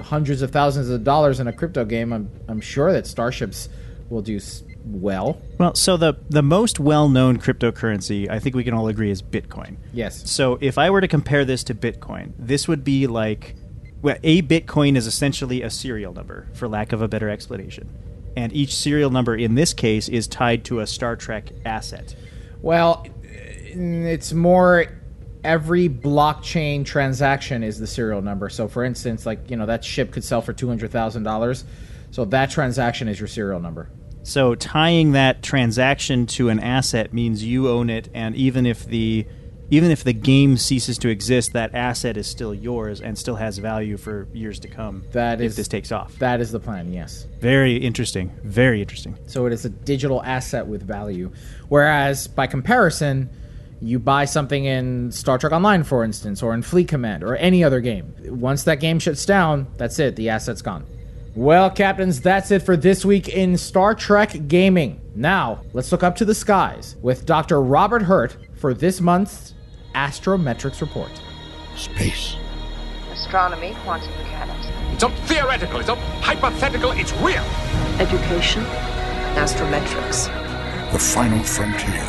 hundreds 0.00 0.42
of 0.42 0.50
thousands 0.50 0.88
of 0.88 1.04
dollars 1.04 1.40
in 1.40 1.48
a 1.48 1.52
crypto 1.52 1.84
game, 1.84 2.12
I'm 2.12 2.30
I'm 2.48 2.60
sure 2.60 2.92
that 2.92 3.06
starships 3.06 3.68
will 4.08 4.22
do 4.22 4.40
well. 4.84 5.40
Well, 5.58 5.74
so 5.74 5.96
the 5.96 6.14
the 6.28 6.42
most 6.42 6.80
well-known 6.80 7.38
cryptocurrency, 7.38 8.28
I 8.30 8.38
think 8.38 8.56
we 8.56 8.64
can 8.64 8.74
all 8.74 8.88
agree 8.88 9.10
is 9.10 9.22
Bitcoin. 9.22 9.76
Yes. 9.92 10.30
So 10.30 10.58
if 10.60 10.78
I 10.78 10.90
were 10.90 11.00
to 11.00 11.08
compare 11.08 11.44
this 11.44 11.62
to 11.64 11.74
Bitcoin, 11.74 12.32
this 12.38 12.66
would 12.68 12.84
be 12.84 13.06
like 13.06 13.54
well, 14.00 14.16
a 14.22 14.42
Bitcoin 14.42 14.96
is 14.96 15.06
essentially 15.06 15.62
a 15.62 15.70
serial 15.70 16.12
number 16.12 16.48
for 16.54 16.68
lack 16.68 16.92
of 16.92 17.02
a 17.02 17.08
better 17.08 17.28
explanation 17.28 17.88
and 18.36 18.52
each 18.52 18.74
serial 18.74 19.10
number 19.10 19.34
in 19.34 19.54
this 19.54 19.72
case 19.72 20.08
is 20.08 20.26
tied 20.26 20.64
to 20.66 20.80
a 20.80 20.86
Star 20.86 21.16
Trek 21.16 21.50
asset. 21.64 22.14
Well, 22.60 23.06
it's 23.24 24.32
more 24.32 24.86
every 25.44 25.88
blockchain 25.88 26.84
transaction 26.84 27.62
is 27.62 27.78
the 27.78 27.86
serial 27.86 28.22
number. 28.22 28.48
So, 28.48 28.68
for 28.68 28.84
instance, 28.84 29.26
like 29.26 29.50
you 29.50 29.56
know 29.56 29.66
that 29.66 29.84
ship 29.84 30.12
could 30.12 30.24
sell 30.24 30.42
for 30.42 30.52
two 30.52 30.68
hundred 30.68 30.90
thousand 30.90 31.24
dollars, 31.24 31.64
so 32.10 32.24
that 32.26 32.50
transaction 32.50 33.08
is 33.08 33.18
your 33.18 33.28
serial 33.28 33.60
number. 33.60 33.90
So, 34.22 34.54
tying 34.54 35.12
that 35.12 35.42
transaction 35.42 36.26
to 36.26 36.48
an 36.48 36.60
asset 36.60 37.12
means 37.12 37.44
you 37.44 37.68
own 37.68 37.90
it, 37.90 38.08
and 38.14 38.36
even 38.36 38.66
if 38.66 38.84
the 38.84 39.26
even 39.72 39.90
if 39.90 40.04
the 40.04 40.12
game 40.12 40.58
ceases 40.58 40.98
to 40.98 41.08
exist, 41.08 41.54
that 41.54 41.74
asset 41.74 42.18
is 42.18 42.26
still 42.26 42.54
yours 42.54 43.00
and 43.00 43.16
still 43.16 43.36
has 43.36 43.56
value 43.56 43.96
for 43.96 44.28
years 44.34 44.60
to 44.60 44.68
come. 44.68 45.02
That 45.12 45.40
if 45.40 45.52
is 45.52 45.56
this 45.56 45.66
takes 45.66 45.90
off. 45.90 46.14
That 46.18 46.42
is 46.42 46.52
the 46.52 46.60
plan. 46.60 46.92
Yes. 46.92 47.26
Very 47.40 47.76
interesting. 47.76 48.30
Very 48.44 48.82
interesting. 48.82 49.16
So 49.26 49.46
it 49.46 49.52
is 49.54 49.64
a 49.64 49.70
digital 49.70 50.22
asset 50.24 50.66
with 50.66 50.82
value, 50.82 51.32
whereas 51.70 52.28
by 52.28 52.46
comparison, 52.48 53.30
you 53.80 53.98
buy 53.98 54.26
something 54.26 54.66
in 54.66 55.10
Star 55.10 55.38
Trek 55.38 55.54
Online, 55.54 55.84
for 55.84 56.04
instance, 56.04 56.42
or 56.42 56.52
in 56.52 56.60
Fleet 56.60 56.86
Command, 56.86 57.24
or 57.24 57.36
any 57.36 57.64
other 57.64 57.80
game. 57.80 58.14
Once 58.26 58.64
that 58.64 58.78
game 58.78 58.98
shuts 58.98 59.24
down, 59.24 59.66
that's 59.78 59.98
it. 59.98 60.16
The 60.16 60.28
asset's 60.28 60.60
gone. 60.60 60.84
Well, 61.34 61.70
captains, 61.70 62.20
that's 62.20 62.50
it 62.50 62.60
for 62.60 62.76
this 62.76 63.06
week 63.06 63.30
in 63.30 63.56
Star 63.56 63.94
Trek 63.94 64.48
gaming. 64.48 65.00
Now, 65.14 65.62
let's 65.72 65.90
look 65.90 66.02
up 66.02 66.16
to 66.16 66.26
the 66.26 66.34
skies 66.34 66.96
with 67.00 67.24
Dr. 67.24 67.62
Robert 67.62 68.02
Hurt 68.02 68.36
for 68.54 68.74
this 68.74 69.00
month's 69.00 69.54
Astrometrics 69.94 70.80
Report. 70.80 71.10
Space. 71.76 72.36
Astronomy, 73.12 73.74
quantum 73.82 74.10
mechanics. 74.18 74.66
It's 74.92 75.02
not 75.02 75.12
theoretical, 75.28 75.78
it's 75.80 75.88
not 75.88 75.98
hypothetical, 75.98 76.92
it's 76.92 77.12
real. 77.14 77.44
Education, 77.98 78.62
astrometrics. 79.34 80.30
The 80.92 80.98
final 80.98 81.42
frontier. 81.42 82.02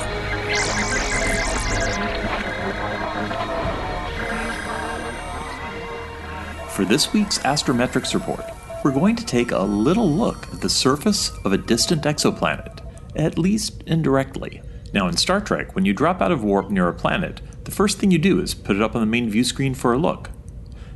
For 6.69 6.85
this 6.85 7.13
week's 7.13 7.37
Astrometrics 7.39 8.13
Report, 8.13 8.43
we're 8.83 8.91
going 8.91 9.15
to 9.15 9.25
take 9.25 9.51
a 9.51 9.59
little 9.59 10.09
look 10.09 10.47
at 10.51 10.61
the 10.61 10.69
surface 10.69 11.31
of 11.45 11.53
a 11.53 11.57
distant 11.57 12.03
exoplanet, 12.03 12.79
at 13.15 13.37
least 13.37 13.83
indirectly. 13.85 14.61
Now, 14.93 15.07
in 15.07 15.17
Star 15.17 15.39
Trek, 15.39 15.75
when 15.75 15.85
you 15.85 15.93
drop 15.93 16.21
out 16.21 16.31
of 16.31 16.43
warp 16.43 16.69
near 16.69 16.87
a 16.87 16.93
planet, 16.93 17.41
the 17.65 17.71
first 17.71 17.97
thing 17.97 18.11
you 18.11 18.17
do 18.17 18.39
is 18.39 18.53
put 18.53 18.75
it 18.75 18.81
up 18.81 18.95
on 18.95 19.01
the 19.01 19.07
main 19.07 19.29
view 19.29 19.43
screen 19.43 19.73
for 19.73 19.93
a 19.93 19.97
look. 19.97 20.29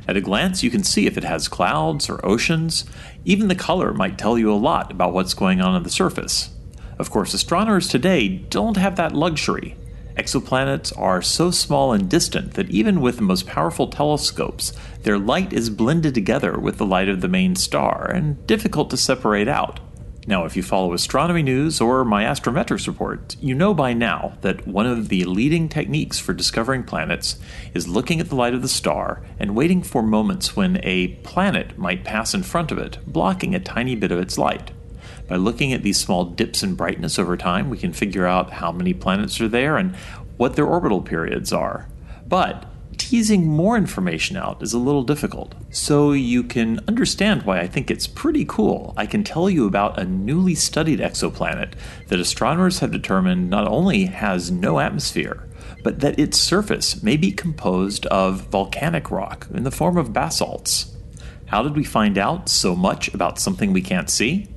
At 0.06 0.16
a 0.16 0.22
glance, 0.22 0.62
you 0.62 0.70
can 0.70 0.82
see 0.82 1.06
if 1.06 1.18
it 1.18 1.24
has 1.24 1.48
clouds 1.48 2.08
or 2.08 2.24
oceans. 2.24 2.84
Even 3.24 3.48
the 3.48 3.54
color 3.54 3.92
might 3.92 4.16
tell 4.16 4.38
you 4.38 4.52
a 4.52 4.56
lot 4.56 4.90
about 4.90 5.12
what's 5.12 5.34
going 5.34 5.60
on 5.60 5.74
on 5.74 5.82
the 5.82 5.90
surface. 5.90 6.50
Of 6.98 7.10
course, 7.10 7.34
astronomers 7.34 7.88
today 7.88 8.28
don't 8.28 8.76
have 8.76 8.96
that 8.96 9.14
luxury. 9.14 9.76
Exoplanets 10.16 10.92
are 10.98 11.22
so 11.22 11.50
small 11.50 11.92
and 11.92 12.08
distant 12.08 12.54
that 12.54 12.70
even 12.70 13.00
with 13.00 13.16
the 13.16 13.22
most 13.22 13.46
powerful 13.46 13.86
telescopes, 13.86 14.72
their 15.02 15.18
light 15.18 15.52
is 15.52 15.70
blended 15.70 16.14
together 16.14 16.58
with 16.58 16.78
the 16.78 16.86
light 16.86 17.08
of 17.08 17.20
the 17.20 17.28
main 17.28 17.54
star 17.54 18.10
and 18.10 18.44
difficult 18.46 18.90
to 18.90 18.96
separate 18.96 19.46
out. 19.46 19.78
Now, 20.28 20.44
if 20.44 20.58
you 20.58 20.62
follow 20.62 20.92
astronomy 20.92 21.42
news 21.42 21.80
or 21.80 22.04
my 22.04 22.24
astrometrics 22.24 22.86
report, 22.86 23.34
you 23.40 23.54
know 23.54 23.72
by 23.72 23.94
now 23.94 24.36
that 24.42 24.66
one 24.66 24.84
of 24.84 25.08
the 25.08 25.24
leading 25.24 25.70
techniques 25.70 26.18
for 26.18 26.34
discovering 26.34 26.84
planets 26.84 27.38
is 27.72 27.88
looking 27.88 28.20
at 28.20 28.28
the 28.28 28.34
light 28.34 28.52
of 28.52 28.60
the 28.60 28.68
star 28.68 29.22
and 29.38 29.56
waiting 29.56 29.82
for 29.82 30.02
moments 30.02 30.54
when 30.54 30.80
a 30.82 31.08
planet 31.22 31.78
might 31.78 32.04
pass 32.04 32.34
in 32.34 32.42
front 32.42 32.70
of 32.70 32.76
it, 32.76 32.98
blocking 33.06 33.54
a 33.54 33.58
tiny 33.58 33.96
bit 33.96 34.12
of 34.12 34.20
its 34.20 34.36
light. 34.36 34.70
By 35.28 35.36
looking 35.36 35.72
at 35.72 35.82
these 35.82 35.98
small 35.98 36.26
dips 36.26 36.62
in 36.62 36.74
brightness 36.74 37.18
over 37.18 37.38
time, 37.38 37.70
we 37.70 37.78
can 37.78 37.94
figure 37.94 38.26
out 38.26 38.50
how 38.50 38.70
many 38.70 38.92
planets 38.92 39.40
are 39.40 39.48
there 39.48 39.78
and 39.78 39.96
what 40.36 40.56
their 40.56 40.66
orbital 40.66 41.00
periods 41.00 41.54
are. 41.54 41.88
But 42.26 42.66
teasing 42.98 43.46
more 43.46 43.76
information 43.76 44.36
out 44.36 44.62
is 44.62 44.72
a 44.72 44.78
little 44.78 45.02
difficult. 45.02 45.54
So 45.70 46.12
you 46.12 46.42
can 46.42 46.80
understand 46.86 47.44
why 47.44 47.60
I 47.60 47.66
think 47.66 47.90
it's 47.90 48.06
pretty 48.06 48.44
cool. 48.44 48.92
I 48.96 49.06
can 49.06 49.24
tell 49.24 49.48
you 49.48 49.66
about 49.66 49.98
a 49.98 50.04
newly 50.04 50.54
studied 50.54 51.00
exoplanet 51.00 51.74
that 52.08 52.20
astronomers 52.20 52.80
have 52.80 52.92
determined 52.92 53.48
not 53.48 53.66
only 53.66 54.06
has 54.06 54.50
no 54.50 54.78
atmosphere, 54.78 55.48
but 55.82 56.00
that 56.00 56.18
its 56.18 56.38
surface 56.38 57.02
may 57.02 57.16
be 57.16 57.32
composed 57.32 58.06
of 58.06 58.42
volcanic 58.48 59.10
rock 59.10 59.46
in 59.52 59.62
the 59.62 59.70
form 59.70 59.96
of 59.96 60.12
basalts. 60.12 60.94
How 61.46 61.62
did 61.62 61.76
we 61.76 61.84
find 61.84 62.18
out 62.18 62.48
so 62.48 62.76
much 62.76 63.12
about 63.14 63.38
something 63.38 63.72
we 63.72 63.80
can't 63.80 64.10
see? 64.10 64.48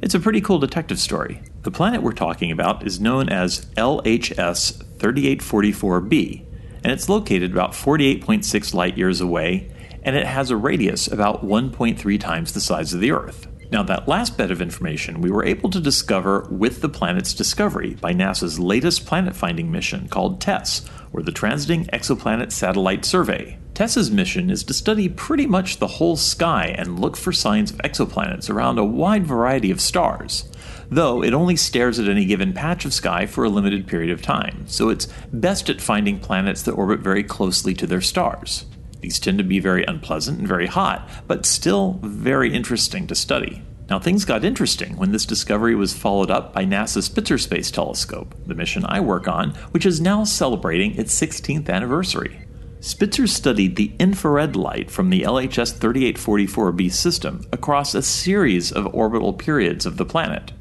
It's 0.00 0.14
a 0.14 0.20
pretty 0.20 0.40
cool 0.40 0.58
detective 0.58 1.00
story. 1.00 1.42
The 1.62 1.70
planet 1.72 2.02
we're 2.02 2.12
talking 2.12 2.52
about 2.52 2.86
is 2.86 3.00
known 3.00 3.28
as 3.28 3.64
LHS 3.76 4.84
3844b, 4.98 6.44
and 6.86 6.92
it's 6.92 7.08
located 7.08 7.50
about 7.50 7.72
48.6 7.72 8.72
light 8.72 8.96
years 8.96 9.20
away, 9.20 9.68
and 10.04 10.14
it 10.14 10.24
has 10.24 10.52
a 10.52 10.56
radius 10.56 11.08
about 11.08 11.44
1.3 11.44 12.20
times 12.20 12.52
the 12.52 12.60
size 12.60 12.94
of 12.94 13.00
the 13.00 13.10
Earth. 13.10 13.48
Now, 13.72 13.82
that 13.82 14.06
last 14.06 14.38
bit 14.38 14.52
of 14.52 14.62
information 14.62 15.20
we 15.20 15.32
were 15.32 15.44
able 15.44 15.68
to 15.70 15.80
discover 15.80 16.46
with 16.48 16.82
the 16.82 16.88
planet's 16.88 17.34
discovery 17.34 17.96
by 17.96 18.14
NASA's 18.14 18.60
latest 18.60 19.04
planet 19.04 19.34
finding 19.34 19.72
mission 19.72 20.06
called 20.06 20.40
TESS, 20.40 20.88
or 21.12 21.22
the 21.22 21.32
Transiting 21.32 21.90
Exoplanet 21.90 22.52
Satellite 22.52 23.04
Survey. 23.04 23.58
TESS's 23.74 24.12
mission 24.12 24.48
is 24.48 24.62
to 24.62 24.72
study 24.72 25.08
pretty 25.08 25.48
much 25.48 25.78
the 25.78 25.88
whole 25.88 26.16
sky 26.16 26.72
and 26.78 27.00
look 27.00 27.16
for 27.16 27.32
signs 27.32 27.72
of 27.72 27.78
exoplanets 27.78 28.48
around 28.48 28.78
a 28.78 28.84
wide 28.84 29.26
variety 29.26 29.72
of 29.72 29.80
stars. 29.80 30.48
Though 30.90 31.22
it 31.22 31.34
only 31.34 31.56
stares 31.56 31.98
at 31.98 32.08
any 32.08 32.24
given 32.24 32.52
patch 32.52 32.84
of 32.84 32.94
sky 32.94 33.26
for 33.26 33.44
a 33.44 33.48
limited 33.48 33.86
period 33.86 34.10
of 34.10 34.22
time, 34.22 34.64
so 34.66 34.88
it's 34.88 35.08
best 35.32 35.68
at 35.68 35.80
finding 35.80 36.20
planets 36.20 36.62
that 36.62 36.72
orbit 36.72 37.00
very 37.00 37.24
closely 37.24 37.74
to 37.74 37.86
their 37.86 38.00
stars. 38.00 38.66
These 39.00 39.18
tend 39.18 39.38
to 39.38 39.44
be 39.44 39.58
very 39.58 39.84
unpleasant 39.84 40.38
and 40.38 40.48
very 40.48 40.66
hot, 40.66 41.08
but 41.26 41.44
still 41.44 41.98
very 42.02 42.54
interesting 42.54 43.06
to 43.08 43.14
study. 43.14 43.62
Now, 43.88 43.98
things 44.00 44.24
got 44.24 44.44
interesting 44.44 44.96
when 44.96 45.12
this 45.12 45.26
discovery 45.26 45.74
was 45.74 45.94
followed 45.94 46.30
up 46.30 46.52
by 46.52 46.64
NASA's 46.64 47.04
Spitzer 47.04 47.38
Space 47.38 47.70
Telescope, 47.70 48.34
the 48.46 48.54
mission 48.54 48.84
I 48.86 49.00
work 49.00 49.28
on, 49.28 49.50
which 49.70 49.86
is 49.86 50.00
now 50.00 50.24
celebrating 50.24 50.96
its 50.96 51.18
16th 51.20 51.68
anniversary. 51.68 52.40
Spitzer 52.80 53.26
studied 53.26 53.76
the 53.76 53.92
infrared 53.98 54.54
light 54.54 54.90
from 54.90 55.10
the 55.10 55.22
LHS 55.22 55.78
3844b 55.78 56.92
system 56.92 57.44
across 57.52 57.94
a 57.94 58.02
series 58.02 58.72
of 58.72 58.92
orbital 58.94 59.32
periods 59.32 59.86
of 59.86 59.96
the 59.96 60.04
planet. 60.04 60.52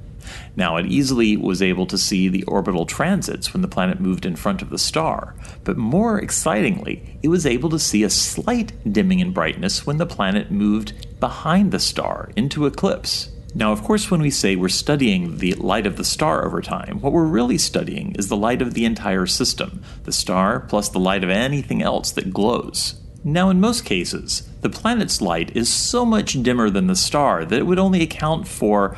Now, 0.55 0.77
it 0.77 0.85
easily 0.85 1.37
was 1.37 1.61
able 1.61 1.85
to 1.87 1.97
see 1.97 2.27
the 2.27 2.43
orbital 2.43 2.85
transits 2.85 3.53
when 3.53 3.61
the 3.61 3.67
planet 3.67 3.99
moved 3.99 4.25
in 4.25 4.35
front 4.35 4.61
of 4.61 4.69
the 4.69 4.77
star, 4.77 5.35
but 5.63 5.77
more 5.77 6.19
excitingly, 6.19 7.19
it 7.21 7.27
was 7.27 7.45
able 7.45 7.69
to 7.69 7.79
see 7.79 8.03
a 8.03 8.09
slight 8.09 8.71
dimming 8.91 9.19
in 9.19 9.31
brightness 9.31 9.85
when 9.85 9.97
the 9.97 10.05
planet 10.05 10.51
moved 10.51 11.19
behind 11.19 11.71
the 11.71 11.79
star 11.79 12.31
into 12.35 12.65
eclipse. 12.65 13.29
Now, 13.57 13.71
of 13.71 13.83
course, 13.83 14.11
when 14.11 14.21
we 14.21 14.31
say 14.31 14.57
we're 14.57 14.67
studying 14.67 15.37
the 15.37 15.53
light 15.53 15.87
of 15.87 15.95
the 15.95 16.03
star 16.03 16.45
over 16.45 16.61
time, 16.61 16.99
what 16.99 17.13
we're 17.13 17.23
really 17.25 17.57
studying 17.57 18.13
is 18.15 18.27
the 18.27 18.35
light 18.35 18.61
of 18.61 18.73
the 18.73 18.83
entire 18.83 19.25
system, 19.25 19.81
the 20.03 20.11
star 20.11 20.59
plus 20.59 20.89
the 20.89 20.99
light 20.99 21.23
of 21.23 21.29
anything 21.29 21.81
else 21.81 22.11
that 22.11 22.33
glows. 22.33 22.95
Now, 23.23 23.49
in 23.49 23.61
most 23.61 23.85
cases, 23.85 24.47
the 24.61 24.69
planet's 24.69 25.21
light 25.21 25.55
is 25.55 25.67
so 25.67 26.05
much 26.05 26.43
dimmer 26.43 26.69
than 26.69 26.87
the 26.87 26.95
star 26.95 27.45
that 27.45 27.57
it 27.57 27.65
would 27.65 27.79
only 27.79 28.03
account 28.03 28.47
for 28.47 28.97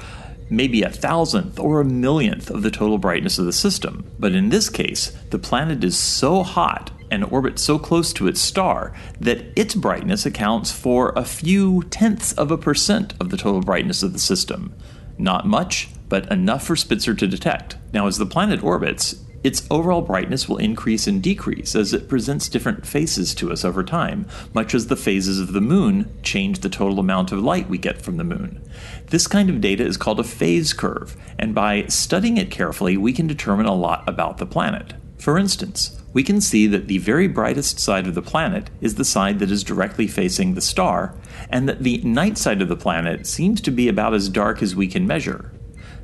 maybe 0.50 0.82
a 0.82 0.89
thousandth 0.89 1.60
or 1.60 1.82
a 1.82 1.86
millionth 1.86 2.50
of 2.50 2.64
the 2.64 2.72
total 2.72 2.98
brightness 2.98 3.38
of 3.38 3.45
the 3.45 3.54
system. 3.54 4.10
But 4.20 4.34
in 4.34 4.50
this 4.50 4.70
case, 4.70 5.12
the 5.30 5.39
planet 5.39 5.84
is 5.84 5.98
so 5.98 6.43
hot 6.43 6.91
and 7.10 7.24
orbits 7.26 7.62
so 7.62 7.80
close 7.80 8.12
to 8.14 8.28
its 8.28 8.41
star 8.41 8.93
that 9.20 9.45
its 9.56 9.76
brightness 9.76 10.26
accounts 10.26 10.72
for 10.72 11.14
a 11.16 11.24
few 11.24 11.84
tenths 11.84 12.34
of 12.34 12.52
a 12.52 12.58
percent 12.58 13.14
of 13.20 13.30
the 13.30 13.38
total 13.38 13.62
brightness 13.62 14.04
of 14.04 14.14
the 14.14 14.20
system. 14.20 14.74
Not 15.18 15.48
much, 15.48 15.89
but 16.10 16.32
enough 16.32 16.66
for 16.66 16.76
Spitzer 16.76 17.14
to 17.16 17.28
detect. 17.28 17.78
Now, 17.93 18.08
as 18.08 18.18
the 18.18 18.26
planet 18.26 18.64
orbits, 18.64 19.24
its 19.43 19.65
overall 19.69 20.01
brightness 20.01 20.49
will 20.49 20.57
increase 20.57 21.07
and 21.07 21.21
decrease 21.21 21.75
as 21.75 21.93
it 21.93 22.09
presents 22.09 22.49
different 22.49 22.85
faces 22.85 23.35
to 23.35 23.51
us 23.51 23.63
over 23.63 23.83
time, 23.83 24.27
much 24.53 24.73
as 24.73 24.88
the 24.88 24.95
phases 24.95 25.39
of 25.39 25.53
the 25.53 25.61
moon 25.61 26.11
change 26.23 26.59
the 26.59 26.69
total 26.69 26.99
amount 26.99 27.31
of 27.31 27.43
light 27.43 27.69
we 27.69 27.77
get 27.77 28.01
from 28.01 28.17
the 28.17 28.23
moon. 28.23 28.61
This 29.07 29.27
kind 29.27 29.49
of 29.49 29.61
data 29.61 29.85
is 29.85 29.97
called 29.97 30.19
a 30.19 30.23
phase 30.23 30.73
curve, 30.73 31.15
and 31.38 31.55
by 31.55 31.85
studying 31.88 32.38
it 32.38 32.51
carefully, 32.51 32.97
we 32.97 33.13
can 33.13 33.27
determine 33.27 33.65
a 33.65 33.75
lot 33.75 34.07
about 34.07 34.38
the 34.38 34.45
planet. 34.45 34.93
For 35.17 35.38
instance, 35.38 36.01
we 36.13 36.23
can 36.23 36.41
see 36.41 36.67
that 36.67 36.88
the 36.88 36.97
very 36.99 37.27
brightest 37.27 37.79
side 37.79 38.07
of 38.07 38.15
the 38.15 38.21
planet 38.21 38.69
is 38.81 38.95
the 38.95 39.05
side 39.05 39.39
that 39.39 39.51
is 39.51 39.63
directly 39.63 40.07
facing 40.07 40.53
the 40.53 40.61
star, 40.61 41.15
and 41.49 41.67
that 41.67 41.83
the 41.83 41.99
night 41.99 42.38
side 42.38 42.61
of 42.61 42.69
the 42.69 42.75
planet 42.75 43.27
seems 43.27 43.61
to 43.61 43.71
be 43.71 43.88
about 43.88 44.13
as 44.13 44.29
dark 44.29 44.61
as 44.61 44.75
we 44.75 44.88
can 44.88 45.05
measure. 45.05 45.51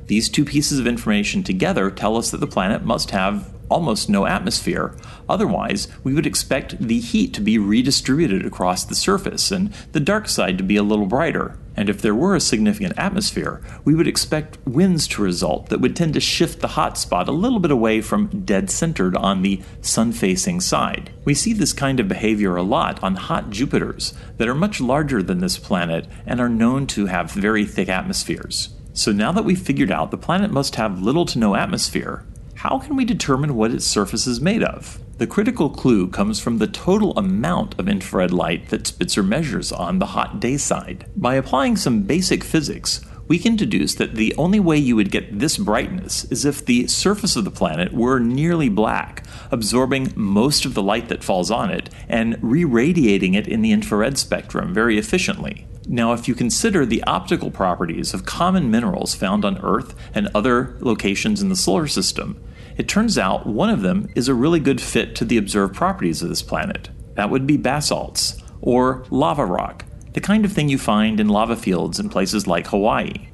These 0.06 0.28
two 0.28 0.44
pieces 0.44 0.78
of 0.78 0.86
information 0.86 1.42
together 1.42 1.90
tell 1.90 2.16
us 2.16 2.30
that 2.30 2.38
the 2.38 2.46
planet 2.46 2.84
must 2.84 3.10
have 3.10 3.50
almost 3.70 4.08
no 4.08 4.26
atmosphere. 4.26 4.94
Otherwise, 5.28 5.88
we 6.02 6.14
would 6.14 6.26
expect 6.26 6.78
the 6.78 7.00
heat 7.00 7.32
to 7.34 7.40
be 7.40 7.58
redistributed 7.58 8.44
across 8.44 8.84
the 8.84 8.94
surface 8.94 9.50
and 9.50 9.72
the 9.92 10.00
dark 10.00 10.28
side 10.28 10.58
to 10.58 10.64
be 10.64 10.76
a 10.76 10.82
little 10.82 11.06
brighter. 11.06 11.58
And 11.76 11.88
if 11.88 12.00
there 12.00 12.14
were 12.14 12.36
a 12.36 12.40
significant 12.40 12.96
atmosphere, 12.96 13.60
we 13.84 13.94
would 13.94 14.06
expect 14.06 14.58
winds 14.64 15.08
to 15.08 15.22
result 15.22 15.70
that 15.70 15.80
would 15.80 15.96
tend 15.96 16.14
to 16.14 16.20
shift 16.20 16.60
the 16.60 16.68
hot 16.68 16.96
spot 16.96 17.26
a 17.26 17.32
little 17.32 17.58
bit 17.58 17.72
away 17.72 18.00
from 18.00 18.44
dead 18.44 18.70
centered 18.70 19.16
on 19.16 19.42
the 19.42 19.60
sun 19.80 20.12
facing 20.12 20.60
side. 20.60 21.10
We 21.24 21.34
see 21.34 21.52
this 21.52 21.72
kind 21.72 21.98
of 21.98 22.06
behavior 22.06 22.54
a 22.54 22.62
lot 22.62 23.02
on 23.02 23.16
hot 23.16 23.50
Jupiters 23.50 24.14
that 24.36 24.48
are 24.48 24.54
much 24.54 24.80
larger 24.80 25.22
than 25.22 25.38
this 25.38 25.58
planet 25.58 26.06
and 26.26 26.40
are 26.40 26.48
known 26.48 26.86
to 26.88 27.06
have 27.06 27.32
very 27.32 27.64
thick 27.64 27.88
atmospheres. 27.88 28.73
So 28.96 29.10
now 29.10 29.32
that 29.32 29.44
we've 29.44 29.60
figured 29.60 29.90
out 29.90 30.12
the 30.12 30.16
planet 30.16 30.52
must 30.52 30.76
have 30.76 31.02
little 31.02 31.26
to 31.26 31.38
no 31.40 31.56
atmosphere, 31.56 32.24
how 32.54 32.78
can 32.78 32.94
we 32.94 33.04
determine 33.04 33.56
what 33.56 33.72
its 33.72 33.84
surface 33.84 34.24
is 34.28 34.40
made 34.40 34.62
of? 34.62 35.00
The 35.18 35.26
critical 35.26 35.68
clue 35.68 36.06
comes 36.06 36.38
from 36.38 36.58
the 36.58 36.68
total 36.68 37.10
amount 37.18 37.76
of 37.76 37.88
infrared 37.88 38.32
light 38.32 38.68
that 38.68 38.86
Spitzer 38.86 39.24
measures 39.24 39.72
on 39.72 39.98
the 39.98 40.06
hot 40.06 40.38
day 40.38 40.56
side. 40.56 41.06
By 41.16 41.34
applying 41.34 41.76
some 41.76 42.02
basic 42.02 42.44
physics, 42.44 43.00
we 43.26 43.40
can 43.40 43.56
deduce 43.56 43.96
that 43.96 44.14
the 44.14 44.32
only 44.36 44.60
way 44.60 44.76
you 44.76 44.94
would 44.94 45.10
get 45.10 45.40
this 45.40 45.58
brightness 45.58 46.24
is 46.26 46.44
if 46.44 46.64
the 46.64 46.86
surface 46.86 47.34
of 47.34 47.44
the 47.44 47.50
planet 47.50 47.92
were 47.92 48.20
nearly 48.20 48.68
black, 48.68 49.26
absorbing 49.50 50.12
most 50.14 50.64
of 50.64 50.74
the 50.74 50.82
light 50.82 51.08
that 51.08 51.24
falls 51.24 51.50
on 51.50 51.68
it 51.68 51.90
and 52.08 52.38
re 52.40 52.64
radiating 52.64 53.34
it 53.34 53.48
in 53.48 53.60
the 53.60 53.72
infrared 53.72 54.18
spectrum 54.18 54.72
very 54.72 54.98
efficiently. 54.98 55.66
Now, 55.86 56.12
if 56.12 56.28
you 56.28 56.34
consider 56.34 56.86
the 56.86 57.02
optical 57.04 57.50
properties 57.50 58.14
of 58.14 58.24
common 58.24 58.70
minerals 58.70 59.14
found 59.14 59.44
on 59.44 59.58
Earth 59.58 59.94
and 60.14 60.28
other 60.34 60.76
locations 60.80 61.42
in 61.42 61.50
the 61.50 61.56
solar 61.56 61.86
system, 61.86 62.42
it 62.76 62.88
turns 62.88 63.18
out 63.18 63.46
one 63.46 63.70
of 63.70 63.82
them 63.82 64.08
is 64.14 64.26
a 64.26 64.34
really 64.34 64.60
good 64.60 64.80
fit 64.80 65.14
to 65.16 65.24
the 65.24 65.36
observed 65.36 65.74
properties 65.74 66.22
of 66.22 66.28
this 66.28 66.42
planet. 66.42 66.88
That 67.14 67.30
would 67.30 67.46
be 67.46 67.58
basalts, 67.58 68.40
or 68.60 69.04
lava 69.10 69.44
rock, 69.44 69.84
the 70.14 70.20
kind 70.20 70.44
of 70.44 70.52
thing 70.52 70.68
you 70.68 70.78
find 70.78 71.20
in 71.20 71.28
lava 71.28 71.54
fields 71.54 72.00
in 72.00 72.08
places 72.08 72.46
like 72.46 72.68
Hawaii. 72.68 73.28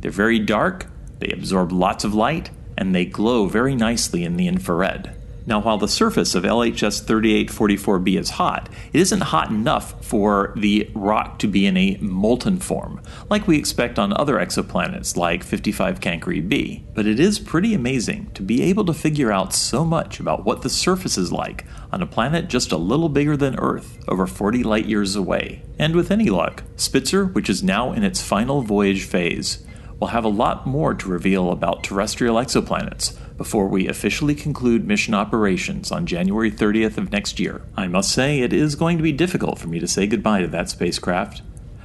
They're 0.00 0.10
very 0.10 0.38
dark, 0.38 0.86
they 1.18 1.28
absorb 1.28 1.72
lots 1.72 2.04
of 2.04 2.14
light, 2.14 2.50
and 2.78 2.94
they 2.94 3.04
glow 3.04 3.46
very 3.46 3.74
nicely 3.74 4.22
in 4.22 4.36
the 4.36 4.46
infrared. 4.46 5.15
Now, 5.46 5.60
while 5.60 5.78
the 5.78 5.86
surface 5.86 6.34
of 6.34 6.42
LHS 6.42 7.04
3844b 7.04 8.18
is 8.18 8.30
hot, 8.30 8.68
it 8.92 9.00
isn't 9.00 9.20
hot 9.20 9.50
enough 9.50 10.04
for 10.04 10.52
the 10.56 10.90
rock 10.92 11.38
to 11.38 11.46
be 11.46 11.66
in 11.66 11.76
a 11.76 11.96
molten 12.00 12.58
form, 12.58 13.00
like 13.30 13.46
we 13.46 13.56
expect 13.56 13.96
on 13.98 14.12
other 14.12 14.38
exoplanets 14.38 15.16
like 15.16 15.44
55 15.44 16.00
Cancri 16.00 16.46
b. 16.46 16.84
But 16.94 17.06
it 17.06 17.20
is 17.20 17.38
pretty 17.38 17.74
amazing 17.74 18.32
to 18.34 18.42
be 18.42 18.62
able 18.62 18.84
to 18.86 18.94
figure 18.94 19.30
out 19.30 19.54
so 19.54 19.84
much 19.84 20.18
about 20.18 20.44
what 20.44 20.62
the 20.62 20.70
surface 20.70 21.16
is 21.16 21.30
like 21.30 21.64
on 21.92 22.02
a 22.02 22.06
planet 22.06 22.48
just 22.48 22.72
a 22.72 22.76
little 22.76 23.08
bigger 23.08 23.36
than 23.36 23.56
Earth, 23.58 23.98
over 24.08 24.26
40 24.26 24.64
light 24.64 24.86
years 24.86 25.14
away. 25.14 25.62
And 25.78 25.94
with 25.94 26.10
any 26.10 26.28
luck, 26.28 26.64
Spitzer, 26.74 27.24
which 27.24 27.48
is 27.48 27.62
now 27.62 27.92
in 27.92 28.02
its 28.02 28.20
final 28.20 28.62
voyage 28.62 29.04
phase, 29.04 29.64
will 30.00 30.08
have 30.08 30.24
a 30.24 30.28
lot 30.28 30.66
more 30.66 30.92
to 30.94 31.08
reveal 31.08 31.50
about 31.50 31.84
terrestrial 31.84 32.36
exoplanets 32.36 33.16
before 33.36 33.68
we 33.68 33.88
officially 33.88 34.34
conclude 34.34 34.86
mission 34.86 35.14
operations 35.14 35.92
on 35.92 36.06
January 36.06 36.50
30th 36.50 36.96
of 36.96 37.12
next 37.12 37.38
year. 37.38 37.62
I 37.76 37.86
must 37.86 38.10
say, 38.12 38.40
it 38.40 38.52
is 38.52 38.74
going 38.74 38.96
to 38.96 39.02
be 39.02 39.12
difficult 39.12 39.58
for 39.58 39.68
me 39.68 39.78
to 39.78 39.88
say 39.88 40.06
goodbye 40.06 40.40
to 40.40 40.48
that 40.48 40.70
spacecraft. 40.70 41.42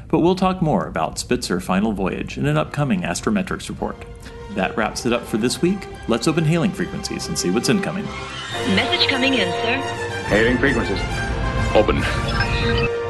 But 0.07 0.19
we'll 0.19 0.35
talk 0.35 0.61
more 0.61 0.87
about 0.87 1.19
Spitzer 1.19 1.59
Final 1.59 1.93
Voyage 1.93 2.37
in 2.37 2.45
an 2.45 2.57
upcoming 2.57 3.01
Astrometrics 3.01 3.69
report. 3.69 3.97
That 4.55 4.75
wraps 4.75 5.05
it 5.05 5.13
up 5.13 5.25
for 5.25 5.37
this 5.37 5.61
week. 5.61 5.87
Let's 6.07 6.27
open 6.27 6.43
hailing 6.43 6.71
frequencies 6.71 7.27
and 7.27 7.37
see 7.37 7.49
what's 7.49 7.69
incoming. 7.69 8.05
Message 8.75 9.07
coming 9.07 9.33
in, 9.33 9.49
sir. 9.61 9.77
Hailing 10.27 10.57
frequencies. 10.57 10.99
Open. 11.73 12.01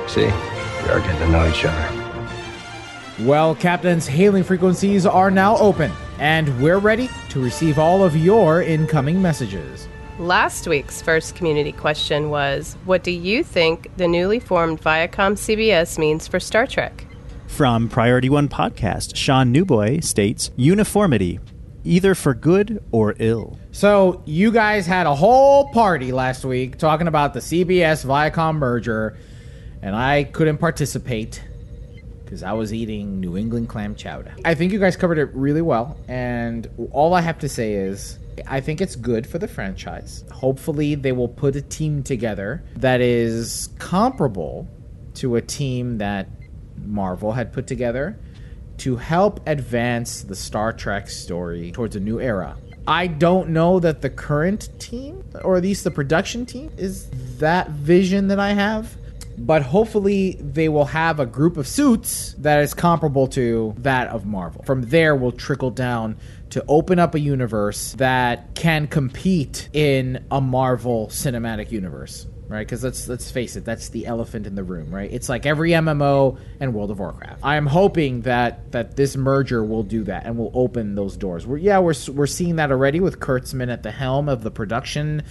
See, 0.08 0.26
we 0.26 0.90
are 0.90 1.00
getting 1.00 1.18
to 1.20 1.30
know 1.30 1.50
each 1.50 1.66
other. 1.66 3.26
Well, 3.26 3.56
Captain's 3.56 4.08
hailing 4.08 4.44
frequencies 4.44 5.06
are 5.06 5.30
now 5.30 5.58
open, 5.58 5.92
and 6.22 6.62
we're 6.62 6.78
ready 6.78 7.10
to 7.30 7.44
receive 7.44 7.80
all 7.80 8.04
of 8.04 8.16
your 8.16 8.62
incoming 8.62 9.20
messages. 9.20 9.88
Last 10.20 10.68
week's 10.68 11.02
first 11.02 11.36
community 11.36 11.72
question 11.72 12.30
was 12.30 12.78
What 12.86 13.04
do 13.04 13.12
you 13.12 13.44
think 13.44 13.90
the 13.98 14.08
newly 14.08 14.40
formed 14.40 14.80
Viacom 14.82 15.34
CBS 15.34 15.98
means 15.98 16.28
for 16.28 16.40
Star 16.40 16.68
Trek? 16.68 17.08
From 17.48 17.90
Priority 17.90 18.30
One 18.30 18.48
Podcast, 18.48 19.16
Sean 19.16 19.52
Newboy 19.52 20.00
states 20.02 20.52
Uniformity, 20.56 21.40
either 21.84 22.14
for 22.14 22.36
good 22.36 22.84
or 22.92 23.16
ill. 23.18 23.60
So, 23.72 24.22
you 24.26 24.52
guys 24.52 24.86
had 24.86 25.08
a 25.08 25.16
whole 25.16 25.70
party 25.72 26.12
last 26.12 26.46
week 26.46 26.78
talking 26.78 27.08
about 27.08 27.34
the 27.34 27.40
CBS 27.40 28.06
Viacom 28.06 28.58
merger, 28.58 29.18
and 29.82 29.96
I 29.96 30.26
couldn't 30.26 30.60
participate 30.60 31.44
because 32.32 32.44
I 32.44 32.54
was 32.54 32.74
eating 32.74 33.20
New 33.20 33.36
England 33.36 33.68
clam 33.68 33.94
chowder. 33.94 34.34
I 34.46 34.56
think 34.56 34.72
you 34.72 34.80
guys 34.80 34.96
covered 34.96 35.18
it 35.18 35.30
really 35.34 35.62
well, 35.62 35.98
and 36.08 36.70
all 36.94 37.14
I 37.14 37.20
have 37.20 37.38
to 37.40 37.50
say 37.50 37.74
is 37.74 38.20
I 38.48 38.62
think 38.62 38.80
it's 38.80 38.96
good 38.96 39.28
for 39.28 39.38
the 39.38 39.50
franchise. 39.50 40.24
Hopefully, 40.32 40.96
they 40.96 41.12
will 41.12 41.28
put 41.28 41.58
a 41.58 41.62
team 41.62 42.04
together 42.04 42.64
that 42.78 43.02
is 43.02 43.68
comparable 43.80 44.66
to 45.16 45.36
a 45.36 45.42
team 45.42 45.98
that 45.98 46.30
Marvel 46.78 47.34
had 47.34 47.52
put 47.52 47.68
together 47.68 48.18
to 48.78 48.96
help 48.96 49.46
advance 49.46 50.22
the 50.22 50.36
Star 50.36 50.72
Trek 50.72 51.10
story 51.10 51.74
towards 51.74 51.98
a 51.98 52.00
new 52.00 52.22
era. 52.22 52.56
I 52.88 53.08
don't 53.08 53.50
know 53.50 53.82
that 53.82 54.02
the 54.02 54.10
current 54.10 54.70
team, 54.80 55.22
or 55.44 55.58
at 55.58 55.64
least 55.64 55.84
the 55.84 55.92
production 55.92 56.46
team, 56.46 56.72
is 56.78 57.10
that 57.40 57.72
vision 57.72 58.30
that 58.30 58.40
I 58.40 58.54
have 58.54 58.96
but 59.38 59.62
hopefully 59.62 60.38
they 60.40 60.70
will 60.70 60.86
have 60.86 61.20
a 61.20 61.26
group 61.26 61.58
of 61.58 61.68
suits 61.68 62.36
that 62.40 62.62
is 62.62 62.74
comparable 62.74 63.28
to 63.28 63.74
that 63.80 64.08
of 64.10 64.26
Marvel. 64.26 64.64
From 64.64 64.84
there, 64.84 65.16
we'll 65.16 65.32
trickle 65.32 65.72
down 65.72 66.18
to 66.52 66.64
open 66.68 67.00
up 67.00 67.16
a 67.16 67.20
universe 67.20 67.94
that 67.94 68.54
can 68.56 68.88
compete 68.88 69.70
in 69.74 70.24
a 70.32 70.42
Marvel 70.42 71.08
cinematic 71.08 71.72
universe. 71.72 72.28
Right, 72.48 72.68
because 72.68 72.84
let's 72.84 73.08
let's 73.08 73.32
face 73.32 73.56
it, 73.56 73.64
that's 73.64 73.88
the 73.90 74.06
elephant 74.06 74.46
in 74.46 74.56
the 74.56 74.64
room, 74.64 74.94
right? 74.94 75.10
It's 75.10 75.30
like 75.30 75.46
every 75.46 75.70
MMO 75.70 76.38
and 76.60 76.74
World 76.74 76.92
of 76.92 77.00
Warcraft. 77.00 77.40
I 77.44 77.56
am 77.56 77.66
hoping 77.66 78.24
that 78.24 78.74
that 78.74 78.98
this 78.98 79.16
merger 79.16 79.64
will 79.64 79.84
do 79.84 80.04
that 80.04 80.26
and 80.26 80.38
will 80.38 80.52
open 80.54 80.96
those 80.96 81.16
doors. 81.16 81.48
We're, 81.48 81.60
yeah, 81.60 81.80
we're 81.80 81.94
we're 82.12 82.28
seeing 82.28 82.58
that 82.58 82.70
already 82.70 83.00
with 83.00 83.22
Kurtzman 83.22 83.72
at 83.72 83.84
the 83.84 83.92
helm 83.92 84.28
of 84.28 84.44
the 84.44 84.52
production 84.52 85.24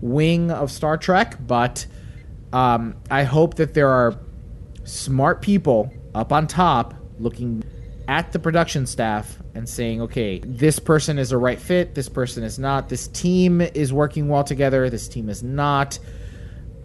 wing 0.00 0.52
of 0.52 0.70
Star 0.70 0.96
Trek, 0.96 1.36
but 1.44 1.86
um, 2.52 2.96
I 3.10 3.24
hope 3.24 3.54
that 3.54 3.74
there 3.74 3.88
are 3.88 4.18
smart 4.84 5.42
people 5.42 5.92
up 6.14 6.32
on 6.32 6.46
top 6.46 6.94
looking 7.18 7.62
at 8.08 8.32
the 8.32 8.38
production 8.38 8.86
staff 8.86 9.38
and 9.54 9.68
saying, 9.68 10.00
okay, 10.00 10.38
this 10.38 10.78
person 10.78 11.18
is 11.18 11.30
a 11.30 11.36
right 11.38 11.60
fit, 11.60 11.94
this 11.94 12.08
person 12.08 12.42
is 12.42 12.58
not, 12.58 12.88
this 12.88 13.08
team 13.08 13.60
is 13.60 13.92
working 13.92 14.28
well 14.28 14.44
together, 14.44 14.88
this 14.88 15.08
team 15.08 15.28
is 15.28 15.42
not, 15.42 15.98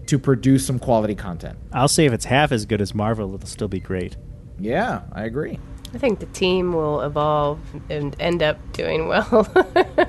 to 0.08 0.20
produce 0.20 0.66
some 0.66 0.80
quality 0.80 1.16
content. 1.16 1.58
I'll 1.72 1.88
say 1.88 2.06
if 2.06 2.14
it's 2.14 2.26
half 2.26 2.52
as 2.52 2.66
good 2.66 2.82
as 2.82 2.94
Marvel, 2.94 3.34
it'll 3.34 3.48
still 3.48 3.70
be 3.70 3.80
great. 3.80 4.18
Yeah, 4.60 5.04
I 5.14 5.24
agree. 5.24 5.60
I 5.94 6.00
think 6.00 6.20
the 6.20 6.26
team 6.28 6.74
will 6.74 7.02
evolve 7.02 7.60
and 7.90 8.16
end 8.20 8.42
up 8.42 8.58
doing 8.74 9.08
well. 9.08 9.48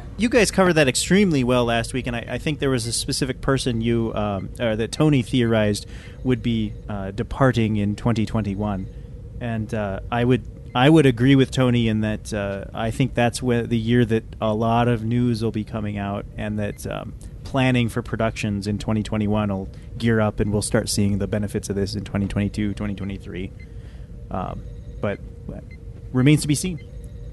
you 0.16 0.30
guys 0.30 0.50
covered 0.50 0.74
that 0.74 0.88
extremely 0.88 1.44
well 1.44 1.66
last 1.66 1.92
week, 1.92 2.06
and 2.06 2.16
I, 2.16 2.24
I 2.30 2.38
think 2.38 2.58
there 2.58 2.70
was 2.70 2.86
a 2.86 2.92
specific 2.92 3.42
person 3.42 3.82
you 3.82 4.12
um, 4.14 4.48
that 4.56 4.92
Tony 4.92 5.20
theorized 5.20 5.86
would 6.22 6.42
be 6.42 6.72
uh, 6.88 7.10
departing 7.10 7.76
in 7.76 7.96
2021, 7.96 8.88
and 9.40 9.74
uh, 9.74 10.00
I 10.10 10.24
would 10.24 10.46
I 10.74 10.88
would 10.88 11.04
agree 11.04 11.36
with 11.36 11.50
Tony 11.50 11.86
in 11.86 12.00
that 12.00 12.32
uh, 12.32 12.64
I 12.72 12.90
think 12.90 13.14
that's 13.14 13.42
where 13.42 13.64
the 13.64 13.78
year 13.78 14.06
that 14.06 14.24
a 14.40 14.54
lot 14.54 14.88
of 14.88 15.04
news 15.04 15.42
will 15.42 15.52
be 15.52 15.64
coming 15.64 15.98
out, 15.98 16.24
and 16.38 16.58
that 16.58 16.86
um, 16.86 17.12
planning 17.44 17.90
for 17.90 18.00
productions 18.00 18.66
in 18.66 18.78
2021 18.78 19.50
will 19.50 19.68
gear 19.98 20.20
up, 20.20 20.40
and 20.40 20.50
we'll 20.50 20.62
start 20.62 20.88
seeing 20.88 21.18
the 21.18 21.26
benefits 21.26 21.68
of 21.68 21.76
this 21.76 21.94
in 21.94 22.04
2022, 22.04 22.70
2023. 22.70 23.52
Um, 24.30 24.64
but 25.00 25.20
remains 26.14 26.40
to 26.42 26.48
be 26.48 26.54
seen. 26.54 26.80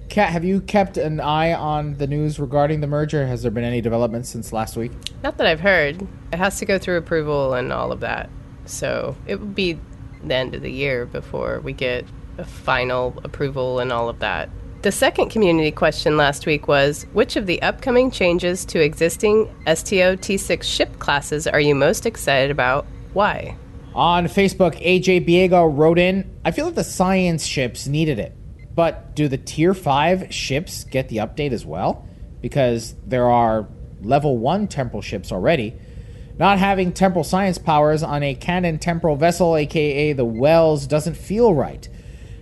Kat, 0.09 0.29
have 0.29 0.43
you 0.43 0.59
kept 0.59 0.97
an 0.97 1.21
eye 1.21 1.53
on 1.53 1.93
the 1.93 2.07
news 2.07 2.37
regarding 2.37 2.81
the 2.81 2.87
merger? 2.87 3.25
Has 3.27 3.43
there 3.43 3.51
been 3.51 3.63
any 3.63 3.79
developments 3.79 4.27
since 4.27 4.51
last 4.51 4.75
week? 4.75 4.91
Not 5.23 5.37
that 5.37 5.47
I've 5.47 5.61
heard. 5.61 6.05
It 6.33 6.37
has 6.37 6.59
to 6.59 6.65
go 6.65 6.77
through 6.77 6.97
approval 6.97 7.53
and 7.53 7.71
all 7.71 7.93
of 7.93 8.01
that. 8.01 8.29
So 8.65 9.15
it 9.25 9.39
will 9.39 9.47
be 9.47 9.79
the 10.21 10.35
end 10.35 10.53
of 10.53 10.63
the 10.63 10.71
year 10.71 11.05
before 11.05 11.61
we 11.61 11.71
get 11.71 12.05
a 12.37 12.43
final 12.43 13.17
approval 13.23 13.79
and 13.79 13.93
all 13.93 14.09
of 14.09 14.19
that. 14.19 14.49
The 14.81 14.91
second 14.91 15.29
community 15.29 15.71
question 15.71 16.17
last 16.17 16.45
week 16.45 16.67
was 16.67 17.05
Which 17.13 17.35
of 17.35 17.45
the 17.45 17.61
upcoming 17.61 18.11
changes 18.11 18.65
to 18.65 18.83
existing 18.83 19.45
STO 19.65 20.17
T6 20.17 20.63
ship 20.63 20.99
classes 20.99 21.47
are 21.47 21.59
you 21.61 21.75
most 21.75 22.05
excited 22.05 22.51
about? 22.51 22.85
Why? 23.13 23.55
On 23.93 24.25
Facebook, 24.25 24.81
AJ 24.83 25.27
Biego 25.27 25.71
wrote 25.71 25.99
in 25.99 26.29
I 26.43 26.51
feel 26.51 26.65
that 26.65 26.75
the 26.75 26.83
science 26.83 27.45
ships 27.45 27.87
needed 27.87 28.19
it. 28.19 28.35
But 28.73 29.15
do 29.15 29.27
the 29.27 29.37
tier 29.37 29.73
5 29.73 30.33
ships 30.33 30.83
get 30.85 31.09
the 31.09 31.17
update 31.17 31.51
as 31.51 31.65
well? 31.65 32.07
Because 32.41 32.95
there 33.05 33.29
are 33.29 33.67
level 34.01 34.37
1 34.37 34.67
temporal 34.67 35.01
ships 35.01 35.31
already. 35.31 35.73
Not 36.39 36.57
having 36.57 36.91
temporal 36.91 37.23
science 37.23 37.57
powers 37.57 38.01
on 38.01 38.23
a 38.23 38.33
canon 38.33 38.79
temporal 38.79 39.15
vessel, 39.15 39.55
aka 39.55 40.13
the 40.13 40.25
Wells, 40.25 40.87
doesn't 40.87 41.15
feel 41.15 41.53
right. 41.53 41.87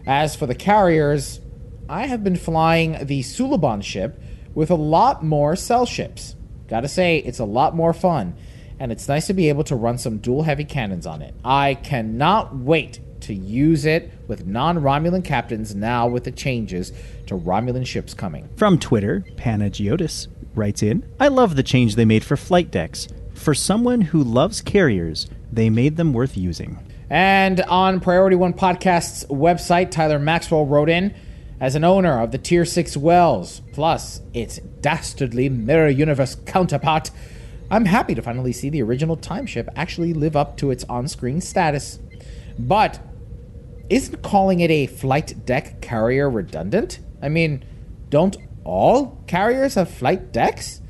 As 0.06 0.36
for 0.36 0.46
the 0.46 0.56
carriers, 0.56 1.42
I 1.90 2.06
have 2.06 2.24
been 2.24 2.36
flying 2.36 3.06
the 3.06 3.22
Suliban 3.22 3.84
ship 3.84 4.22
with 4.54 4.70
a 4.70 4.76
lot 4.76 5.24
more 5.24 5.56
cell 5.56 5.86
ships. 5.86 6.36
Gotta 6.68 6.88
say, 6.88 7.18
it's 7.18 7.40
a 7.40 7.46
lot 7.46 7.76
more 7.76 7.94
fun, 7.94 8.36
and 8.80 8.92
it's 8.92 9.08
nice 9.08 9.28
to 9.28 9.34
be 9.34 9.50
able 9.50 9.64
to 9.66 9.76
run 9.76 9.98
some 9.98 10.20
dual 10.20 10.44
heavy 10.44 10.66
cannons 10.66 11.06
on 11.06 11.22
it. 11.22 11.34
I 11.44 11.74
cannot 11.74 12.56
wait 12.56 13.00
to 13.30 13.36
use 13.36 13.86
it 13.86 14.12
with 14.28 14.48
non 14.48 14.80
Romulan 14.80 15.24
captains 15.24 15.76
now 15.76 16.08
with 16.08 16.24
the 16.24 16.32
changes 16.32 16.92
to 17.28 17.36
Romulan 17.36 17.86
ships 17.86 18.16
coming. 18.16 18.50
From 18.58 18.80
Twitter, 18.80 19.24
Panagiotis 19.36 20.28
writes 20.56 20.82
in 20.82 21.08
I 21.20 21.28
love 21.28 21.56
the 21.56 21.64
change 21.64 21.96
they 21.96 22.06
made 22.06 22.24
for 22.24 22.36
flight 22.36 22.72
decks. 22.72 23.08
For 23.36 23.54
someone 23.54 24.02
who 24.02 24.24
loves 24.24 24.62
carriers, 24.62 25.28
they 25.52 25.70
made 25.70 25.96
them 25.96 26.12
worth 26.12 26.36
using. 26.36 26.80
And 27.10 27.62
on 27.62 28.00
Priority 28.00 28.36
One 28.36 28.54
Podcast's 28.54 29.26
website, 29.26 29.92
Tyler 29.92 30.20
Maxwell 30.20 30.66
wrote 30.66 30.90
in 30.90 31.14
as 31.60 31.76
an 31.76 31.84
owner 31.84 32.20
of 32.22 32.32
the 32.32 32.38
Tier 32.40 32.66
6 32.66 32.98
Wells, 32.98 33.62
plus 33.74 34.22
its 34.34 34.58
dastardly 34.82 35.50
Mirror 35.50 35.90
Universe 35.90 36.36
counterpart. 36.46 37.12
I'm 37.70 37.86
happy 37.86 38.16
to 38.16 38.24
finally 38.24 38.54
see 38.54 38.70
the 38.70 38.82
original 38.82 39.16
time 39.16 39.46
ship 39.46 39.70
actually 39.76 40.14
live 40.14 40.36
up 40.36 40.58
to 40.58 40.72
its 40.72 40.84
on 40.86 41.08
screen 41.08 41.42
status. 41.42 42.00
But 42.58 43.00
isn't 43.90 44.22
calling 44.22 44.60
it 44.60 44.72
a 44.72 44.88
flight 44.88 45.46
deck 45.46 45.82
carrier 45.82 46.30
redundant? 46.30 47.00
I 47.22 47.30
mean, 47.30 47.66
don't 48.10 48.38
all 48.64 49.24
carriers 49.28 49.76
have 49.76 49.90
flight 49.90 50.32
decks? 50.32 50.82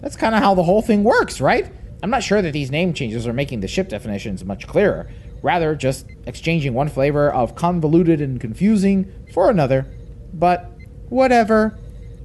That's 0.00 0.16
kind 0.16 0.34
of 0.34 0.42
how 0.42 0.54
the 0.54 0.64
whole 0.64 0.82
thing 0.82 1.04
works, 1.04 1.40
right? 1.40 1.72
I'm 2.02 2.10
not 2.10 2.24
sure 2.24 2.42
that 2.42 2.52
these 2.52 2.70
name 2.70 2.94
changes 2.94 3.26
are 3.26 3.32
making 3.32 3.60
the 3.60 3.68
ship 3.68 3.88
definitions 3.88 4.44
much 4.44 4.66
clearer. 4.66 5.08
Rather, 5.40 5.74
just 5.74 6.06
exchanging 6.26 6.74
one 6.74 6.88
flavor 6.88 7.32
of 7.32 7.54
convoluted 7.54 8.20
and 8.20 8.40
confusing 8.40 9.12
for 9.32 9.50
another. 9.50 9.86
But 10.34 10.70
whatever. 11.08 11.78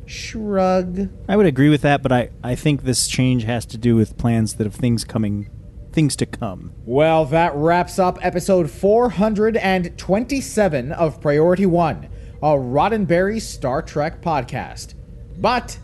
Shrug. 0.08 1.10
I 1.28 1.36
would 1.36 1.46
agree 1.46 1.70
with 1.70 1.82
that, 1.82 2.02
but 2.02 2.12
I, 2.12 2.30
I 2.44 2.56
think 2.56 2.84
this 2.84 3.08
change 3.08 3.44
has 3.44 3.66
to 3.68 3.78
do 3.78 3.96
with 3.96 4.18
plans 4.18 4.56
that 4.56 4.66
of 4.66 4.74
things 4.74 5.04
coming 5.04 5.50
things 5.98 6.16
to 6.16 6.26
come. 6.28 6.72
Well, 6.86 7.26
that 7.26 7.56
wraps 7.56 7.98
up 7.98 8.20
episode 8.22 8.70
427 8.70 10.92
of 10.92 11.20
Priority 11.20 11.66
One, 11.66 12.08
a 12.36 12.50
Roddenberry 12.50 13.42
Star 13.42 13.82
Trek 13.82 14.22
podcast. 14.22 14.94
But 15.40 15.80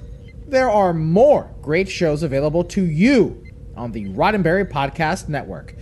there 0.45 0.69
are 0.69 0.93
more 0.93 1.49
great 1.63 1.89
shows 1.89 2.21
available 2.21 2.63
to 2.65 2.83
you 2.83 3.43
on 3.75 3.91
the 3.91 4.05
Roddenberry 4.09 4.69
Podcast 4.69 5.29
Network. 5.29 5.73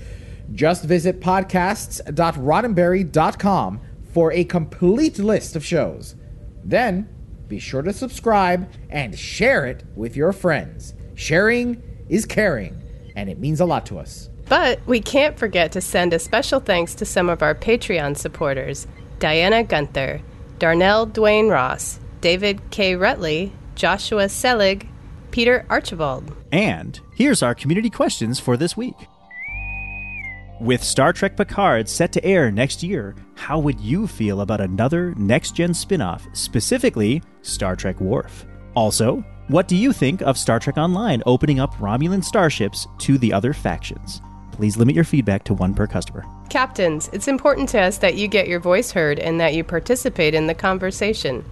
Just 0.53 0.86
visit 0.86 1.19
podcasts.roddenberry.com 1.19 3.82
for 4.13 4.32
a 4.32 4.45
complete 4.45 5.19
list 5.19 5.57
of 5.57 5.65
shows. 5.65 6.15
Then 6.63 7.09
be 7.49 7.59
sure 7.59 7.82
to 7.82 7.91
subscribe 7.91 8.71
and 8.89 9.19
share 9.19 9.65
it 9.65 9.84
with 9.93 10.15
your 10.15 10.32
friends. 10.32 10.93
Sharing 11.15 11.84
is 12.07 12.25
caring, 12.25 12.80
and 13.16 13.30
it 13.30 13.39
means 13.39 13.59
a 13.59 13.66
lot 13.66 13.86
to 13.88 13.99
us. 13.99 14.30
But 14.49 14.80
we 14.86 14.99
can't 14.99 15.38
forget 15.38 15.72
to 15.74 15.82
send 15.82 16.14
a 16.14 16.20
special 16.20 16.59
thanks 16.59 16.93
to 16.95 17.05
some 17.05 17.30
of 17.30 17.41
our 17.41 17.55
Patreon 17.55 18.18
supporters 18.18 18.88
Diana 19.20 19.64
Gunther, 19.64 20.22
Darnell 20.59 21.07
Dwayne 21.07 21.49
Ross, 21.49 21.99
David 22.22 22.59
K. 22.72 22.95
Rutley, 22.95 23.51
Joshua 23.76 24.28
Selig, 24.30 24.88
Peter 25.32 25.66
Archibald. 25.70 26.36
And 26.51 26.99
here's 27.16 27.41
our 27.41 27.55
community 27.55 27.89
questions 27.89 28.39
for 28.39 28.57
this 28.57 28.76
week. 28.76 28.95
With 30.59 30.84
Star 30.84 31.12
Trek 31.14 31.38
Picard 31.38 31.89
set 31.89 32.12
to 32.14 32.24
air 32.24 32.51
next 32.51 32.84
year, 32.84 33.16
how 33.36 33.57
would 33.57 33.80
you 33.80 34.05
feel 34.05 34.41
about 34.41 34.62
another 34.62 35.16
next 35.16 35.55
gen 35.55 35.74
spin 35.74 36.01
off, 36.01 36.28
specifically 36.34 37.24
Star 37.41 37.76
Trek 37.76 37.99
Worf? 37.99 38.45
Also, 38.76 39.24
what 39.52 39.68
do 39.68 39.76
you 39.76 39.91
think 39.91 40.22
of 40.22 40.38
Star 40.38 40.60
Trek 40.60 40.78
Online 40.78 41.22
opening 41.26 41.60
up 41.60 41.76
Romulan 41.76 42.24
starships 42.24 42.88
to 42.99 43.18
the 43.18 43.34
other 43.34 43.54
factions? 43.54 44.22
Please 44.54 44.78
limit 44.78 44.95
your 44.95 45.04
feedback 45.04 45.43
to 45.45 45.54
one 45.54 45.74
per 45.74 45.88
customer. 45.88 46.26
Captains, 46.49 47.10
it's 47.12 47.28
important 47.28 47.68
to 47.70 47.80
us 47.82 47.97
that 47.97 48.16
you 48.16 48.28
get 48.28 48.47
your 48.47 48.60
voice 48.60 48.91
heard 48.91 49.20
and 49.20 49.39
that 49.39 49.54
you 49.54 49.64
participate 49.64 50.34
in 50.34 50.47
the 50.47 50.54
conversation. 50.54 51.43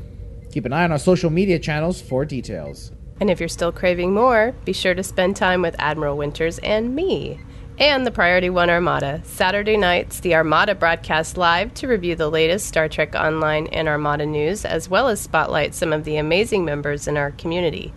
Keep 0.52 0.66
an 0.66 0.74
eye 0.74 0.84
on 0.84 0.92
our 0.92 0.98
social 0.98 1.30
media 1.30 1.58
channels 1.58 2.02
for 2.02 2.26
details. 2.26 2.92
And 3.18 3.30
if 3.30 3.40
you're 3.40 3.48
still 3.48 3.72
craving 3.72 4.12
more, 4.12 4.52
be 4.66 4.74
sure 4.74 4.94
to 4.94 5.02
spend 5.02 5.36
time 5.36 5.62
with 5.62 5.74
Admiral 5.78 6.18
Winters 6.18 6.58
and 6.58 6.94
me. 6.94 7.40
And 7.78 8.06
the 8.06 8.10
Priority 8.10 8.48
One 8.48 8.70
Armada. 8.70 9.20
Saturday 9.24 9.76
nights, 9.76 10.20
the 10.20 10.34
Armada 10.34 10.74
broadcasts 10.74 11.36
live 11.36 11.74
to 11.74 11.86
review 11.86 12.16
the 12.16 12.30
latest 12.30 12.66
Star 12.66 12.88
Trek 12.88 13.14
Online 13.14 13.66
and 13.66 13.86
Armada 13.86 14.24
news, 14.24 14.64
as 14.64 14.88
well 14.88 15.08
as 15.08 15.20
spotlight 15.20 15.74
some 15.74 15.92
of 15.92 16.04
the 16.04 16.16
amazing 16.16 16.64
members 16.64 17.06
in 17.06 17.18
our 17.18 17.32
community. 17.32 17.92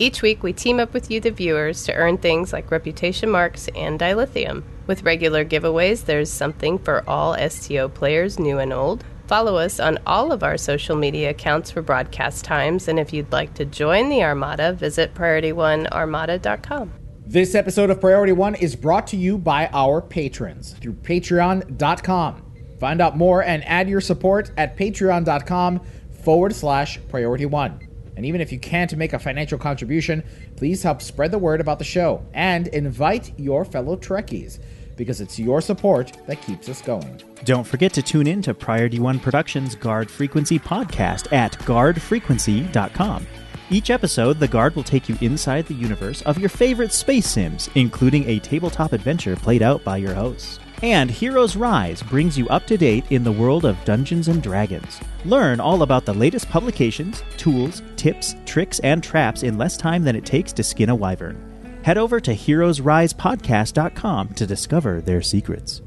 Each 0.00 0.20
week, 0.20 0.42
we 0.42 0.52
team 0.52 0.80
up 0.80 0.92
with 0.92 1.12
you, 1.12 1.20
the 1.20 1.30
viewers, 1.30 1.84
to 1.84 1.94
earn 1.94 2.18
things 2.18 2.52
like 2.52 2.72
reputation 2.72 3.30
marks 3.30 3.68
and 3.76 4.00
dilithium. 4.00 4.64
With 4.88 5.04
regular 5.04 5.44
giveaways, 5.44 6.06
there's 6.06 6.30
something 6.30 6.78
for 6.78 7.08
all 7.08 7.36
STO 7.48 7.88
players, 7.88 8.40
new 8.40 8.58
and 8.58 8.72
old. 8.72 9.04
Follow 9.28 9.58
us 9.58 9.78
on 9.78 10.00
all 10.08 10.32
of 10.32 10.42
our 10.42 10.56
social 10.56 10.96
media 10.96 11.30
accounts 11.30 11.70
for 11.70 11.82
broadcast 11.82 12.44
times, 12.44 12.88
and 12.88 12.98
if 12.98 13.12
you'd 13.12 13.30
like 13.30 13.54
to 13.54 13.64
join 13.64 14.08
the 14.08 14.24
Armada, 14.24 14.72
visit 14.72 15.14
PriorityOneArmada.com. 15.14 16.99
This 17.30 17.54
episode 17.54 17.90
of 17.90 18.00
Priority 18.00 18.32
One 18.32 18.56
is 18.56 18.74
brought 18.74 19.06
to 19.06 19.16
you 19.16 19.38
by 19.38 19.68
our 19.72 20.02
patrons 20.02 20.72
through 20.80 20.94
patreon.com. 20.94 22.42
Find 22.80 23.00
out 23.00 23.16
more 23.16 23.44
and 23.44 23.64
add 23.66 23.88
your 23.88 24.00
support 24.00 24.50
at 24.56 24.76
patreon.com 24.76 25.80
forward 26.24 26.52
slash 26.52 26.98
priority 27.08 27.46
one. 27.46 27.86
And 28.16 28.26
even 28.26 28.40
if 28.40 28.50
you 28.50 28.58
can't 28.58 28.96
make 28.96 29.12
a 29.12 29.18
financial 29.20 29.58
contribution, 29.58 30.24
please 30.56 30.82
help 30.82 31.00
spread 31.00 31.30
the 31.30 31.38
word 31.38 31.60
about 31.60 31.78
the 31.78 31.84
show 31.84 32.26
and 32.34 32.66
invite 32.66 33.38
your 33.38 33.64
fellow 33.64 33.94
Trekkies 33.94 34.58
because 34.96 35.20
it's 35.20 35.38
your 35.38 35.60
support 35.60 36.10
that 36.26 36.42
keeps 36.42 36.68
us 36.68 36.82
going. 36.82 37.22
Don't 37.44 37.64
forget 37.64 37.92
to 37.92 38.02
tune 38.02 38.26
in 38.26 38.42
to 38.42 38.54
Priority 38.54 38.98
One 38.98 39.20
Productions 39.20 39.76
Guard 39.76 40.10
Frequency 40.10 40.58
podcast 40.58 41.32
at 41.32 41.52
guardfrequency.com. 41.60 43.24
Each 43.72 43.90
episode, 43.90 44.40
the 44.40 44.48
Guard 44.48 44.74
will 44.74 44.82
take 44.82 45.08
you 45.08 45.16
inside 45.20 45.66
the 45.66 45.74
universe 45.74 46.22
of 46.22 46.38
your 46.38 46.48
favorite 46.48 46.92
space 46.92 47.28
sims, 47.28 47.70
including 47.76 48.28
a 48.28 48.40
tabletop 48.40 48.92
adventure 48.92 49.36
played 49.36 49.62
out 49.62 49.84
by 49.84 49.96
your 49.96 50.12
hosts. 50.12 50.58
And 50.82 51.08
Heroes 51.08 51.54
Rise 51.54 52.02
brings 52.02 52.36
you 52.36 52.48
up 52.48 52.66
to 52.66 52.76
date 52.76 53.04
in 53.10 53.22
the 53.22 53.30
world 53.30 53.64
of 53.64 53.82
Dungeons 53.84 54.26
and 54.26 54.42
Dragons. 54.42 54.98
Learn 55.24 55.60
all 55.60 55.82
about 55.82 56.04
the 56.04 56.14
latest 56.14 56.48
publications, 56.48 57.22
tools, 57.36 57.80
tips, 57.94 58.34
tricks, 58.44 58.80
and 58.80 59.04
traps 59.04 59.44
in 59.44 59.56
less 59.56 59.76
time 59.76 60.02
than 60.02 60.16
it 60.16 60.24
takes 60.24 60.52
to 60.54 60.64
skin 60.64 60.88
a 60.88 60.94
wyvern. 60.94 61.80
Head 61.84 61.96
over 61.96 62.18
to 62.18 62.34
heroesrisepodcast.com 62.34 64.28
to 64.30 64.46
discover 64.46 65.00
their 65.00 65.22
secrets. 65.22 65.80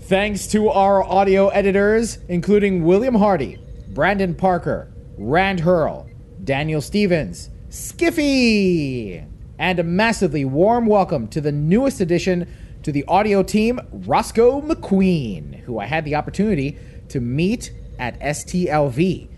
Thanks 0.00 0.46
to 0.48 0.68
our 0.68 1.02
audio 1.02 1.48
editors, 1.48 2.18
including 2.28 2.84
William 2.84 3.14
Hardy, 3.14 3.58
Brandon 3.88 4.34
Parker, 4.34 4.92
Rand 5.16 5.60
Hurl, 5.60 6.10
Daniel 6.44 6.80
Stevens, 6.80 7.50
Skiffy, 7.68 9.24
and 9.58 9.78
a 9.78 9.84
massively 9.84 10.44
warm 10.44 10.86
welcome 10.86 11.28
to 11.28 11.40
the 11.40 11.52
newest 11.52 12.00
addition 12.00 12.52
to 12.82 12.90
the 12.90 13.04
audio 13.06 13.44
team, 13.44 13.80
Roscoe 13.92 14.60
McQueen, 14.60 15.60
who 15.60 15.78
I 15.78 15.86
had 15.86 16.04
the 16.04 16.16
opportunity 16.16 16.78
to 17.10 17.20
meet 17.20 17.72
at 18.00 18.18
STLV. 18.18 19.28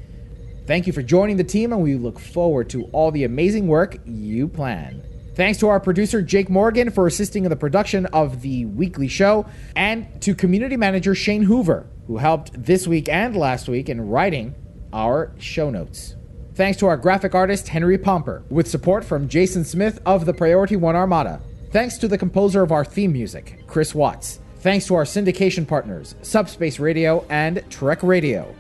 Thank 0.67 0.87
you 0.87 0.95
for 0.95 1.03
joining 1.03 1.37
the 1.37 1.45
team, 1.45 1.75
and 1.75 1.83
we 1.83 1.97
look 1.97 2.19
forward 2.19 2.71
to 2.71 2.85
all 2.85 3.11
the 3.11 3.25
amazing 3.25 3.67
work 3.67 3.99
you 4.07 4.49
plan. 4.49 5.07
Thanks 5.35 5.59
to 5.59 5.69
our 5.69 5.81
producer, 5.81 6.23
Jake 6.23 6.49
Morgan, 6.49 6.91
for 6.91 7.07
assisting 7.07 7.45
in 7.45 7.51
the 7.51 7.57
production 7.57 8.07
of 8.07 8.41
the 8.41 8.65
weekly 8.65 9.09
show, 9.09 9.45
and 9.77 10.23
to 10.23 10.35
community 10.35 10.79
manager 10.79 11.15
Shane 11.15 11.43
Hoover, 11.43 11.87
who 12.07 12.17
helped 12.17 12.53
this 12.65 12.87
week 12.87 13.11
and 13.11 13.37
last 13.37 13.69
week 13.69 13.91
in 13.91 14.09
writing 14.09 14.55
our 14.91 15.35
show 15.39 15.69
notes. 15.69 16.15
Thanks 16.55 16.79
to 16.79 16.87
our 16.87 16.97
graphic 16.97 17.35
artist, 17.35 17.67
Henry 17.67 17.99
Pomper, 17.99 18.45
with 18.49 18.69
support 18.69 19.05
from 19.05 19.29
Jason 19.29 19.65
Smith 19.65 20.01
of 20.07 20.25
the 20.25 20.33
Priority 20.33 20.77
One 20.77 20.95
Armada. 20.95 21.41
Thanks 21.73 21.99
to 21.99 22.07
the 22.07 22.17
composer 22.17 22.63
of 22.63 22.71
our 22.71 22.85
theme 22.85 23.13
music, 23.13 23.65
Chris 23.67 23.93
Watts. 23.93 24.39
Thanks 24.59 24.87
to 24.87 24.95
our 24.95 25.03
syndication 25.03 25.67
partners, 25.67 26.15
Subspace 26.23 26.79
Radio 26.79 27.27
and 27.29 27.65
Trek 27.71 28.05
Radio. 28.05 28.55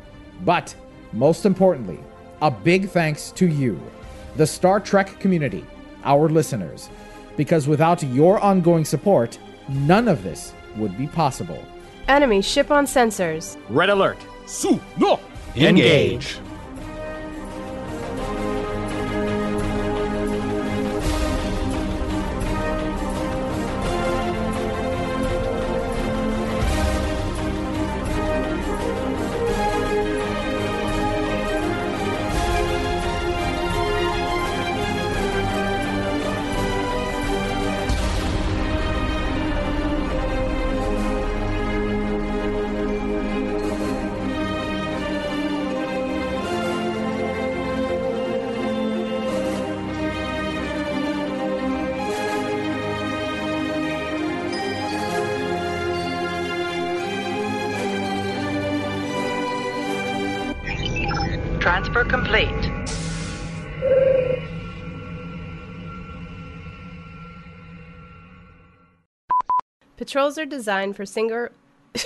But 0.45 0.74
most 1.12 1.47
importantly, 1.47 2.01
a 2.42 2.51
big 2.51 2.88
thanks 2.88 3.30
to 3.30 3.47
you, 3.47 3.80
the 4.34 4.47
Star 4.47 4.80
Trek 4.80 5.20
community, 5.20 5.64
our 6.03 6.28
listeners, 6.28 6.90
because 7.36 7.68
without 7.68 8.03
your 8.03 8.40
ongoing 8.40 8.84
support, 8.84 9.38
none 9.68 10.09
of 10.09 10.24
this 10.24 10.53
would 10.76 10.99
be 10.99 11.07
possible. 11.07 11.64
Enemy 12.09 12.42
ship 12.42 12.72
on 12.72 12.86
sensors. 12.86 13.57
Red 13.68 13.90
alert. 13.90 14.18
Su 14.47 14.80
no. 14.99 15.20
Engage. 15.55 16.32
Transfer 16.32 16.53
Patrols 70.14 70.38
are 70.38 70.46
designed 70.46 70.94
for 70.94 71.04
single. 71.04 71.48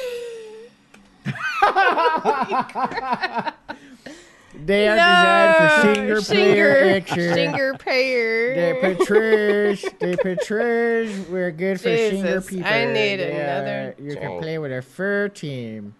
They 4.64 4.88
are 4.88 4.96
No, 4.96 5.04
designed 5.04 5.54
for 5.59 5.68
Singer- 5.82 6.20
single 6.22 6.22
player 6.24 6.96
action. 6.96 7.34
Singer 7.34 7.74
player. 7.74 8.54
They 8.54 8.72
Patrice, 8.96 9.84
they 10.00 10.16
Patrice, 10.16 11.28
we're 11.28 11.50
good 11.50 11.76
for 11.82 11.94
single 11.94 12.22
Jesus, 12.22 12.46
people. 12.48 12.66
I 12.66 12.86
need 12.86 13.16
They 13.16 13.40
another 13.40 13.94
are- 13.98 14.02
You 14.02 14.16
can 14.16 14.32
oh. 14.32 14.38
play 14.40 14.56
with 14.59 14.72
a 14.72 14.80
fur 14.80 15.28
team. 15.28 15.94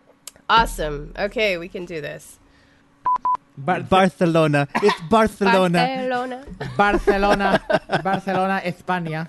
Awesome. 0.49 1.13
Okay, 1.19 1.59
we 1.59 1.69
can 1.69 1.85
do 1.85 2.01
this. 2.01 2.39
Barcelona. 3.59 4.67
It's 4.77 4.99
Barcelona. 5.11 5.79
Barcelona. 5.79 6.47
Barcelona, 6.75 7.63
Barcelona, 8.03 8.63
España. 8.65 9.29